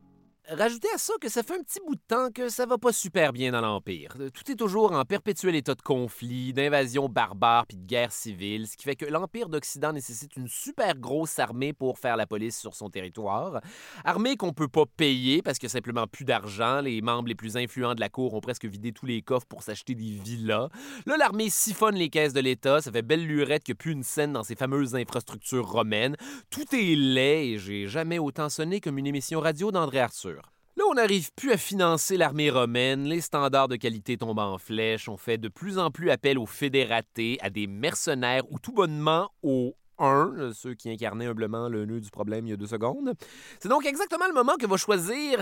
Rajoutez 0.50 0.88
à 0.94 1.00
ça 1.00 1.14
que 1.20 1.28
ça 1.28 1.42
fait 1.42 1.56
un 1.56 1.64
petit 1.64 1.80
bout 1.88 1.96
de 1.96 2.02
temps 2.08 2.30
que 2.32 2.50
ça 2.50 2.68
va 2.68 2.78
pas 2.78 2.94
super 2.94 3.34
bien 3.34 3.52
dans 3.52 3.62
l'Empire. 3.62 4.16
Tout 4.32 4.52
est 4.52 4.56
toujours 4.56 4.92
en 4.92 5.04
perpétuel 5.04 5.56
état 5.56 5.74
de 5.74 5.82
conflit, 5.82 6.54
d'invasion 6.54 7.10
barbare 7.10 7.66
puis 7.66 7.78
de 7.78 7.86
guerre 7.86 8.12
civile, 8.12 8.68
ce 8.68 8.78
qui 8.78 8.84
fait 8.84 8.96
que 8.96 9.06
l'Empire 9.06 9.50
d'Occident 9.50 9.92
nécessite 9.92 10.36
une 10.36 10.48
super 10.48 11.00
grosse 11.00 11.40
armée 11.40 11.74
pour 11.74 11.98
faire 11.98 12.16
la 12.16 12.28
police 12.28 12.60
sur 12.60 12.76
son 12.76 12.92
territoire. 12.92 13.60
Armée 14.04 14.36
qu'on 14.38 14.54
peut 14.54 14.68
pas 14.68 14.86
payer 14.86 15.42
parce 15.42 15.58
a 15.64 15.68
simplement 15.68 16.06
plus 16.06 16.26
d'argent. 16.26 16.80
Les 16.82 17.02
membres 17.02 17.28
les 17.28 17.36
plus 17.36 17.58
influents 17.58 17.96
de 17.96 18.00
la 18.00 18.10
cour 18.10 18.36
ont 18.36 18.42
presque 18.42 18.66
vidé 18.66 18.92
tous 18.92 19.08
les 19.08 19.24
coffres 19.24 19.48
pour 19.48 19.64
s'acheter 19.64 19.96
des 19.96 20.12
villas. 20.12 20.70
Là, 21.08 21.18
l'armée 21.18 21.50
siphonne 21.50 21.96
les 21.96 22.10
caisses 22.10 22.34
de 22.34 22.42
l'État. 22.42 22.82
Ça 22.82 22.92
fait 22.92 23.02
belle 23.02 23.26
lurette 23.26 23.68
a 23.68 23.74
plus 23.74 23.94
une 23.94 24.04
scène 24.04 24.34
dans 24.34 24.44
ces 24.44 24.56
fameuses 24.56 24.96
infrastructures 24.96 25.68
romaines. 25.68 26.16
Tout 26.52 26.76
est 26.76 26.96
laid 26.96 27.54
et 27.54 27.58
j'ai 27.58 27.88
jamais 27.88 28.20
autant 28.20 28.50
sonné 28.50 28.80
comme 28.80 29.00
une 29.00 29.08
émission 29.08 29.40
radio 29.40 29.72
d'André 29.72 30.02
Arthur. 30.02 30.35
Là, 30.78 30.84
on 30.92 30.96
n'arrive 30.96 31.32
plus 31.34 31.54
à 31.54 31.58
financer 31.58 32.18
l'armée 32.18 32.50
romaine, 32.50 33.06
les 33.06 33.22
standards 33.22 33.70
de 33.70 33.78
qualité 33.78 34.18
tombent 34.18 34.40
en 34.40 34.58
flèche, 34.58 35.08
on 35.08 35.16
fait 35.16 35.38
de 35.38 35.48
plus 35.48 35.78
en 35.78 35.90
plus 35.90 36.10
appel 36.10 36.38
aux 36.38 36.46
fédératés, 36.46 37.38
à 37.40 37.50
des 37.50 37.66
mercenaires 37.66 38.44
ou 38.52 38.60
tout 38.60 38.74
bonnement 38.74 39.32
aux 39.42 39.74
1, 40.00 40.52
ceux 40.54 40.74
qui 40.74 40.90
incarnaient 40.90 41.28
humblement 41.28 41.70
le 41.70 41.86
nœud 41.86 42.02
du 42.02 42.12
problème 42.12 42.46
il 42.46 42.50
y 42.50 42.54
a 42.54 42.58
deux 42.58 42.68
secondes. 42.68 43.14
C'est 43.62 43.70
donc 43.70 43.86
exactement 43.86 44.28
le 44.28 44.34
moment 44.34 44.58
que 44.60 44.68
va 44.68 44.76
choisir 44.76 45.42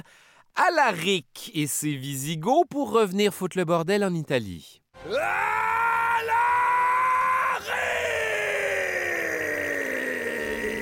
Alaric 0.53 1.49
et 1.55 1.65
ses 1.65 1.95
Visigoths 1.95 2.67
pour 2.69 2.91
revenir 2.91 3.33
foutre 3.33 3.57
le 3.57 3.65
bordel 3.65 4.03
en 4.03 4.13
Italie. 4.13 4.83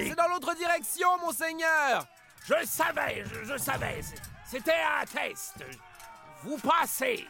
C'est 0.04 0.16
dans 0.18 0.28
l'autre 0.28 0.54
direction, 0.58 1.08
monseigneur. 1.24 2.06
Je 2.44 2.66
savais, 2.66 3.24
je, 3.46 3.58
savais. 3.58 4.02
C'était 4.46 4.72
un 4.72 5.06
test. 5.06 5.64
Vous 6.44 6.58
passez. 6.58 7.26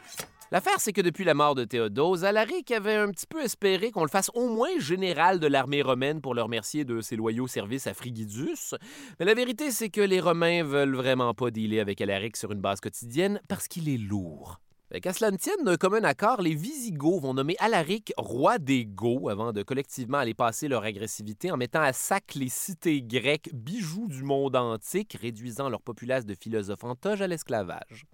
L'affaire, 0.51 0.79
c'est 0.79 0.93
que 0.93 1.01
depuis 1.01 1.25
la 1.25 1.33
mort 1.33 1.53
de 1.53 1.65
Théodose, 1.65 2.23
Alaric 2.23 2.71
avait 2.71 2.95
un 2.95 3.09
petit 3.11 3.27
peu 3.27 3.41
espéré 3.41 3.91
qu'on 3.91 4.03
le 4.03 4.09
fasse 4.09 4.31
au 4.33 4.47
moins 4.47 4.79
général 4.79 5.39
de 5.41 5.47
l'armée 5.47 5.81
romaine 5.81 6.21
pour 6.21 6.33
le 6.33 6.41
remercier 6.41 6.85
de 6.85 7.01
ses 7.01 7.17
loyaux 7.17 7.47
services 7.47 7.87
à 7.87 7.93
Frigidus. 7.93 8.73
Mais 9.19 9.25
la 9.25 9.33
vérité, 9.33 9.71
c'est 9.71 9.89
que 9.89 10.01
les 10.01 10.21
Romains 10.21 10.63
veulent 10.63 10.95
vraiment 10.95 11.33
pas 11.33 11.51
dealer 11.51 11.81
avec 11.81 11.99
Alaric 11.99 12.37
sur 12.37 12.53
une 12.53 12.61
base 12.61 12.79
quotidienne 12.79 13.41
parce 13.49 13.67
qu'il 13.67 13.89
est 13.89 13.97
lourd. 13.97 14.59
Qu'à 14.99 15.13
cela 15.13 15.31
d'un 15.31 15.77
commun 15.77 16.03
accord, 16.03 16.41
les 16.41 16.53
Visigoths 16.53 17.21
vont 17.21 17.33
nommer 17.33 17.55
Alaric 17.59 18.11
roi 18.17 18.57
des 18.57 18.85
Goths 18.85 19.31
avant 19.31 19.53
de 19.53 19.63
collectivement 19.63 20.17
aller 20.17 20.33
passer 20.33 20.67
leur 20.67 20.83
agressivité 20.83 21.49
en 21.49 21.55
mettant 21.55 21.81
à 21.81 21.93
sac 21.93 22.35
les 22.35 22.49
cités 22.49 23.01
grecques, 23.01 23.49
bijoux 23.53 24.09
du 24.09 24.21
monde 24.23 24.57
antique, 24.57 25.17
réduisant 25.21 25.69
leur 25.69 25.81
populace 25.81 26.25
de 26.25 26.35
philosophes 26.35 26.83
en 26.83 26.95
toge 26.95 27.21
à 27.21 27.27
l'esclavage. 27.27 28.05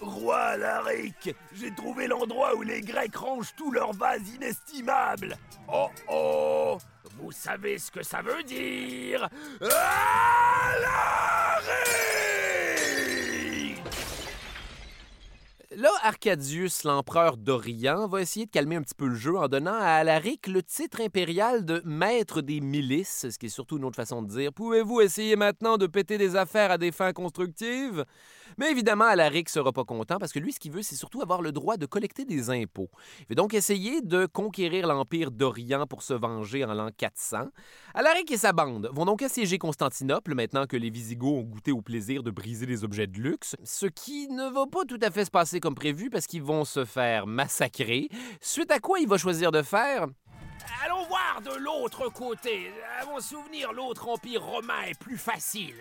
Roi 0.00 0.36
Alaric, 0.36 1.30
j'ai 1.52 1.72
trouvé 1.72 2.08
l'endroit 2.08 2.56
où 2.56 2.62
les 2.62 2.80
Grecs 2.80 3.14
rangent 3.14 3.54
tous 3.56 3.70
leurs 3.70 3.92
vases 3.92 4.28
inestimables. 4.34 5.36
Oh 5.72 5.90
oh 6.10 6.78
Vous 7.20 7.30
savez 7.30 7.78
ce 7.78 7.92
que 7.92 8.02
ça 8.02 8.20
veut 8.20 8.42
dire? 8.42 9.28
Alaric 9.60 10.88
Là, 15.80 15.92
Arcadius, 16.02 16.82
l'empereur 16.82 17.36
d'Orient, 17.36 18.08
va 18.08 18.20
essayer 18.20 18.46
de 18.46 18.50
calmer 18.50 18.74
un 18.74 18.82
petit 18.82 18.96
peu 18.96 19.06
le 19.06 19.14
jeu 19.14 19.38
en 19.38 19.46
donnant 19.46 19.76
à 19.76 19.90
Alaric 19.90 20.48
le 20.48 20.60
titre 20.60 21.00
impérial 21.00 21.64
de 21.64 21.80
maître 21.84 22.40
des 22.40 22.60
milices, 22.60 23.28
ce 23.30 23.38
qui 23.38 23.46
est 23.46 23.48
surtout 23.48 23.76
une 23.76 23.84
autre 23.84 23.94
façon 23.94 24.20
de 24.20 24.28
dire 24.28 24.52
Pouvez-vous 24.52 25.02
essayer 25.02 25.36
maintenant 25.36 25.78
de 25.78 25.86
péter 25.86 26.18
des 26.18 26.34
affaires 26.34 26.72
à 26.72 26.78
des 26.78 26.90
fins 26.90 27.12
constructives? 27.12 28.04
Mais 28.56 28.70
évidemment, 28.70 29.04
Alaric 29.04 29.48
sera 29.48 29.72
pas 29.72 29.84
content 29.84 30.18
parce 30.18 30.32
que 30.32 30.38
lui, 30.38 30.52
ce 30.52 30.58
qu'il 30.58 30.72
veut, 30.72 30.82
c'est 30.82 30.96
surtout 30.96 31.20
avoir 31.20 31.42
le 31.42 31.52
droit 31.52 31.76
de 31.76 31.86
collecter 31.86 32.24
des 32.24 32.50
impôts. 32.50 32.90
Il 33.20 33.26
veut 33.30 33.34
donc 33.34 33.54
essayer 33.54 34.00
de 34.00 34.26
conquérir 34.26 34.86
l'Empire 34.86 35.30
d'Orient 35.30 35.86
pour 35.86 36.02
se 36.02 36.14
venger 36.14 36.64
en 36.64 36.74
l'an 36.74 36.90
400. 36.96 37.48
Alaric 37.94 38.30
et 38.30 38.36
sa 38.36 38.52
bande 38.52 38.88
vont 38.92 39.04
donc 39.04 39.22
assiéger 39.22 39.58
Constantinople 39.58 40.34
maintenant 40.34 40.66
que 40.66 40.76
les 40.76 40.90
Visigoths 40.90 41.38
ont 41.38 41.42
goûté 41.42 41.72
au 41.72 41.82
plaisir 41.82 42.22
de 42.22 42.30
briser 42.30 42.66
les 42.66 42.84
objets 42.84 43.06
de 43.06 43.18
luxe, 43.18 43.56
ce 43.64 43.86
qui 43.86 44.28
ne 44.28 44.48
va 44.50 44.66
pas 44.66 44.84
tout 44.86 45.00
à 45.02 45.10
fait 45.10 45.24
se 45.24 45.30
passer 45.30 45.60
comme 45.60 45.74
prévu 45.74 46.10
parce 46.10 46.26
qu'ils 46.26 46.42
vont 46.42 46.64
se 46.64 46.84
faire 46.84 47.26
massacrer, 47.26 48.08
suite 48.40 48.70
à 48.70 48.78
quoi 48.78 49.00
il 49.00 49.08
va 49.08 49.18
choisir 49.18 49.52
de 49.52 49.62
faire 49.62 50.06
Allons 50.84 51.04
voir 51.06 51.40
de 51.42 51.54
l'autre 51.56 52.08
côté. 52.08 52.72
À 53.00 53.04
mon 53.06 53.20
souvenir, 53.20 53.72
l'autre 53.72 54.08
empire 54.08 54.42
romain 54.42 54.82
est 54.82 54.98
plus 54.98 55.18
facile. 55.18 55.74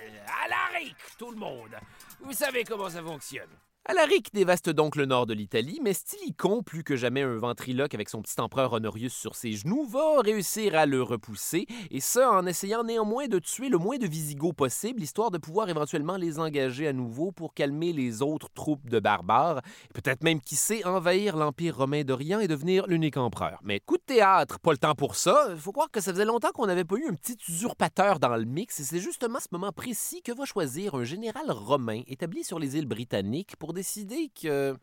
Alaric, 0.45 0.95
tout 1.17 1.31
le 1.31 1.37
monde. 1.37 1.75
Vous 2.19 2.33
savez 2.33 2.63
comment 2.63 2.89
ça 2.89 3.01
fonctionne. 3.01 3.49
Alaric 3.89 4.33
dévaste 4.33 4.69
donc 4.69 4.97
le 4.97 5.05
nord 5.05 5.27
de 5.27 5.33
l'Italie, 5.33 5.79
mais 5.81 5.93
Stylicon, 5.93 6.61
plus 6.61 6.83
que 6.83 6.97
jamais 6.97 7.21
un 7.21 7.37
ventriloque 7.37 7.93
avec 7.93 8.09
son 8.09 8.21
petit 8.21 8.37
empereur 8.41 8.73
Honorius 8.73 9.13
sur 9.13 9.33
ses 9.33 9.53
genoux, 9.53 9.85
va 9.85 10.19
réussir 10.19 10.75
à 10.75 10.85
le 10.85 11.01
repousser, 11.01 11.67
et 11.89 12.01
ce 12.01 12.19
en 12.19 12.45
essayant 12.45 12.83
néanmoins 12.83 13.27
de 13.27 13.39
tuer 13.39 13.69
le 13.69 13.77
moins 13.77 13.97
de 13.97 14.05
Visigoths 14.05 14.57
possible, 14.57 15.01
histoire 15.01 15.31
de 15.31 15.37
pouvoir 15.37 15.69
éventuellement 15.69 16.17
les 16.17 16.37
engager 16.37 16.85
à 16.85 16.91
nouveau 16.91 17.31
pour 17.31 17.53
calmer 17.53 17.93
les 17.93 18.21
autres 18.21 18.49
troupes 18.53 18.89
de 18.89 18.99
barbares, 18.99 19.61
peut-être 19.93 20.21
même, 20.21 20.41
qui 20.41 20.57
sait, 20.57 20.83
envahir 20.83 21.37
l'Empire 21.37 21.77
romain 21.77 22.03
d'Orient 22.03 22.41
et 22.41 22.49
devenir 22.49 22.87
l'unique 22.87 23.15
empereur. 23.15 23.61
Mais 23.63 23.79
coup 23.79 23.95
de 23.95 24.03
théâtre, 24.05 24.59
pas 24.59 24.73
le 24.73 24.79
temps 24.79 24.95
pour 24.95 25.15
ça. 25.15 25.55
Faut 25.57 25.71
croire 25.71 25.89
que 25.89 26.01
ça 26.01 26.11
faisait 26.11 26.25
longtemps 26.25 26.51
qu'on 26.53 26.67
n'avait 26.67 26.83
pas 26.83 26.97
eu 26.97 27.07
un 27.07 27.13
petit 27.13 27.37
usurpateur 27.47 28.19
dans 28.19 28.35
le 28.35 28.43
mix, 28.43 28.81
et 28.81 28.83
c'est 28.83 28.99
justement 28.99 29.39
ce 29.39 29.47
moment 29.53 29.71
précis 29.71 30.21
que 30.21 30.33
va 30.33 30.43
choisir 30.43 30.95
un 30.95 31.05
général 31.05 31.49
romain 31.51 32.01
établi 32.07 32.43
sur 32.43 32.59
les 32.59 32.75
îles 32.75 32.85
britanniques 32.85 33.55
pour 33.55 33.76
décider 33.77 34.31
que... 34.41 34.75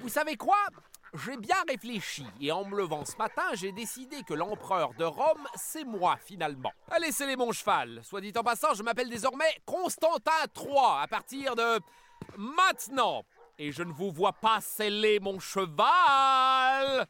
Vous 0.00 0.08
savez 0.08 0.36
quoi? 0.36 0.56
J'ai 1.26 1.36
bien 1.36 1.56
réfléchi 1.68 2.24
et 2.40 2.52
en 2.52 2.64
me 2.64 2.76
levant 2.76 3.04
ce 3.04 3.16
matin, 3.16 3.42
j'ai 3.54 3.72
décidé 3.72 4.22
que 4.22 4.34
l'empereur 4.34 4.94
de 4.94 5.04
Rome, 5.04 5.46
c'est 5.56 5.82
moi 5.84 6.16
finalement. 6.24 6.72
Allez, 6.92 7.10
c'est 7.10 7.34
mon 7.34 7.50
cheval. 7.50 8.00
Soit 8.04 8.20
dit 8.20 8.32
en 8.36 8.44
passant, 8.44 8.72
je 8.74 8.84
m'appelle 8.84 9.10
désormais 9.10 9.52
Constantin 9.66 10.30
III 10.56 11.02
à 11.02 11.06
partir 11.08 11.56
de 11.56 11.80
maintenant. 12.36 13.24
Et 13.58 13.72
je 13.72 13.82
ne 13.82 13.92
vous 13.92 14.12
vois 14.12 14.32
pas 14.32 14.60
sceller 14.60 15.18
mon 15.18 15.40
cheval. 15.40 17.06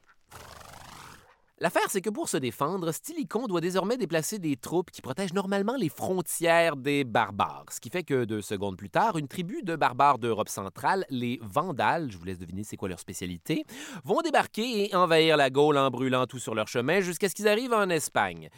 L'affaire, 1.62 1.90
c'est 1.90 2.00
que 2.00 2.10
pour 2.10 2.28
se 2.28 2.36
défendre, 2.36 2.90
Stylicon 2.90 3.46
doit 3.46 3.60
désormais 3.60 3.96
déplacer 3.96 4.40
des 4.40 4.56
troupes 4.56 4.90
qui 4.90 5.00
protègent 5.00 5.32
normalement 5.32 5.76
les 5.76 5.88
frontières 5.88 6.74
des 6.74 7.04
barbares. 7.04 7.66
Ce 7.70 7.78
qui 7.78 7.88
fait 7.88 8.02
que 8.02 8.24
deux 8.24 8.42
secondes 8.42 8.76
plus 8.76 8.90
tard, 8.90 9.16
une 9.16 9.28
tribu 9.28 9.62
de 9.62 9.76
barbares 9.76 10.18
d'Europe 10.18 10.48
centrale, 10.48 11.06
les 11.08 11.38
Vandales, 11.40 12.10
je 12.10 12.18
vous 12.18 12.24
laisse 12.24 12.40
deviner 12.40 12.64
c'est 12.64 12.76
quoi 12.76 12.88
leur 12.88 12.98
spécialité, 12.98 13.64
vont 14.02 14.22
débarquer 14.22 14.90
et 14.90 14.96
envahir 14.96 15.36
la 15.36 15.50
Gaule 15.50 15.78
en 15.78 15.88
brûlant 15.88 16.26
tout 16.26 16.40
sur 16.40 16.56
leur 16.56 16.66
chemin 16.66 16.98
jusqu'à 16.98 17.28
ce 17.28 17.34
qu'ils 17.36 17.46
arrivent 17.46 17.74
en 17.74 17.90
Espagne. 17.90 18.48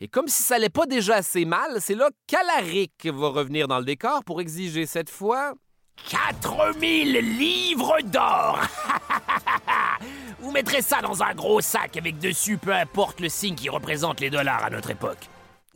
Et 0.00 0.08
comme 0.08 0.28
si 0.28 0.42
ça 0.42 0.54
allait 0.54 0.70
pas 0.70 0.86
déjà 0.86 1.16
assez 1.16 1.44
mal, 1.44 1.82
c'est 1.82 1.94
là 1.94 2.08
qu'Alaric 2.26 3.06
va 3.12 3.28
revenir 3.28 3.68
dans 3.68 3.78
le 3.78 3.84
décor 3.84 4.24
pour 4.24 4.40
exiger 4.40 4.86
cette 4.86 5.10
fois 5.10 5.52
4000 6.08 7.38
livres 7.38 7.98
d'or 8.04 8.60
Vous 10.40 10.50
mettrez 10.50 10.82
ça 10.82 11.00
dans 11.00 11.22
un 11.22 11.34
gros 11.34 11.60
sac 11.60 11.96
avec 11.96 12.18
dessus 12.18 12.58
peu 12.58 12.74
importe 12.74 13.20
le 13.20 13.28
signe 13.28 13.54
qui 13.54 13.68
représente 13.68 14.20
les 14.20 14.30
dollars 14.30 14.64
à 14.64 14.70
notre 14.70 14.90
époque. 14.90 15.28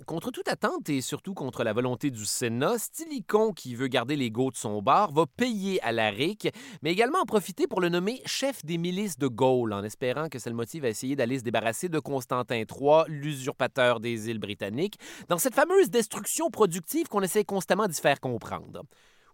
Contre 0.07 0.31
toute 0.31 0.47
attente 0.47 0.89
et 0.91 1.01
surtout 1.01 1.35
contre 1.35 1.65
la 1.65 1.73
volonté 1.73 2.11
du 2.11 2.25
Sénat, 2.25 2.79
Stylicon, 2.79 3.53
qui 3.53 3.75
veut 3.75 3.89
garder 3.89 4.15
les 4.15 4.31
de 4.31 4.51
son 4.55 4.81
bar, 4.81 5.13
va 5.13 5.27
payer 5.27 5.83
Alaric, 5.83 6.49
mais 6.83 6.93
également 6.93 7.19
en 7.19 7.25
profiter 7.25 7.67
pour 7.67 7.81
le 7.81 7.89
nommer 7.89 8.23
chef 8.25 8.65
des 8.65 8.79
milices 8.79 9.19
de 9.19 9.27
Gaule, 9.27 9.73
en 9.73 9.83
espérant 9.83 10.29
que 10.29 10.39
ça 10.39 10.51
le 10.51 10.57
motive 10.57 10.85
à 10.85 10.89
essayer 10.89 11.17
d'aller 11.17 11.39
se 11.41 11.45
débarrasser 11.45 11.89
de 11.89 11.99
Constantin 11.99 12.63
III, 12.63 13.05
l'usurpateur 13.09 13.99
des 13.99 14.31
îles 14.31 14.39
britanniques, 14.39 14.99
dans 15.29 15.39
cette 15.39 15.55
fameuse 15.55 15.91
destruction 15.91 16.49
productive 16.49 17.09
qu'on 17.09 17.23
essaie 17.23 17.45
constamment 17.45 17.89
d'y 17.89 18.01
faire 18.01 18.21
comprendre. 18.21 18.83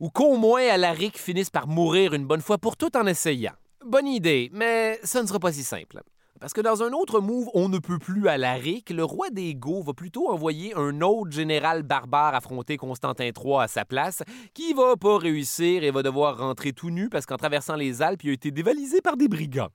Ou 0.05 0.11
qu'au 0.11 0.37
moins 0.37 0.69
Alaric 0.69 1.19
finisse 1.19 1.49
par 1.49 1.67
mourir 1.67 2.13
une 2.13 2.27
bonne 2.27 2.43
fois 2.43 2.59
pour 2.59 2.77
toutes 2.77 2.95
en 2.95 3.07
essayant. 3.07 3.55
Bonne 3.87 4.07
idée, 4.07 4.51
mais 4.53 5.01
ça 5.03 5.23
ne 5.23 5.27
sera 5.27 5.39
pas 5.39 5.51
si 5.51 5.65
simple. 5.65 6.03
Parce 6.39 6.53
que 6.53 6.61
dans 6.61 6.83
un 6.83 6.93
autre 6.93 7.21
move, 7.21 7.49
on 7.55 7.71
ne 7.71 7.79
peut 7.79 7.99
plus 7.99 8.29
à 8.29 8.37
l'Aric, 8.37 8.91
le 8.91 9.03
roi 9.03 9.31
des 9.31 9.55
Goths 9.55 9.87
va 9.87 9.95
plutôt 9.95 10.29
envoyer 10.29 10.75
un 10.77 11.01
autre 11.01 11.31
général 11.31 11.85
barbare 11.85 12.35
affronter 12.35 12.77
Constantin 12.77 13.31
III 13.35 13.63
à 13.63 13.67
sa 13.67 13.87
place, 13.87 14.23
qui 14.53 14.75
va 14.75 14.95
pas 14.97 15.17
réussir 15.17 15.83
et 15.83 15.91
va 15.91 16.03
devoir 16.03 16.37
rentrer 16.37 16.75
tout 16.75 16.91
nu 16.91 17.09
parce 17.09 17.25
qu'en 17.25 17.39
traversant 17.39 17.75
les 17.75 18.03
Alpes, 18.03 18.25
il 18.25 18.29
a 18.29 18.33
été 18.35 18.51
dévalisé 18.51 19.01
par 19.01 19.17
des 19.17 19.29
brigands. 19.29 19.71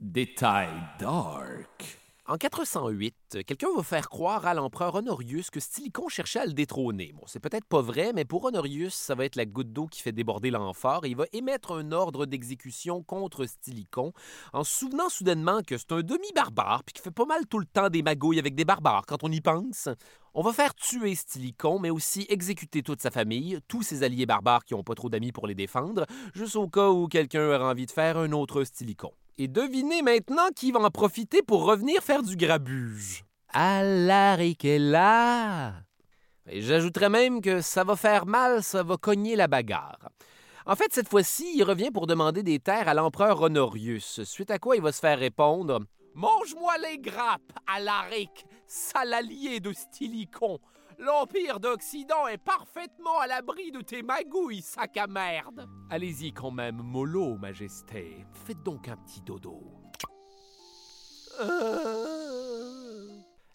Détail 0.00 0.70
dark. 0.98 1.98
En 2.30 2.36
408, 2.36 3.38
quelqu'un 3.46 3.68
va 3.74 3.82
faire 3.82 4.10
croire 4.10 4.44
à 4.44 4.52
l'empereur 4.52 4.96
Honorius 4.96 5.48
que 5.48 5.60
Stylicon 5.60 6.08
cherchait 6.08 6.40
à 6.40 6.44
le 6.44 6.52
détrôner. 6.52 7.14
Bon, 7.14 7.22
c'est 7.24 7.40
peut-être 7.40 7.64
pas 7.64 7.80
vrai, 7.80 8.12
mais 8.14 8.26
pour 8.26 8.44
Honorius, 8.44 8.92
ça 8.92 9.14
va 9.14 9.24
être 9.24 9.36
la 9.36 9.46
goutte 9.46 9.72
d'eau 9.72 9.86
qui 9.86 10.02
fait 10.02 10.12
déborder 10.12 10.50
l'amphore 10.50 11.06
et 11.06 11.08
il 11.08 11.16
va 11.16 11.24
émettre 11.32 11.72
un 11.72 11.90
ordre 11.90 12.26
d'exécution 12.26 13.02
contre 13.02 13.46
Stylicon 13.46 14.12
en 14.52 14.62
se 14.62 14.76
souvenant 14.76 15.08
soudainement 15.08 15.62
que 15.66 15.78
c'est 15.78 15.92
un 15.92 16.02
demi-barbare 16.02 16.84
puis 16.84 16.92
qui 16.92 17.00
fait 17.00 17.10
pas 17.10 17.24
mal 17.24 17.46
tout 17.46 17.60
le 17.60 17.64
temps 17.64 17.88
des 17.88 18.02
magouilles 18.02 18.38
avec 18.38 18.54
des 18.54 18.66
barbares 18.66 19.06
quand 19.06 19.24
on 19.24 19.32
y 19.32 19.40
pense. 19.40 19.88
On 20.34 20.42
va 20.42 20.52
faire 20.52 20.74
tuer 20.74 21.14
Stylicon, 21.14 21.78
mais 21.78 21.88
aussi 21.88 22.26
exécuter 22.28 22.82
toute 22.82 23.00
sa 23.00 23.10
famille, 23.10 23.58
tous 23.68 23.82
ses 23.82 24.02
alliés 24.02 24.26
barbares 24.26 24.66
qui 24.66 24.74
n'ont 24.74 24.84
pas 24.84 24.94
trop 24.94 25.08
d'amis 25.08 25.32
pour 25.32 25.46
les 25.46 25.54
défendre, 25.54 26.04
juste 26.34 26.56
au 26.56 26.68
cas 26.68 26.90
où 26.90 27.08
quelqu'un 27.08 27.48
aura 27.48 27.70
envie 27.70 27.86
de 27.86 27.90
faire 27.90 28.18
un 28.18 28.32
autre 28.32 28.64
Stylicon. 28.64 29.14
Et 29.40 29.46
devinez 29.46 30.02
maintenant 30.02 30.48
qui 30.54 30.72
va 30.72 30.80
en 30.80 30.90
profiter 30.90 31.42
pour 31.42 31.64
revenir 31.64 32.02
faire 32.02 32.24
du 32.24 32.36
grabuge. 32.36 33.24
Alaric 33.50 34.64
est 34.64 34.80
là! 34.80 35.74
Et 36.50 36.60
j'ajouterais 36.60 37.08
même 37.08 37.40
que 37.40 37.60
ça 37.60 37.84
va 37.84 37.94
faire 37.94 38.26
mal, 38.26 38.64
ça 38.64 38.82
va 38.82 38.96
cogner 38.96 39.36
la 39.36 39.46
bagarre. 39.46 40.10
En 40.66 40.74
fait, 40.74 40.92
cette 40.92 41.08
fois-ci, 41.08 41.52
il 41.54 41.62
revient 41.62 41.92
pour 41.92 42.08
demander 42.08 42.42
des 42.42 42.58
terres 42.58 42.88
à 42.88 42.94
l'empereur 42.94 43.40
Honorius, 43.40 44.24
suite 44.24 44.50
à 44.50 44.58
quoi 44.58 44.74
il 44.74 44.82
va 44.82 44.90
se 44.90 44.98
faire 44.98 45.20
répondre 45.20 45.80
Mange-moi 46.14 46.74
les 46.78 46.98
grappes, 46.98 47.52
Alaric, 47.68 48.44
sale 48.66 49.14
allié 49.14 49.60
de 49.60 49.72
Stylicon. 49.72 50.58
L'Empire 50.98 51.60
d'Occident 51.60 52.26
est 52.26 52.38
parfaitement 52.38 53.20
à 53.20 53.28
l'abri 53.28 53.70
de 53.70 53.80
tes 53.80 54.02
magouilles, 54.02 54.62
sac 54.62 54.96
à 54.96 55.06
merde. 55.06 55.68
Allez-y 55.90 56.32
quand 56.32 56.50
même, 56.50 56.82
mollo, 56.82 57.36
Majesté. 57.36 58.26
Faites 58.32 58.62
donc 58.64 58.88
un 58.88 58.96
petit 58.96 59.20
dodo. 59.20 59.62
Euh... 61.40 62.87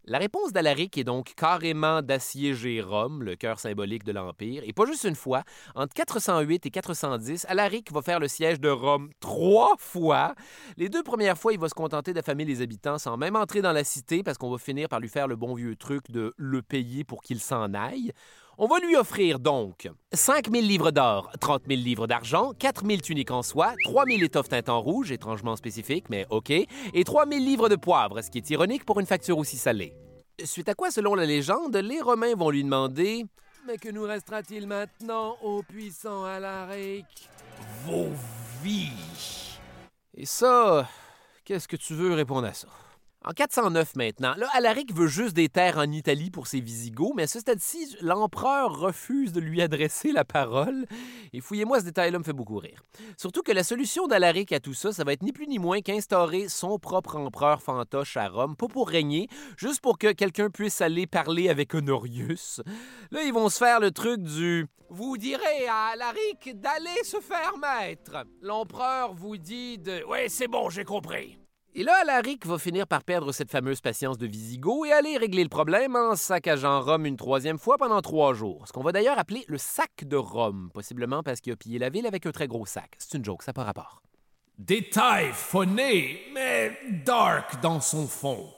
La 0.05 0.17
réponse 0.17 0.51
d'Alaric 0.51 0.97
est 0.97 1.05
donc 1.05 1.33
carrément 1.33 2.01
d'assiéger 2.01 2.81
Rome, 2.81 3.23
le 3.23 3.37
cœur 3.37 3.57
symbolique 3.57 4.03
de 4.03 4.11
l'Empire, 4.11 4.61
et 4.65 4.73
pas 4.73 4.85
juste 4.85 5.05
une 5.05 5.15
fois. 5.15 5.43
Entre 5.75 5.93
408 5.93 6.65
et 6.65 6.71
410, 6.71 7.45
Alaric 7.47 7.89
va 7.89 8.01
faire 8.01 8.19
le 8.19 8.27
siège 8.27 8.59
de 8.59 8.67
Rome 8.67 9.11
trois 9.21 9.75
fois. 9.79 10.35
Les 10.75 10.89
deux 10.89 11.03
premières 11.03 11.37
fois, 11.37 11.53
il 11.53 11.59
va 11.59 11.69
se 11.69 11.73
contenter 11.73 12.11
d'affamer 12.11 12.43
les 12.43 12.61
habitants 12.61 12.97
sans 12.97 13.15
même 13.15 13.37
entrer 13.37 13.61
dans 13.61 13.71
la 13.71 13.85
cité, 13.85 14.23
parce 14.23 14.37
qu'on 14.37 14.51
va 14.51 14.57
finir 14.57 14.89
par 14.89 14.99
lui 14.99 15.07
faire 15.07 15.29
le 15.29 15.37
bon 15.37 15.53
vieux 15.53 15.77
truc 15.77 16.11
de 16.11 16.33
le 16.35 16.61
payer 16.61 17.05
pour 17.05 17.23
qu'il 17.23 17.39
s'en 17.39 17.73
aille. 17.73 18.11
On 18.59 18.67
va 18.67 18.77
lui 18.77 18.95
offrir 18.95 19.39
donc 19.39 19.89
5 20.11 20.51
000 20.51 20.63
livres 20.63 20.91
d'or, 20.91 21.31
30 21.39 21.63
000 21.67 21.81
livres 21.81 22.05
d'argent, 22.05 22.51
4 22.59 22.85
000 22.85 23.01
tuniques 23.01 23.31
en 23.31 23.41
soie, 23.41 23.73
3 23.83 24.05
000 24.05 24.21
étoffes 24.21 24.49
teintes 24.49 24.69
en 24.69 24.79
rouge, 24.79 25.11
étrangement 25.11 25.55
spécifique, 25.55 26.05
mais 26.11 26.27
OK, 26.29 26.51
et 26.51 27.03
3 27.03 27.27
000 27.27 27.43
livres 27.43 27.67
de 27.67 27.75
poivre, 27.75 28.21
ce 28.21 28.29
qui 28.29 28.37
est 28.37 28.49
ironique 28.51 28.85
pour 28.85 28.99
une 28.99 29.07
facture 29.07 29.39
aussi 29.39 29.57
salée. 29.57 29.95
Suite 30.43 30.69
à 30.69 30.75
quoi, 30.75 30.91
selon 30.91 31.15
la 31.15 31.25
légende, 31.25 31.75
les 31.75 31.99
Romains 31.99 32.35
vont 32.35 32.51
lui 32.51 32.63
demander 32.63 33.25
Mais 33.65 33.77
que 33.77 33.89
nous 33.89 34.03
restera-t-il 34.03 34.67
maintenant, 34.67 35.35
ô 35.41 35.63
puissant 35.63 36.23
Alaric 36.23 37.07
Vos 37.87 38.09
vies. 38.61 39.57
Et 40.15 40.27
ça, 40.27 40.87
qu'est-ce 41.43 41.67
que 41.67 41.75
tu 41.75 41.95
veux 41.95 42.13
répondre 42.13 42.45
à 42.45 42.53
ça? 42.53 42.67
En 43.25 43.31
409 43.31 43.95
maintenant, 43.95 44.33
là, 44.37 44.47
Alaric 44.53 44.93
veut 44.93 45.07
juste 45.07 45.33
des 45.33 45.49
terres 45.49 45.77
en 45.77 45.89
Italie 45.91 46.29
pour 46.29 46.47
ses 46.47 46.59
Visigoths, 46.59 47.13
mais 47.15 47.23
à 47.23 47.27
ce 47.27 47.39
stade-ci, 47.39 47.95
l'empereur 48.01 48.77
refuse 48.77 49.31
de 49.31 49.39
lui 49.39 49.61
adresser 49.61 50.11
la 50.11 50.25
parole. 50.25 50.85
Et 51.31 51.39
fouillez-moi, 51.39 51.79
ce 51.79 51.85
détail-là 51.85 52.19
me 52.19 52.23
fait 52.23 52.33
beaucoup 52.33 52.57
rire. 52.57 52.83
Surtout 53.17 53.41
que 53.41 53.51
la 53.51 53.63
solution 53.63 54.07
d'Alaric 54.07 54.51
à 54.51 54.59
tout 54.59 54.73
ça, 54.73 54.91
ça 54.91 55.03
va 55.03 55.13
être 55.13 55.23
ni 55.23 55.31
plus 55.31 55.47
ni 55.47 55.59
moins 55.59 55.81
qu'instaurer 55.81 56.49
son 56.49 56.79
propre 56.79 57.15
empereur 57.15 57.61
fantoche 57.61 58.17
à 58.17 58.27
Rome, 58.27 58.55
pas 58.55 58.67
pour 58.67 58.89
régner, 58.89 59.27
juste 59.57 59.81
pour 59.81 59.97
que 59.97 60.11
quelqu'un 60.11 60.49
puisse 60.49 60.81
aller 60.81 61.07
parler 61.07 61.49
avec 61.49 61.73
Honorius. 61.73 62.61
Là, 63.11 63.23
ils 63.23 63.33
vont 63.33 63.49
se 63.49 63.57
faire 63.57 63.79
le 63.79 63.91
truc 63.91 64.21
du 64.21 64.67
vous 64.89 65.17
direz 65.17 65.65
à 65.67 65.93
Alaric 65.93 66.59
d'aller 66.59 67.03
se 67.03 67.19
faire 67.19 67.53
maître. 67.57 68.27
L'empereur 68.41 69.15
vous 69.15 69.37
dit 69.37 69.79
de. 69.79 70.03
Ouais, 70.03 70.29
c'est 70.29 70.47
bon, 70.47 70.69
j'ai 70.69 70.83
compris. 70.83 71.42
Et 71.75 71.81
là, 71.81 71.95
Alaric 72.03 72.45
va 72.45 72.59
finir 72.59 72.85
par 72.85 73.03
perdre 73.03 73.31
cette 73.31 73.49
fameuse 73.49 73.81
patience 73.81 74.19
de 74.19 74.27
Visigoth 74.27 74.85
et 74.85 74.91
aller 74.91 75.17
régler 75.17 75.41
le 75.41 75.49
problème 75.49 75.95
en 75.95 76.15
saccageant 76.15 76.79
Rome 76.81 77.07
une 77.07 77.17
troisième 77.17 77.57
fois 77.57 77.79
pendant 77.79 77.99
trois 77.99 78.35
jours. 78.35 78.67
Ce 78.67 78.71
qu'on 78.71 78.83
va 78.83 78.91
d'ailleurs 78.91 79.17
appeler 79.17 79.43
le 79.47 79.57
sac 79.57 80.03
de 80.03 80.15
Rome, 80.15 80.69
possiblement 80.71 81.23
parce 81.23 81.41
qu'il 81.41 81.51
a 81.51 81.55
pillé 81.55 81.79
la 81.79 81.89
ville 81.89 82.05
avec 82.05 82.27
un 82.27 82.31
très 82.31 82.47
gros 82.47 82.67
sac. 82.67 82.93
C'est 82.99 83.17
une 83.17 83.25
joke, 83.25 83.41
ça 83.41 83.49
n'a 83.49 83.53
pas 83.53 83.63
rapport. 83.63 84.03
Détail 84.59 85.31
phoné, 85.33 86.21
mais 86.31 86.77
dark 87.07 87.59
dans 87.59 87.81
son 87.81 88.05
fond. 88.05 88.53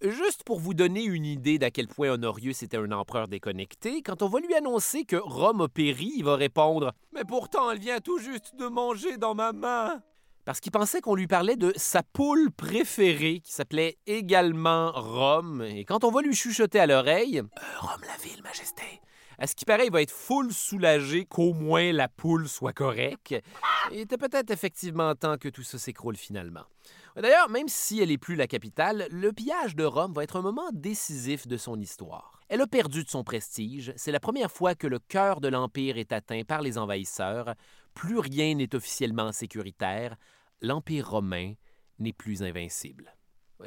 Juste 0.00 0.44
pour 0.44 0.60
vous 0.60 0.74
donner 0.74 1.02
une 1.02 1.24
idée 1.24 1.58
d'à 1.58 1.72
quel 1.72 1.88
point 1.88 2.10
Honorius 2.10 2.62
était 2.62 2.76
un 2.76 2.92
empereur 2.92 3.26
déconnecté, 3.26 4.00
quand 4.00 4.22
on 4.22 4.28
va 4.28 4.38
lui 4.38 4.54
annoncer 4.54 5.02
que 5.02 5.16
Rome 5.16 5.62
a 5.62 5.68
péri, 5.68 6.12
il 6.14 6.24
va 6.24 6.36
répondre 6.36 6.92
Mais 7.12 7.24
pourtant, 7.24 7.68
elle 7.72 7.80
vient 7.80 7.98
tout 7.98 8.20
juste 8.20 8.54
de 8.54 8.68
manger 8.68 9.16
dans 9.16 9.34
ma 9.34 9.52
main 9.52 10.00
parce 10.48 10.60
qu'il 10.60 10.72
pensait 10.72 11.02
qu'on 11.02 11.14
lui 11.14 11.26
parlait 11.26 11.56
de 11.56 11.74
sa 11.76 12.02
poule 12.02 12.50
préférée, 12.50 13.40
qui 13.40 13.52
s'appelait 13.52 13.98
également 14.06 14.92
Rome. 14.92 15.60
Et 15.60 15.84
quand 15.84 16.04
on 16.04 16.10
va 16.10 16.22
lui 16.22 16.34
chuchoter 16.34 16.80
à 16.80 16.86
l'oreille, 16.86 17.40
euh, 17.40 17.60
Rome 17.80 18.00
la 18.06 18.16
ville, 18.24 18.42
Majesté. 18.42 19.02
À 19.36 19.46
ce 19.46 19.54
qui 19.54 19.66
paraît, 19.66 19.88
il 19.88 19.92
va 19.92 20.00
être 20.00 20.10
full 20.10 20.50
soulagé 20.50 21.26
qu'au 21.26 21.52
moins 21.52 21.92
la 21.92 22.08
poule 22.08 22.48
soit 22.48 22.72
correcte. 22.72 23.34
Il 23.92 23.98
était 23.98 24.16
peut-être 24.16 24.50
effectivement 24.50 25.14
temps 25.14 25.36
que 25.36 25.50
tout 25.50 25.62
ça 25.62 25.78
s'écroule 25.78 26.16
finalement. 26.16 26.64
D'ailleurs, 27.14 27.50
même 27.50 27.68
si 27.68 28.00
elle 28.00 28.08
n'est 28.08 28.16
plus 28.16 28.34
la 28.34 28.46
capitale, 28.46 29.06
le 29.10 29.34
pillage 29.34 29.76
de 29.76 29.84
Rome 29.84 30.14
va 30.14 30.24
être 30.24 30.36
un 30.36 30.42
moment 30.42 30.70
décisif 30.72 31.46
de 31.46 31.58
son 31.58 31.78
histoire. 31.78 32.40
Elle 32.48 32.62
a 32.62 32.66
perdu 32.66 33.04
de 33.04 33.10
son 33.10 33.22
prestige, 33.22 33.92
c'est 33.96 34.12
la 34.12 34.20
première 34.20 34.50
fois 34.50 34.74
que 34.74 34.86
le 34.86 34.98
cœur 34.98 35.42
de 35.42 35.48
l'Empire 35.48 35.98
est 35.98 36.12
atteint 36.12 36.40
par 36.48 36.62
les 36.62 36.78
envahisseurs, 36.78 37.54
plus 37.92 38.18
rien 38.18 38.54
n'est 38.54 38.74
officiellement 38.74 39.32
sécuritaire, 39.32 40.16
l'Empire 40.60 41.10
romain 41.10 41.54
n'est 41.98 42.12
plus 42.12 42.42
invincible. 42.42 43.14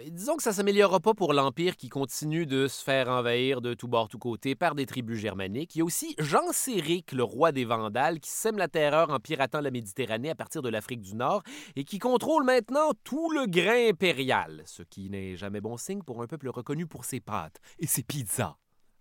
disons 0.07 0.37
que 0.37 0.43
ça 0.43 0.51
ne 0.51 0.55
s'améliorera 0.55 0.99
pas 0.99 1.13
pour 1.13 1.33
l'Empire 1.33 1.75
qui 1.75 1.89
continue 1.89 2.45
de 2.45 2.67
se 2.67 2.83
faire 2.83 3.09
envahir 3.09 3.61
de 3.61 3.73
tous 3.73 3.87
bords, 3.87 4.07
tous 4.07 4.17
côtés 4.17 4.55
par 4.55 4.75
des 4.75 4.85
tribus 4.85 5.19
germaniques. 5.19 5.75
Il 5.75 5.79
y 5.79 5.81
a 5.81 5.85
aussi 5.85 6.15
Jean 6.17 6.51
Séric, 6.51 7.11
le 7.11 7.23
roi 7.23 7.51
des 7.51 7.65
Vandales, 7.65 8.19
qui 8.19 8.29
sème 8.29 8.57
la 8.57 8.67
terreur 8.67 9.09
en 9.09 9.19
piratant 9.19 9.61
la 9.61 9.71
Méditerranée 9.71 10.29
à 10.29 10.35
partir 10.35 10.61
de 10.61 10.69
l'Afrique 10.69 11.01
du 11.01 11.15
Nord 11.15 11.43
et 11.75 11.83
qui 11.83 11.99
contrôle 11.99 12.43
maintenant 12.43 12.91
tout 13.03 13.31
le 13.31 13.47
grain 13.47 13.89
impérial, 13.89 14.63
ce 14.65 14.83
qui 14.83 15.09
n'est 15.09 15.35
jamais 15.35 15.61
bon 15.61 15.77
signe 15.77 16.03
pour 16.03 16.21
un 16.21 16.27
peuple 16.27 16.49
reconnu 16.49 16.87
pour 16.87 17.05
ses 17.05 17.19
pâtes 17.19 17.59
et 17.79 17.87
ses 17.87 18.03
pizzas. 18.03 18.57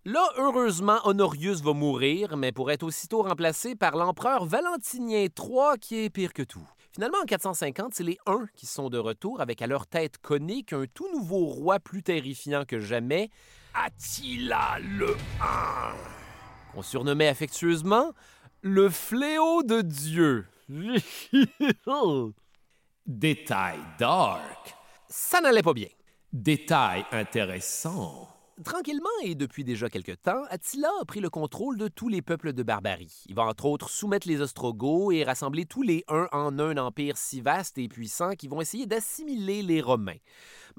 Là, 0.07 0.27
heureusement, 0.39 0.99
Honorius 1.05 1.61
va 1.61 1.75
mourir, 1.75 2.39
mais 2.39 2.53
pour 2.53 2.71
être 2.71 2.85
aussitôt 2.85 3.23
remplacé 3.23 3.77
par 3.77 3.97
l'empereur 3.97 4.47
Valentinien 4.47 5.27
III, 5.27 5.79
qui 5.79 5.99
est 5.99 6.09
pire 6.09 6.33
que 6.33 6.43
tout. 6.43 6.67
Finalement, 6.93 7.19
en 7.23 7.27
450, 7.27 7.95
c'est 7.95 8.03
les 8.03 8.19
Huns 8.27 8.49
qui 8.57 8.67
sont 8.67 8.91
de 8.91 8.99
retour 8.99 9.41
avec 9.41 9.63
à 9.63 9.69
leur 9.69 9.87
tête 9.87 10.19
conique 10.19 10.73
un 10.73 10.87
tout 10.93 11.09
nouveau 11.13 11.47
roi 11.47 11.79
plus 11.79 12.03
terrifiant 12.03 12.65
que 12.65 12.81
jamais, 12.81 13.31
Attila 13.75 14.79
le 14.81 15.17
1. 15.41 16.73
qu'on 16.73 16.83
surnommait 16.83 17.29
affectueusement 17.29 18.13
le 18.63 18.89
fléau 18.89 19.63
de 19.63 19.83
Dieu. 19.83 20.47
Détail 23.07 23.79
dark. 23.99 24.75
Ça 25.09 25.41
n'allait 25.41 25.63
pas 25.63 25.75
bien. 25.75 25.89
Détail 26.33 27.05
intéressant. 27.13 28.40
Tranquillement 28.65 29.09
et 29.23 29.35
depuis 29.35 29.65
déjà 29.65 29.89
quelque 29.89 30.13
temps, 30.13 30.43
Attila 30.51 30.91
a 31.01 31.05
pris 31.07 31.21
le 31.21 31.31
contrôle 31.31 31.79
de 31.79 31.89
tous 31.89 32.09
les 32.09 32.21
peuples 32.21 32.53
de 32.53 32.63
Barbarie. 32.63 33.25
Il 33.27 33.35
va 33.35 33.45
entre 33.45 33.65
autres 33.65 33.89
soumettre 33.89 34.29
les 34.29 34.43
Ostrogoths 34.43 35.15
et 35.15 35.25
rassembler 35.25 35.65
tous 35.65 35.83
les 35.83 36.05
uns 36.09 36.29
en 36.33 36.59
un 36.59 36.77
empire 36.77 37.17
si 37.17 37.41
vaste 37.41 37.79
et 37.79 37.89
puissant 37.89 38.33
qui 38.33 38.49
vont 38.49 38.61
essayer 38.61 38.85
d'assimiler 38.85 39.63
les 39.63 39.81
Romains. 39.81 40.19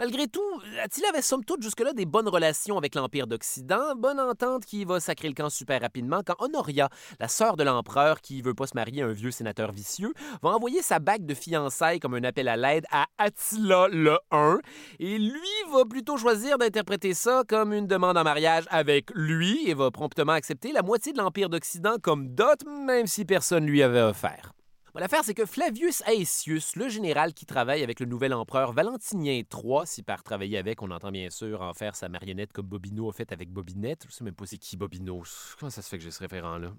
Malgré 0.02 0.28
tout, 0.28 0.42
Attila 0.84 1.10
avait 1.10 1.22
somme 1.22 1.46
toute 1.46 1.62
jusque-là 1.62 1.94
des 1.94 2.08
bonnes 2.08 2.28
relations 2.28 2.76
avec 2.76 2.96
l'Empire 2.96 3.28
d'Occident, 3.28 3.96
bonne 3.96 4.20
entente 4.20 4.66
qui 4.66 4.84
va 4.84 5.00
sacrer 5.00 5.28
le 5.28 5.36
camp 5.36 5.52
super 5.52 5.80
rapidement 5.80 6.22
quand 6.26 6.34
Honoria, 6.40 6.90
la 7.20 7.28
sœur 7.28 7.56
de 7.56 7.64
l'empereur 7.64 8.20
qui 8.20 8.42
veut 8.42 8.56
pas 8.56 8.66
se 8.66 8.74
marier 8.74 9.04
à 9.04 9.06
un 9.06 9.12
vieux 9.12 9.30
sénateur 9.30 9.72
vicieux, 9.72 10.12
va 10.42 10.50
envoyer 10.50 10.82
sa 10.82 10.98
bague 10.98 11.28
de 11.28 11.36
fiançailles 11.36 12.00
comme 12.00 12.16
un 12.16 12.24
appel 12.24 12.48
à 12.48 12.58
l'aide 12.58 12.86
à 12.90 13.06
Attila 13.20 13.90
le 13.90 14.18
1, 14.32 14.58
et 14.98 15.20
lui 15.20 15.72
va 15.72 15.86
plutôt 15.86 16.18
choisir 16.18 16.58
d'interpréter 16.58 17.14
ça 17.14 17.44
comme 17.48 17.72
une 17.72 17.86
demande 17.86 18.18
en 18.18 18.24
mariage 18.24 18.64
avec 18.72 19.12
lui 19.14 19.70
et 19.70 19.76
va 19.76 19.92
promptement 19.92 20.32
accepter 20.32 20.72
la 20.72 20.82
moitié 20.82 21.14
de 21.14 21.20
l'Empire 21.20 21.50
d'Occident 21.50 21.98
comme 22.02 22.34
dot, 22.34 22.66
même 22.88 23.06
si 23.06 23.24
personne 23.24 23.68
lui 23.68 23.84
avait 23.84 24.02
offert. 24.02 24.52
L'affaire, 24.96 25.24
c'est 25.24 25.34
que 25.34 25.46
Flavius 25.46 26.04
Aetius, 26.06 26.76
le 26.76 26.90
général 26.90 27.34
qui 27.34 27.46
travaille 27.46 27.82
avec 27.82 28.02
le 28.02 28.06
nouvel 28.06 28.34
empereur 28.34 28.74
Valentinien 28.74 29.42
III, 29.52 29.80
si 29.86 30.04
par 30.04 30.22
travailler 30.22 30.58
avec, 30.58 30.82
on 30.82 30.92
entend 30.92 31.12
bien 31.12 31.30
sûr 31.30 31.62
en 31.62 31.74
faire 31.74 31.96
sa 31.96 32.10
marionnette 32.10 32.52
comme 32.52 32.66
Bobino 32.66 33.10
a 33.10 33.14
fait 33.14 33.32
avec 33.32 33.50
Bobinette. 33.50 34.06
Je 34.10 34.14
sais 34.14 34.24
même 34.26 34.36
pas 34.36 34.46
c'est 34.46 34.58
qui 34.58 34.76
Bobino. 34.76 35.24
Comment 35.58 35.70
ça 35.70 35.82
se 35.82 35.88
fait 35.90 35.98
que 35.98 36.04
j'ai 36.04 36.12
ce 36.12 36.20
référent-là? 36.20 36.74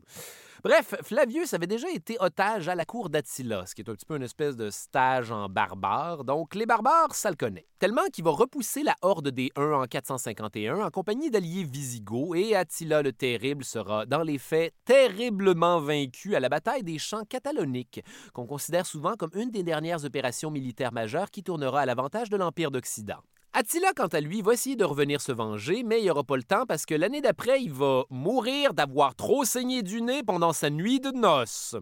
Bref, 0.63 0.95
Flavius 1.03 1.55
avait 1.55 1.67
déjà 1.67 1.91
été 1.91 2.17
otage 2.21 2.69
à 2.69 2.77
la 2.77 2.85
cour 2.85 3.11
d'Attila, 3.11 3.67
ce 3.67 3.75
qui 3.75 3.83
est 3.83 3.91
un 3.91 3.95
petit 3.95 4.07
peu 4.07 4.15
une 4.15 4.23
espèce 4.23 4.57
de 4.57 4.71
stage 4.71 5.33
en 5.33 5.49
barbare. 5.49 6.23
Donc, 6.23 6.55
les 6.55 6.67
barbares, 6.67 7.17
ça 7.17 7.31
le 7.31 7.37
connaît. 7.37 7.67
Tellement 7.81 8.07
qu'il 8.13 8.23
va 8.23 8.31
repousser 8.31 8.85
la 8.85 8.95
horde 9.03 9.31
des 9.31 9.51
Huns 9.57 9.73
en 9.73 9.87
451 9.87 10.79
en 10.79 10.91
compagnie 10.91 11.31
d'alliés 11.33 11.65
visigoths 11.65 12.37
et 12.37 12.55
Attila 12.55 13.03
le 13.03 13.13
Terrible 13.13 13.65
sera, 13.65 14.07
dans 14.07 14.23
les 14.23 14.39
faits, 14.39 14.73
terriblement 14.85 15.81
vaincu 15.81 16.37
à 16.37 16.41
la 16.41 16.49
bataille 16.49 16.85
des 16.85 16.99
champs 16.99 17.25
cataloniques, 17.25 18.02
qu'on 18.33 18.47
considère 18.47 18.87
souvent 18.87 19.15
comme 19.17 19.31
une 19.35 19.51
des 19.51 19.63
dernières 19.63 20.05
opérations 20.05 20.51
militaires 20.51 20.93
majeures 20.93 21.31
qui 21.31 21.43
tournera 21.43 21.81
à 21.81 21.87
l'avantage 21.87 22.31
de 22.31 22.37
l'Empire 22.37 22.71
d'Occident. 22.71 23.19
Attila, 23.55 23.93
quant 23.95 24.07
à 24.07 24.21
lui, 24.21 24.41
va 24.41 24.55
essayer 24.55 24.77
de 24.77 24.85
revenir 24.85 25.21
se 25.21 25.31
venger, 25.31 25.83
mais 25.83 26.01
il 26.01 26.05
n'y 26.05 26.11
aura 26.11 26.25
pas 26.25 26.37
le 26.37 26.43
temps 26.43 26.65
parce 26.67 26.87
que 26.87 26.95
l'année 26.95 27.21
d'après, 27.21 27.63
il 27.63 27.73
va 27.73 28.05
mourir 28.09 28.73
d'avoir 28.73 29.15
trop 29.15 29.45
saigné 29.45 29.83
du 29.83 30.01
nez 30.01 30.23
pendant 30.23 30.55
sa 30.55 30.71
nuit 30.71 31.01
de 31.01 31.11
noces. 31.11 31.77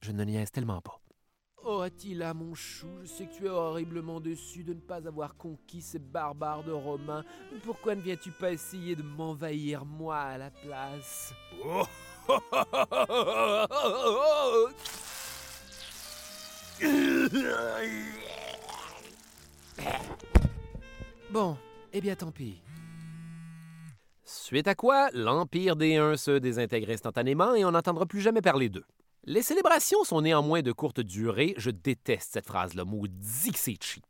Je 0.00 0.12
ne 0.12 0.22
niaise 0.24 0.52
tellement 0.52 0.80
pas. 0.80 1.02
Oh 1.64 1.80
Attila, 1.80 2.34
mon 2.34 2.54
chou, 2.54 2.88
je 3.02 3.06
sais 3.06 3.26
que 3.26 3.34
tu 3.34 3.46
es 3.46 3.48
horriblement 3.48 4.20
déçu 4.20 4.64
de 4.64 4.74
ne 4.74 4.80
pas 4.80 5.06
avoir 5.06 5.36
conquis 5.36 5.80
ces 5.80 6.00
barbares 6.00 6.64
de 6.64 6.72
Romains. 6.72 7.24
Mais 7.52 7.58
Pourquoi 7.60 7.94
ne 7.94 8.00
viens-tu 8.00 8.32
pas 8.32 8.50
essayer 8.52 8.96
de 8.96 9.02
m'envahir 9.02 9.84
moi 9.84 10.18
à 10.18 10.38
la 10.38 10.50
place? 10.50 11.32
Bon, 11.62 11.84
bien 22.02 22.16
tant 22.16 22.32
pis. 22.32 22.60
Suite 24.24 24.66
à 24.66 24.74
quoi, 24.74 25.08
l'Empire 25.12 25.76
des 25.76 25.96
Huns 25.96 26.16
se 26.16 26.32
désintègre 26.32 26.90
instantanément 26.90 27.54
et 27.54 27.64
on 27.64 27.70
n'entendra 27.70 28.06
plus 28.06 28.20
jamais 28.20 28.42
parler 28.42 28.68
d'eux. 28.68 28.84
Les 29.24 29.42
célébrations 29.42 30.02
sont 30.02 30.20
néanmoins 30.20 30.62
de 30.62 30.72
courte 30.72 30.98
durée. 30.98 31.54
Je 31.56 31.70
déteste 31.70 32.32
cette 32.32 32.46
phrase-là, 32.46 32.84
maudit 32.84 33.52
que 33.52 33.58
c'est 33.58 33.80
cheap. 33.80 34.04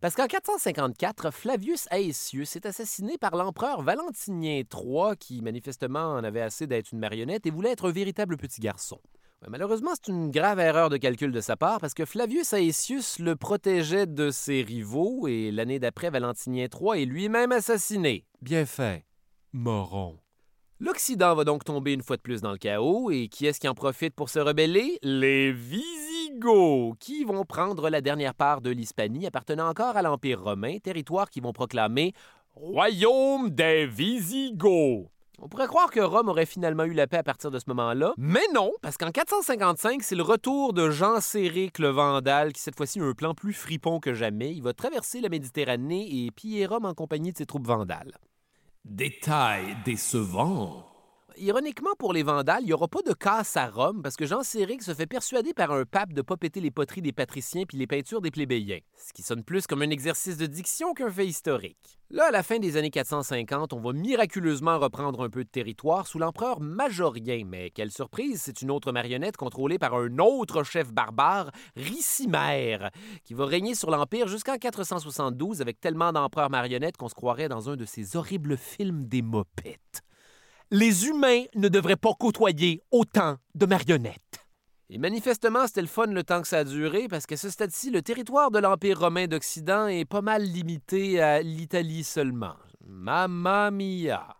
Parce 0.00 0.16
qu'en 0.16 0.26
454, 0.26 1.30
Flavius 1.30 1.86
Aetius 1.92 2.56
est 2.56 2.66
assassiné 2.66 3.16
par 3.16 3.36
l'empereur 3.36 3.82
Valentinien 3.82 4.62
III, 4.72 5.16
qui 5.16 5.40
manifestement 5.40 6.14
en 6.14 6.24
avait 6.24 6.40
assez 6.40 6.66
d'être 6.66 6.90
une 6.90 6.98
marionnette 6.98 7.46
et 7.46 7.50
voulait 7.50 7.70
être 7.70 7.88
un 7.88 7.92
véritable 7.92 8.36
petit 8.36 8.60
garçon. 8.60 8.98
Ouais, 9.42 9.48
Malheureusement, 9.50 9.92
c'est 9.94 10.10
une 10.10 10.30
grave 10.30 10.58
erreur 10.60 10.88
de 10.88 10.96
calcul 10.96 11.32
de 11.32 11.40
sa 11.40 11.56
part 11.56 11.80
parce 11.80 11.94
que 11.94 12.04
Flavius 12.04 12.52
Aetius 12.52 13.18
le 13.18 13.36
protégeait 13.36 14.06
de 14.06 14.30
ses 14.30 14.62
rivaux 14.62 15.28
et 15.28 15.50
l'année 15.50 15.78
d'après, 15.78 16.10
Valentinien 16.10 16.66
III 16.72 17.02
est 17.02 17.06
lui-même 17.06 17.52
assassiné. 17.52 18.24
Bien 18.40 18.64
fait. 18.64 19.04
Moron. 19.52 20.18
L'Occident 20.78 21.34
va 21.34 21.44
donc 21.44 21.64
tomber 21.64 21.94
une 21.94 22.02
fois 22.02 22.18
de 22.18 22.22
plus 22.22 22.42
dans 22.42 22.52
le 22.52 22.58
chaos, 22.58 23.10
et 23.10 23.28
qui 23.28 23.46
est-ce 23.46 23.60
qui 23.60 23.68
en 23.68 23.74
profite 23.74 24.14
pour 24.14 24.28
se 24.28 24.38
rebeller? 24.38 24.98
Les 25.02 25.50
Visigoths, 25.50 26.98
qui 26.98 27.24
vont 27.24 27.46
prendre 27.46 27.88
la 27.88 28.02
dernière 28.02 28.34
part 28.34 28.60
de 28.60 28.68
l'Hispanie 28.68 29.26
appartenant 29.26 29.70
encore 29.70 29.96
à 29.96 30.02
l'Empire 30.02 30.42
romain, 30.42 30.76
territoire 30.78 31.30
qu'ils 31.30 31.44
vont 31.44 31.54
proclamer 31.54 32.12
Royaume 32.52 33.48
des 33.48 33.86
Visigoths. 33.86 35.08
On 35.38 35.48
pourrait 35.48 35.66
croire 35.66 35.90
que 35.90 36.00
Rome 36.00 36.28
aurait 36.28 36.46
finalement 36.46 36.84
eu 36.84 36.94
la 36.94 37.06
paix 37.06 37.18
à 37.18 37.22
partir 37.22 37.50
de 37.50 37.58
ce 37.58 37.64
moment-là, 37.68 38.14
mais 38.16 38.46
non, 38.54 38.72
parce 38.80 38.96
qu'en 38.96 39.10
455, 39.10 40.02
c'est 40.02 40.14
le 40.14 40.22
retour 40.22 40.72
de 40.72 40.90
Jean 40.90 41.20
Séric 41.20 41.78
le 41.78 41.88
Vandale, 41.88 42.54
qui 42.54 42.60
cette 42.60 42.76
fois-ci 42.76 43.00
a 43.00 43.04
un 43.04 43.12
plan 43.12 43.34
plus 43.34 43.52
fripon 43.52 44.00
que 44.00 44.14
jamais. 44.14 44.52
Il 44.52 44.62
va 44.62 44.72
traverser 44.72 45.20
la 45.20 45.28
Méditerranée 45.28 46.24
et 46.24 46.30
piller 46.30 46.64
Rome 46.64 46.86
en 46.86 46.94
compagnie 46.94 47.32
de 47.32 47.36
ses 47.36 47.46
troupes 47.46 47.66
vandales. 47.66 48.16
Détail 48.86 49.76
décevant. 49.84 50.95
Ironiquement, 51.38 51.90
pour 51.98 52.14
les 52.14 52.22
Vandales, 52.22 52.62
il 52.62 52.66
n'y 52.66 52.72
aura 52.72 52.88
pas 52.88 53.02
de 53.02 53.12
casse 53.12 53.58
à 53.58 53.68
Rome 53.68 54.00
parce 54.02 54.16
que 54.16 54.24
Jean 54.24 54.42
Séric 54.42 54.82
se 54.82 54.94
fait 54.94 55.06
persuader 55.06 55.52
par 55.52 55.70
un 55.70 55.84
pape 55.84 56.14
de 56.14 56.22
pas 56.22 56.38
péter 56.38 56.62
les 56.62 56.70
poteries 56.70 57.02
des 57.02 57.12
patriciens 57.12 57.64
puis 57.68 57.76
les 57.76 57.86
peintures 57.86 58.22
des 58.22 58.30
plébéiens, 58.30 58.78
ce 58.96 59.12
qui 59.12 59.20
sonne 59.20 59.44
plus 59.44 59.66
comme 59.66 59.82
un 59.82 59.90
exercice 59.90 60.38
de 60.38 60.46
diction 60.46 60.94
qu'un 60.94 61.10
fait 61.10 61.26
historique. 61.26 61.98
Là, 62.08 62.28
à 62.28 62.30
la 62.30 62.42
fin 62.42 62.58
des 62.58 62.78
années 62.78 62.90
450, 62.90 63.74
on 63.74 63.80
va 63.80 63.92
miraculeusement 63.92 64.78
reprendre 64.78 65.24
un 65.24 65.28
peu 65.28 65.44
de 65.44 65.48
territoire 65.50 66.06
sous 66.06 66.18
l'empereur 66.18 66.60
Majorien, 66.60 67.42
mais 67.44 67.68
quelle 67.68 67.90
surprise, 67.90 68.40
c'est 68.42 68.62
une 68.62 68.70
autre 68.70 68.90
marionnette 68.90 69.36
contrôlée 69.36 69.78
par 69.78 69.94
un 69.94 70.18
autre 70.18 70.62
chef 70.62 70.90
barbare, 70.90 71.50
Ricimère, 71.76 72.90
qui 73.24 73.34
va 73.34 73.44
régner 73.44 73.74
sur 73.74 73.90
l'Empire 73.90 74.26
jusqu'en 74.26 74.56
472 74.56 75.60
avec 75.60 75.80
tellement 75.80 76.12
d'empereurs 76.12 76.48
marionnettes 76.48 76.96
qu'on 76.96 77.10
se 77.10 77.14
croirait 77.14 77.50
dans 77.50 77.68
un 77.68 77.76
de 77.76 77.84
ces 77.84 78.16
horribles 78.16 78.56
films 78.56 79.06
des 79.06 79.20
mopettes 79.20 80.02
les 80.70 81.06
humains 81.06 81.44
ne 81.54 81.68
devraient 81.68 81.96
pas 81.96 82.12
côtoyer 82.18 82.82
autant 82.90 83.36
de 83.54 83.66
marionnettes. 83.66 84.20
Et 84.88 84.98
manifestement, 84.98 85.66
c'était 85.66 85.80
le 85.80 85.86
fun 85.86 86.06
le 86.06 86.22
temps 86.22 86.42
que 86.42 86.48
ça 86.48 86.58
a 86.58 86.64
duré, 86.64 87.08
parce 87.08 87.26
qu'à 87.26 87.36
ce 87.36 87.50
stade-ci, 87.50 87.90
le 87.90 88.02
territoire 88.02 88.50
de 88.50 88.58
l'Empire 88.58 89.00
romain 89.00 89.26
d'Occident 89.26 89.88
est 89.88 90.04
pas 90.04 90.22
mal 90.22 90.42
limité 90.42 91.20
à 91.20 91.42
l'Italie 91.42 92.04
seulement. 92.04 92.54
Mamma 92.84 93.70
mia! 93.70 94.36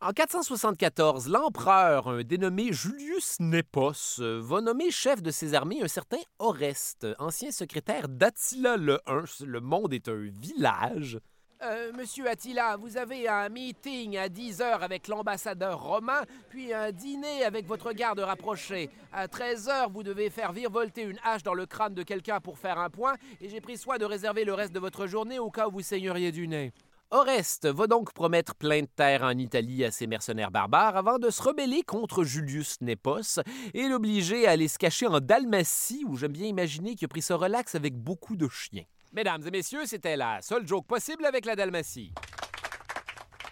En 0.00 0.10
474, 0.10 1.28
l'empereur, 1.28 2.08
un 2.08 2.22
dénommé 2.22 2.72
Julius 2.72 3.36
Nepos, 3.38 4.18
va 4.18 4.60
nommer 4.60 4.90
chef 4.90 5.22
de 5.22 5.30
ses 5.30 5.54
armées 5.54 5.82
un 5.82 5.88
certain 5.88 6.18
Oreste, 6.38 7.06
ancien 7.18 7.52
secrétaire 7.52 8.08
d'Attila 8.08 8.76
le 8.76 8.98
I. 9.06 9.44
Le 9.44 9.60
monde 9.60 9.92
est 9.92 10.08
un 10.08 10.28
village. 10.28 11.20
Euh, 11.64 11.92
monsieur 11.96 12.28
Attila, 12.28 12.76
vous 12.76 12.96
avez 12.96 13.28
un 13.28 13.48
meeting 13.48 14.16
à 14.16 14.28
10 14.28 14.60
heures 14.62 14.82
avec 14.82 15.06
l'ambassadeur 15.06 15.80
romain, 15.80 16.22
puis 16.48 16.72
un 16.72 16.90
dîner 16.90 17.44
avec 17.44 17.68
votre 17.68 17.92
garde 17.92 18.18
rapproché. 18.18 18.90
À 19.12 19.28
13 19.28 19.68
heures, 19.68 19.90
vous 19.90 20.02
devez 20.02 20.28
faire 20.28 20.52
virevolter 20.52 21.02
une 21.02 21.20
hache 21.22 21.44
dans 21.44 21.54
le 21.54 21.66
crâne 21.66 21.94
de 21.94 22.02
quelqu'un 22.02 22.40
pour 22.40 22.58
faire 22.58 22.80
un 22.80 22.90
point, 22.90 23.14
et 23.40 23.48
j'ai 23.48 23.60
pris 23.60 23.78
soin 23.78 23.96
de 23.96 24.04
réserver 24.04 24.44
le 24.44 24.54
reste 24.54 24.72
de 24.72 24.80
votre 24.80 25.06
journée 25.06 25.38
au 25.38 25.50
cas 25.50 25.68
où 25.68 25.70
vous 25.70 25.82
saigneriez 25.82 26.32
du 26.32 26.48
nez. 26.48 26.72
Oreste 27.12 27.66
va 27.66 27.86
donc 27.86 28.12
promettre 28.12 28.56
plein 28.56 28.80
de 28.80 28.88
terres 28.96 29.22
en 29.22 29.38
Italie 29.38 29.84
à 29.84 29.92
ses 29.92 30.08
mercenaires 30.08 30.50
barbares 30.50 30.96
avant 30.96 31.20
de 31.20 31.30
se 31.30 31.42
rebeller 31.42 31.82
contre 31.82 32.24
Julius 32.24 32.80
Nepos 32.80 33.38
et 33.72 33.86
l'obliger 33.86 34.48
à 34.48 34.52
aller 34.52 34.66
se 34.66 34.78
cacher 34.78 35.06
en 35.06 35.20
Dalmatie, 35.20 36.04
où 36.08 36.16
j'aime 36.16 36.32
bien 36.32 36.46
imaginer 36.46 36.96
qu'il 36.96 37.04
a 37.04 37.08
pris 37.08 37.22
ce 37.22 37.34
relax 37.34 37.76
avec 37.76 37.94
beaucoup 37.94 38.34
de 38.34 38.48
chiens. 38.48 38.84
Mesdames 39.14 39.42
et 39.46 39.50
messieurs, 39.50 39.84
c'était 39.84 40.16
la 40.16 40.40
seule 40.40 40.66
joke 40.66 40.86
possible 40.86 41.26
avec 41.26 41.44
la 41.44 41.54
Dalmatie. 41.54 42.14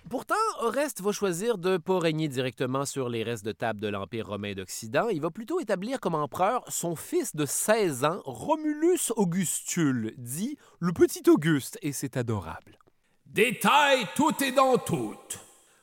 Pourtant, 0.09 0.35
Oreste 0.61 1.03
va 1.03 1.13
choisir 1.13 1.59
de 1.59 1.73
ne 1.73 1.77
pas 1.77 1.99
régner 1.99 2.29
directement 2.29 2.87
sur 2.87 3.11
les 3.11 3.23
restes 3.23 3.45
de 3.45 3.53
table 3.53 3.79
de 3.79 3.89
l'Empire 3.89 4.29
romain 4.29 4.55
d'Occident. 4.55 5.09
Il 5.11 5.21
va 5.21 5.31
plutôt 5.31 5.61
établir 5.61 6.01
comme 6.01 6.15
empereur 6.15 6.65
son 6.69 6.97
fils 6.97 7.37
de 7.37 7.45
16 7.45 8.05
ans, 8.05 8.23
Romulus 8.25 9.13
Augustule, 9.17 10.15
dit 10.17 10.57
le 10.79 10.93
petit 10.93 11.29
Auguste, 11.29 11.79
et 11.83 11.93
c'est 11.93 12.17
adorable. 12.17 12.79
Détail 13.27 14.07
tout 14.17 14.43
est 14.43 14.53
dans 14.53 14.79
tout. 14.79 15.15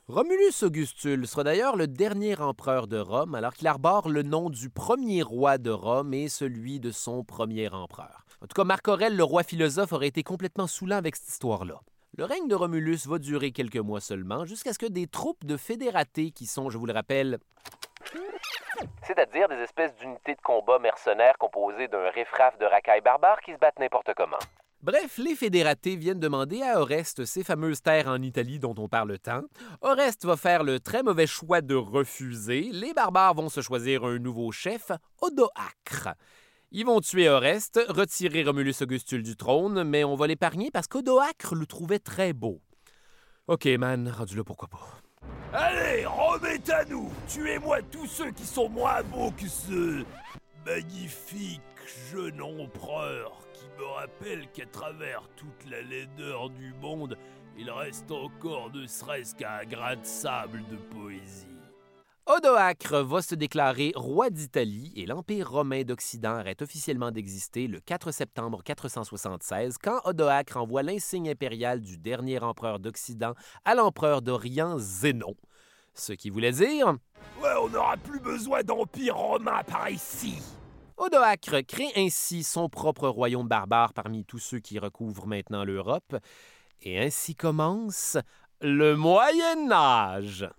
Romulus 0.07 0.63
Augustule 0.63 1.27
sera 1.27 1.43
d'ailleurs 1.43 1.75
le 1.75 1.87
dernier 1.87 2.39
empereur 2.41 2.87
de 2.87 2.97
Rome, 2.97 3.35
alors 3.35 3.53
qu'il 3.53 3.67
arbore 3.67 4.09
le 4.09 4.23
nom 4.23 4.49
du 4.49 4.71
premier 4.71 5.21
roi 5.21 5.59
de 5.59 5.69
Rome 5.69 6.15
et 6.15 6.29
celui 6.29 6.79
de 6.79 6.91
son 6.91 7.23
premier 7.23 7.69
empereur. 7.69 8.26
En 8.47 8.55
tout 8.55 8.61
cas, 8.61 8.63
Marc 8.63 8.87
Aurèle, 8.87 9.17
le 9.17 9.25
roi 9.25 9.43
philosophe, 9.43 9.91
aurait 9.91 10.07
été 10.07 10.23
complètement 10.23 10.67
saoulant 10.67 10.95
avec 10.95 11.17
cette 11.17 11.27
histoire-là. 11.27 11.81
Le 12.17 12.23
règne 12.23 12.47
de 12.47 12.55
Romulus 12.55 13.05
va 13.05 13.19
durer 13.19 13.51
quelques 13.51 13.75
mois 13.75 13.99
seulement, 13.99 14.45
jusqu'à 14.45 14.71
ce 14.71 14.79
que 14.79 14.85
des 14.85 15.05
troupes 15.05 15.43
de 15.43 15.57
fédératés, 15.57 16.31
qui 16.31 16.45
sont, 16.45 16.69
je 16.69 16.77
vous 16.77 16.85
le 16.85 16.93
rappelle, 16.93 17.39
c'est-à-dire 19.03 19.49
des 19.49 19.57
espèces 19.57 19.93
d'unités 19.95 20.35
de 20.35 20.41
combat 20.41 20.79
mercenaires 20.79 21.37
composées 21.37 21.89
d'un 21.89 22.09
riffraff 22.11 22.57
de 22.57 22.63
racailles 22.63 23.01
barbares 23.01 23.41
qui 23.41 23.51
se 23.51 23.57
battent 23.57 23.79
n'importe 23.79 24.13
comment. 24.15 24.39
Bref, 24.81 25.17
les 25.17 25.35
fédératés 25.35 25.97
viennent 25.97 26.21
demander 26.21 26.61
à 26.61 26.79
Oreste 26.79 27.25
ces 27.25 27.43
fameuses 27.43 27.81
terres 27.81 28.07
en 28.07 28.21
Italie 28.21 28.59
dont 28.59 28.75
on 28.77 28.87
parle 28.87 29.19
tant. 29.19 29.41
Oreste 29.81 30.23
va 30.23 30.37
faire 30.37 30.63
le 30.63 30.79
très 30.79 31.03
mauvais 31.03 31.27
choix 31.27 31.59
de 31.59 31.75
refuser. 31.75 32.69
Les 32.71 32.93
barbares 32.93 33.33
vont 33.33 33.49
se 33.49 33.59
choisir 33.59 34.05
un 34.05 34.19
nouveau 34.19 34.53
chef, 34.53 34.91
Odoacre. 35.19 36.15
Ils 36.71 36.85
vont 36.85 36.99
tuer 36.99 37.29
Oreste, 37.29 37.79
retirer 37.87 38.43
Romulus 38.43 38.81
Augustule 38.81 39.23
du 39.23 39.37
trône, 39.37 39.85
mais 39.85 40.03
on 40.03 40.15
va 40.15 40.27
l'épargner 40.27 40.69
parce 40.69 40.87
qu'Odoacre 40.87 41.55
le 41.55 41.65
trouvait 41.65 41.99
très 41.99 42.33
beau. 42.33 42.61
Ok, 43.47 43.65
man, 43.65 44.09
rendu 44.09 44.35
là, 44.35 44.43
pourquoi 44.43 44.67
pas. 44.67 44.85
Allez, 45.53 46.05
remets 46.05 46.69
à 46.69 46.83
nous 46.83 47.09
Tuez-moi 47.29 47.81
tous 47.83 48.05
ceux 48.05 48.31
qui 48.31 48.45
sont 48.45 48.67
moins 48.67 49.01
beaux 49.03 49.31
que 49.31 49.47
ce 49.47 50.03
magnifique 50.65 51.61
jeune 52.11 52.41
empereur 52.41 53.39
qui 53.53 53.65
me 53.79 53.85
rappelle 53.85 54.51
qu'à 54.51 54.65
travers 54.65 55.23
toute 55.37 55.71
la 55.71 55.81
laideur 55.81 56.49
du 56.49 56.73
monde, 56.81 57.17
il 57.57 57.71
reste 57.71 58.11
encore 58.11 58.71
ne 58.73 58.85
serait-ce 58.85 59.33
qu'un 59.33 59.63
grain 59.63 59.95
de 59.95 60.05
sable 60.05 60.61
de 60.69 60.75
poésie. 60.75 61.56
Odoacre 62.29 63.05
va 63.05 63.21
se 63.21 63.35
déclarer 63.35 63.93
roi 63.95 64.29
d'Italie 64.29 64.91
et 64.97 65.05
l'Empire 65.05 65.49
romain 65.49 65.83
d'Occident 65.83 66.35
arrête 66.35 66.61
officiellement 66.61 67.09
d'exister 67.09 67.67
le 67.67 67.79
4 67.79 68.11
septembre 68.11 68.61
476 68.65 69.77
quand 69.81 70.01
Odoacre 70.03 70.57
envoie 70.57 70.83
l'insigne 70.83 71.29
impérial 71.29 71.79
du 71.79 71.97
dernier 71.97 72.39
empereur 72.43 72.79
d'Occident 72.79 73.33
à 73.63 73.75
l'empereur 73.75 74.21
d'Orient 74.21 74.77
Zénon. 74.77 75.35
Ce 75.93 76.11
qui 76.11 76.29
voulait 76.29 76.51
dire 76.51 76.97
Ouais, 77.41 77.53
on 77.63 77.69
n'aura 77.69 77.95
plus 77.95 78.19
besoin 78.19 78.61
d'empire 78.61 79.15
romain 79.15 79.63
par 79.63 79.89
ici. 79.89 80.41
Odoacre 80.97 81.65
crée 81.65 81.93
ainsi 81.95 82.43
son 82.43 82.67
propre 82.67 83.07
royaume 83.07 83.47
barbare 83.47 83.93
parmi 83.93 84.25
tous 84.25 84.39
ceux 84.39 84.59
qui 84.59 84.79
recouvrent 84.79 85.27
maintenant 85.27 85.63
l'Europe, 85.63 86.17
et 86.81 86.99
ainsi 86.99 87.35
commence 87.35 88.17
le 88.59 88.97
Moyen 88.97 89.71
Âge. 89.71 90.49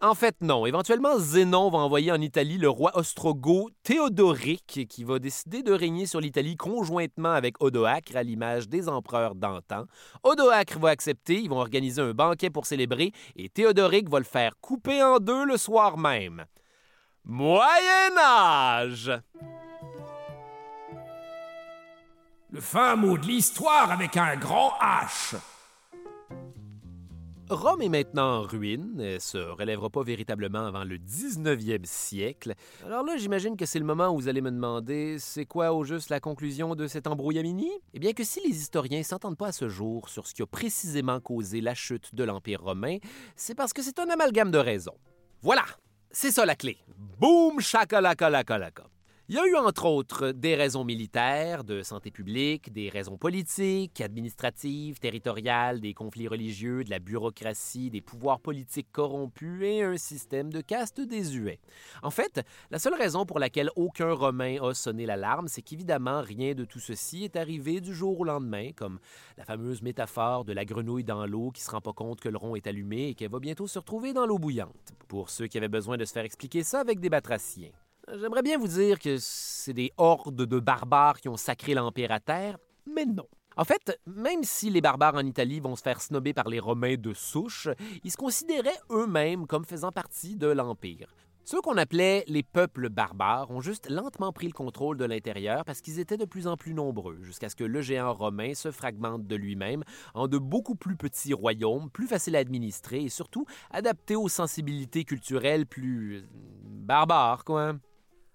En 0.00 0.14
fait, 0.14 0.36
non. 0.40 0.64
Éventuellement, 0.64 1.18
Zénon 1.18 1.70
va 1.70 1.78
envoyer 1.78 2.12
en 2.12 2.20
Italie 2.20 2.56
le 2.56 2.68
roi 2.68 2.96
ostrogoth 2.96 3.72
Théodoric, 3.82 4.86
qui 4.88 5.02
va 5.02 5.18
décider 5.18 5.64
de 5.64 5.72
régner 5.72 6.06
sur 6.06 6.20
l'Italie 6.20 6.56
conjointement 6.56 7.32
avec 7.32 7.60
Odoacre, 7.60 8.16
à 8.16 8.22
l'image 8.22 8.68
des 8.68 8.88
empereurs 8.88 9.34
d'antan. 9.34 9.86
Odoacre 10.22 10.78
va 10.78 10.90
accepter, 10.90 11.40
ils 11.40 11.50
vont 11.50 11.58
organiser 11.58 12.00
un 12.00 12.12
banquet 12.12 12.48
pour 12.48 12.66
célébrer, 12.66 13.10
et 13.34 13.48
Théodoric 13.48 14.08
va 14.08 14.20
le 14.20 14.24
faire 14.24 14.52
couper 14.60 15.02
en 15.02 15.18
deux 15.18 15.44
le 15.44 15.56
soir 15.56 15.98
même. 15.98 16.44
Moyen 17.24 18.16
Âge! 18.16 19.12
Le 22.50 22.60
fin 22.60 22.94
mot 22.94 23.18
de 23.18 23.26
l'histoire 23.26 23.90
avec 23.90 24.16
un 24.16 24.36
grand 24.36 24.72
H. 24.80 25.34
Rome 27.50 27.80
est 27.80 27.88
maintenant 27.88 28.40
en 28.40 28.42
ruine, 28.42 29.00
elle 29.00 29.22
se 29.22 29.38
relèvera 29.38 29.88
pas 29.88 30.02
véritablement 30.02 30.66
avant 30.66 30.84
le 30.84 30.98
19e 30.98 31.84
siècle. 31.84 32.52
Alors 32.84 33.02
là, 33.02 33.16
j'imagine 33.16 33.56
que 33.56 33.64
c'est 33.64 33.78
le 33.78 33.86
moment 33.86 34.10
où 34.10 34.18
vous 34.18 34.28
allez 34.28 34.42
me 34.42 34.50
demander 34.50 35.18
c'est 35.18 35.46
quoi 35.46 35.72
au 35.72 35.82
juste 35.82 36.10
la 36.10 36.20
conclusion 36.20 36.74
de 36.74 36.86
cet 36.86 37.06
embrouillamini? 37.06 37.70
Eh 37.94 38.00
bien 38.00 38.12
que 38.12 38.22
si 38.22 38.46
les 38.46 38.54
historiens 38.54 39.02
s'entendent 39.02 39.38
pas 39.38 39.48
à 39.48 39.52
ce 39.52 39.68
jour 39.70 40.10
sur 40.10 40.26
ce 40.26 40.34
qui 40.34 40.42
a 40.42 40.46
précisément 40.46 41.20
causé 41.20 41.62
la 41.62 41.74
chute 41.74 42.14
de 42.14 42.22
l'Empire 42.22 42.62
romain, 42.62 42.98
c'est 43.34 43.54
parce 43.54 43.72
que 43.72 43.80
c'est 43.80 43.98
un 43.98 44.10
amalgame 44.10 44.50
de 44.50 44.58
raisons. 44.58 44.96
Voilà, 45.40 45.64
c'est 46.10 46.30
ça 46.30 46.44
la 46.44 46.54
clé. 46.54 46.76
Boum, 47.18 47.60
chakalaka 47.60 48.28
il 49.30 49.34
y 49.34 49.38
a 49.38 49.46
eu 49.46 49.56
entre 49.56 49.84
autres 49.84 50.30
des 50.30 50.54
raisons 50.54 50.84
militaires, 50.84 51.62
de 51.62 51.82
santé 51.82 52.10
publique, 52.10 52.72
des 52.72 52.88
raisons 52.88 53.18
politiques, 53.18 54.00
administratives, 54.00 55.00
territoriales, 55.00 55.82
des 55.82 55.92
conflits 55.92 56.28
religieux, 56.28 56.82
de 56.82 56.88
la 56.88 56.98
bureaucratie, 56.98 57.90
des 57.90 58.00
pouvoirs 58.00 58.40
politiques 58.40 58.90
corrompus 58.90 59.62
et 59.62 59.82
un 59.82 59.98
système 59.98 60.50
de 60.50 60.62
caste 60.62 61.02
désuet. 61.02 61.60
En 62.02 62.10
fait, 62.10 62.40
la 62.70 62.78
seule 62.78 62.94
raison 62.94 63.26
pour 63.26 63.38
laquelle 63.38 63.68
aucun 63.76 64.14
Romain 64.14 64.62
a 64.62 64.72
sonné 64.72 65.04
l'alarme, 65.04 65.48
c'est 65.48 65.60
qu'évidemment 65.60 66.22
rien 66.22 66.54
de 66.54 66.64
tout 66.64 66.80
ceci 66.80 67.24
est 67.24 67.36
arrivé 67.36 67.82
du 67.82 67.94
jour 67.94 68.18
au 68.18 68.24
lendemain, 68.24 68.70
comme 68.74 68.98
la 69.36 69.44
fameuse 69.44 69.82
métaphore 69.82 70.46
de 70.46 70.54
la 70.54 70.64
grenouille 70.64 71.04
dans 71.04 71.26
l'eau 71.26 71.50
qui 71.50 71.60
se 71.60 71.70
rend 71.70 71.82
pas 71.82 71.92
compte 71.92 72.20
que 72.20 72.30
le 72.30 72.38
rond 72.38 72.56
est 72.56 72.66
allumé 72.66 73.08
et 73.08 73.14
qu'elle 73.14 73.30
va 73.30 73.40
bientôt 73.40 73.66
se 73.66 73.78
retrouver 73.78 74.14
dans 74.14 74.24
l'eau 74.24 74.38
bouillante. 74.38 74.94
Pour 75.06 75.28
ceux 75.28 75.48
qui 75.48 75.58
avaient 75.58 75.68
besoin 75.68 75.98
de 75.98 76.06
se 76.06 76.14
faire 76.14 76.24
expliquer 76.24 76.62
ça 76.62 76.80
avec 76.80 76.98
des 76.98 77.10
batraciens. 77.10 77.72
J'aimerais 78.16 78.42
bien 78.42 78.56
vous 78.58 78.68
dire 78.68 78.98
que 78.98 79.16
c'est 79.18 79.74
des 79.74 79.92
hordes 79.98 80.46
de 80.46 80.58
barbares 80.60 81.20
qui 81.20 81.28
ont 81.28 81.36
sacré 81.36 81.74
l'Empire 81.74 82.10
à 82.10 82.20
terre, 82.20 82.56
mais 82.86 83.04
non. 83.04 83.26
En 83.56 83.64
fait, 83.64 84.00
même 84.06 84.44
si 84.44 84.70
les 84.70 84.80
barbares 84.80 85.16
en 85.16 85.26
Italie 85.26 85.60
vont 85.60 85.76
se 85.76 85.82
faire 85.82 86.00
snobber 86.00 86.32
par 86.32 86.48
les 86.48 86.58
Romains 86.58 86.96
de 86.96 87.12
souche, 87.12 87.68
ils 88.04 88.10
se 88.10 88.16
considéraient 88.16 88.80
eux-mêmes 88.90 89.46
comme 89.46 89.64
faisant 89.64 89.92
partie 89.92 90.36
de 90.36 90.46
l'Empire. 90.46 91.14
Ceux 91.44 91.60
qu'on 91.60 91.76
appelait 91.76 92.24
les 92.28 92.42
peuples 92.42 92.88
barbares 92.88 93.50
ont 93.50 93.60
juste 93.60 93.90
lentement 93.90 94.32
pris 94.32 94.46
le 94.46 94.52
contrôle 94.52 94.96
de 94.96 95.04
l'intérieur 95.04 95.64
parce 95.64 95.80
qu'ils 95.80 95.98
étaient 95.98 96.16
de 96.16 96.24
plus 96.24 96.46
en 96.46 96.56
plus 96.56 96.74
nombreux, 96.74 97.18
jusqu'à 97.22 97.48
ce 97.48 97.56
que 97.56 97.64
le 97.64 97.82
géant 97.82 98.14
romain 98.14 98.54
se 98.54 98.70
fragmente 98.70 99.26
de 99.26 99.36
lui-même 99.36 99.82
en 100.14 100.28
de 100.28 100.38
beaucoup 100.38 100.76
plus 100.76 100.96
petits 100.96 101.34
royaumes, 101.34 101.90
plus 101.90 102.06
faciles 102.06 102.36
à 102.36 102.40
administrer 102.40 103.04
et 103.04 103.08
surtout 103.08 103.44
adaptés 103.70 104.16
aux 104.16 104.28
sensibilités 104.28 105.04
culturelles 105.04 105.66
plus 105.66 106.24
barbares, 106.64 107.44
quoi. 107.44 107.74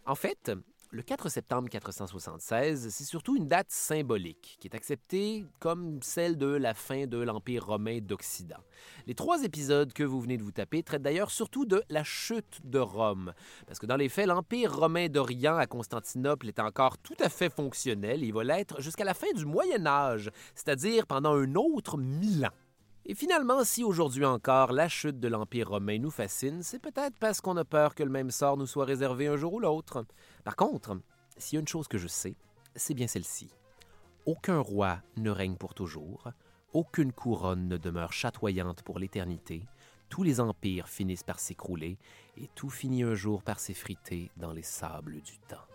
En 0.06 0.16
fait, 0.16 0.51
le 0.91 1.01
4 1.01 1.30
septembre 1.30 1.70
476, 1.70 2.89
c'est 2.89 3.04
surtout 3.06 3.38
une 3.38 3.47
date 3.47 3.72
symbolique 3.72 4.58
qui 4.60 4.68
est 4.68 4.76
acceptée 4.76 5.45
comme 5.60 6.01
celle 6.01 6.38
de 6.38 6.47
la 6.47 6.74
fin 6.74 7.08
de 7.08 7.18
l'Empire 7.20 7.66
romain 7.66 7.99
d'Occident. 8.01 8.60
Les 9.08 9.16
trois 9.16 9.45
épisodes 9.45 9.93
que 9.93 10.04
vous 10.04 10.20
venez 10.20 10.38
de 10.38 10.43
vous 10.43 10.51
taper 10.51 10.84
traitent 10.84 11.01
d'ailleurs 11.01 11.32
surtout 11.32 11.66
de 11.66 11.82
la 11.89 12.04
chute 12.04 12.60
de 12.66 12.80
Rome, 12.80 13.34
parce 13.66 13.80
que 13.80 13.86
dans 13.86 13.95
les 13.95 14.10
faits, 14.10 14.28
l'Empire 14.28 14.76
romain 14.76 15.08
d'Orient 15.08 15.56
à 15.56 15.68
Constantinople 15.68 16.49
est 16.49 16.60
encore 16.60 16.97
tout 16.97 17.18
à 17.22 17.30
fait 17.30 17.49
fonctionnel 17.49 18.22
et 18.22 18.28
il 18.28 18.34
va 18.34 18.43
l'être 18.43 18.82
jusqu'à 18.82 19.06
la 19.06 19.14
fin 19.14 19.32
du 19.34 19.45
Moyen 19.45 19.88
Âge, 19.88 20.32
c'est-à-dire 20.54 21.08
pendant 21.08 21.34
un 21.36 21.56
autre 21.56 21.97
mille 21.97 22.45
ans. 22.45 22.62
Et 23.06 23.16
finalement, 23.16 23.66
si 23.66 23.84
aujourd'hui 23.84 24.24
encore 24.24 24.72
la 24.72 24.88
chute 24.88 25.20
de 25.20 25.28
l'Empire 25.28 25.70
romain 25.70 25.99
nous 25.99 26.10
fascine, 26.10 26.64
c'est 26.64 26.80
peut-être 26.80 27.18
parce 27.20 27.41
qu'on 27.41 27.58
a 27.58 27.66
peur 27.66 27.95
que 27.95 28.04
le 28.04 28.10
même 28.10 28.32
sort 28.32 28.56
nous 28.56 28.66
soit 28.66 28.86
réservé 28.86 29.28
un 29.28 29.36
jour 29.36 29.54
ou 29.54 29.60
l'autre. 29.60 30.06
Par 30.45 30.56
contre, 30.56 30.97
s'il 31.38 31.58
y 31.58 31.60
a 31.60 31.62
une 31.62 31.68
chose 31.68 31.89
que 31.89 31.97
je 31.97 32.08
sais, 32.08 32.36
c'est 32.76 32.93
bien 32.93 33.08
celle-ci. 33.08 33.49
Aucun 34.26 34.60
roi 34.60 34.99
ne 35.18 35.32
règne 35.32 35.58
pour 35.58 35.74
toujours, 35.74 36.30
aucune 36.72 37.12
couronne 37.12 37.68
ne 37.68 37.76
demeure 37.76 38.14
chatoyante 38.14 38.84
pour 38.84 38.99
l'éternité, 38.99 39.64
tous 40.10 40.24
les 40.24 40.39
empires 40.39 40.88
finissent 40.88 41.24
par 41.24 41.39
s'écrouler, 41.39 41.97
et 42.38 42.47
tout 42.56 42.70
finit 42.70 43.04
un 43.04 43.16
jour 43.16 43.43
par 43.43 43.60
s'effriter 43.60 44.32
dans 44.38 44.54
les 44.54 44.64
sables 44.64 45.22
du 45.22 45.38
temps. 45.39 45.72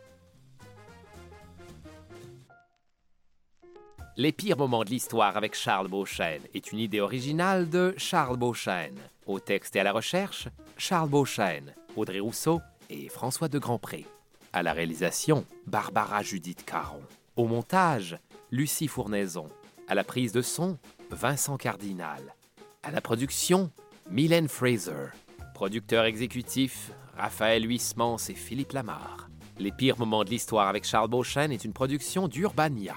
Les 4.21 4.33
pires 4.33 4.59
moments 4.59 4.83
de 4.83 4.91
l'histoire 4.91 5.37
avec 5.37 5.55
Charles 5.55 5.87
Beauchesne 5.87 6.43
est 6.53 6.73
une 6.73 6.81
idée 6.81 6.99
originale 7.01 7.71
de 7.71 7.95
Charles 7.97 8.37
Beauchesne. 8.37 8.99
Au 9.29 9.39
texte 9.39 9.77
et 9.77 9.81
à 9.81 9.85
la 9.85 9.93
recherche, 9.93 10.49
Charles 10.77 11.09
Beauchesne, 11.09 11.73
Audrey 11.95 12.19
Rousseau 12.19 12.61
et 12.91 13.09
François 13.11 13.47
de 13.47 13.61
Grandpré. 13.61 14.07
À 14.53 14.65
la 14.65 14.73
réalisation, 14.73 15.45
Barbara 15.69 16.25
Judith 16.25 16.65
Caron. 16.65 17.01
Au 17.37 17.47
montage, 17.47 18.19
Lucie 18.51 18.89
Fournaison. 18.89 19.49
À 19.87 19.95
la 19.95 20.03
prise 20.03 20.33
de 20.33 20.43
son, 20.43 20.79
Vincent 21.13 21.57
Cardinal. 21.57 22.35
À 22.83 22.91
la 22.91 23.01
production, 23.01 23.71
Mylène 24.11 24.49
Fraser. 24.49 25.13
Producteur 25.55 26.07
exécutif, 26.07 26.91
Raphaël 27.17 27.65
Huismans 27.65 28.19
et 28.29 28.35
Philippe 28.35 28.73
Lamar. 28.73 29.29
Les 29.61 29.71
pires 29.71 30.01
moments 30.01 30.25
de 30.25 30.31
l'histoire 30.31 30.67
avec 30.67 30.83
Charles 30.83 31.09
Beauchesne 31.09 31.53
est 31.53 31.65
une 31.65 31.73
production 31.73 32.27
d'Urbania. 32.27 32.97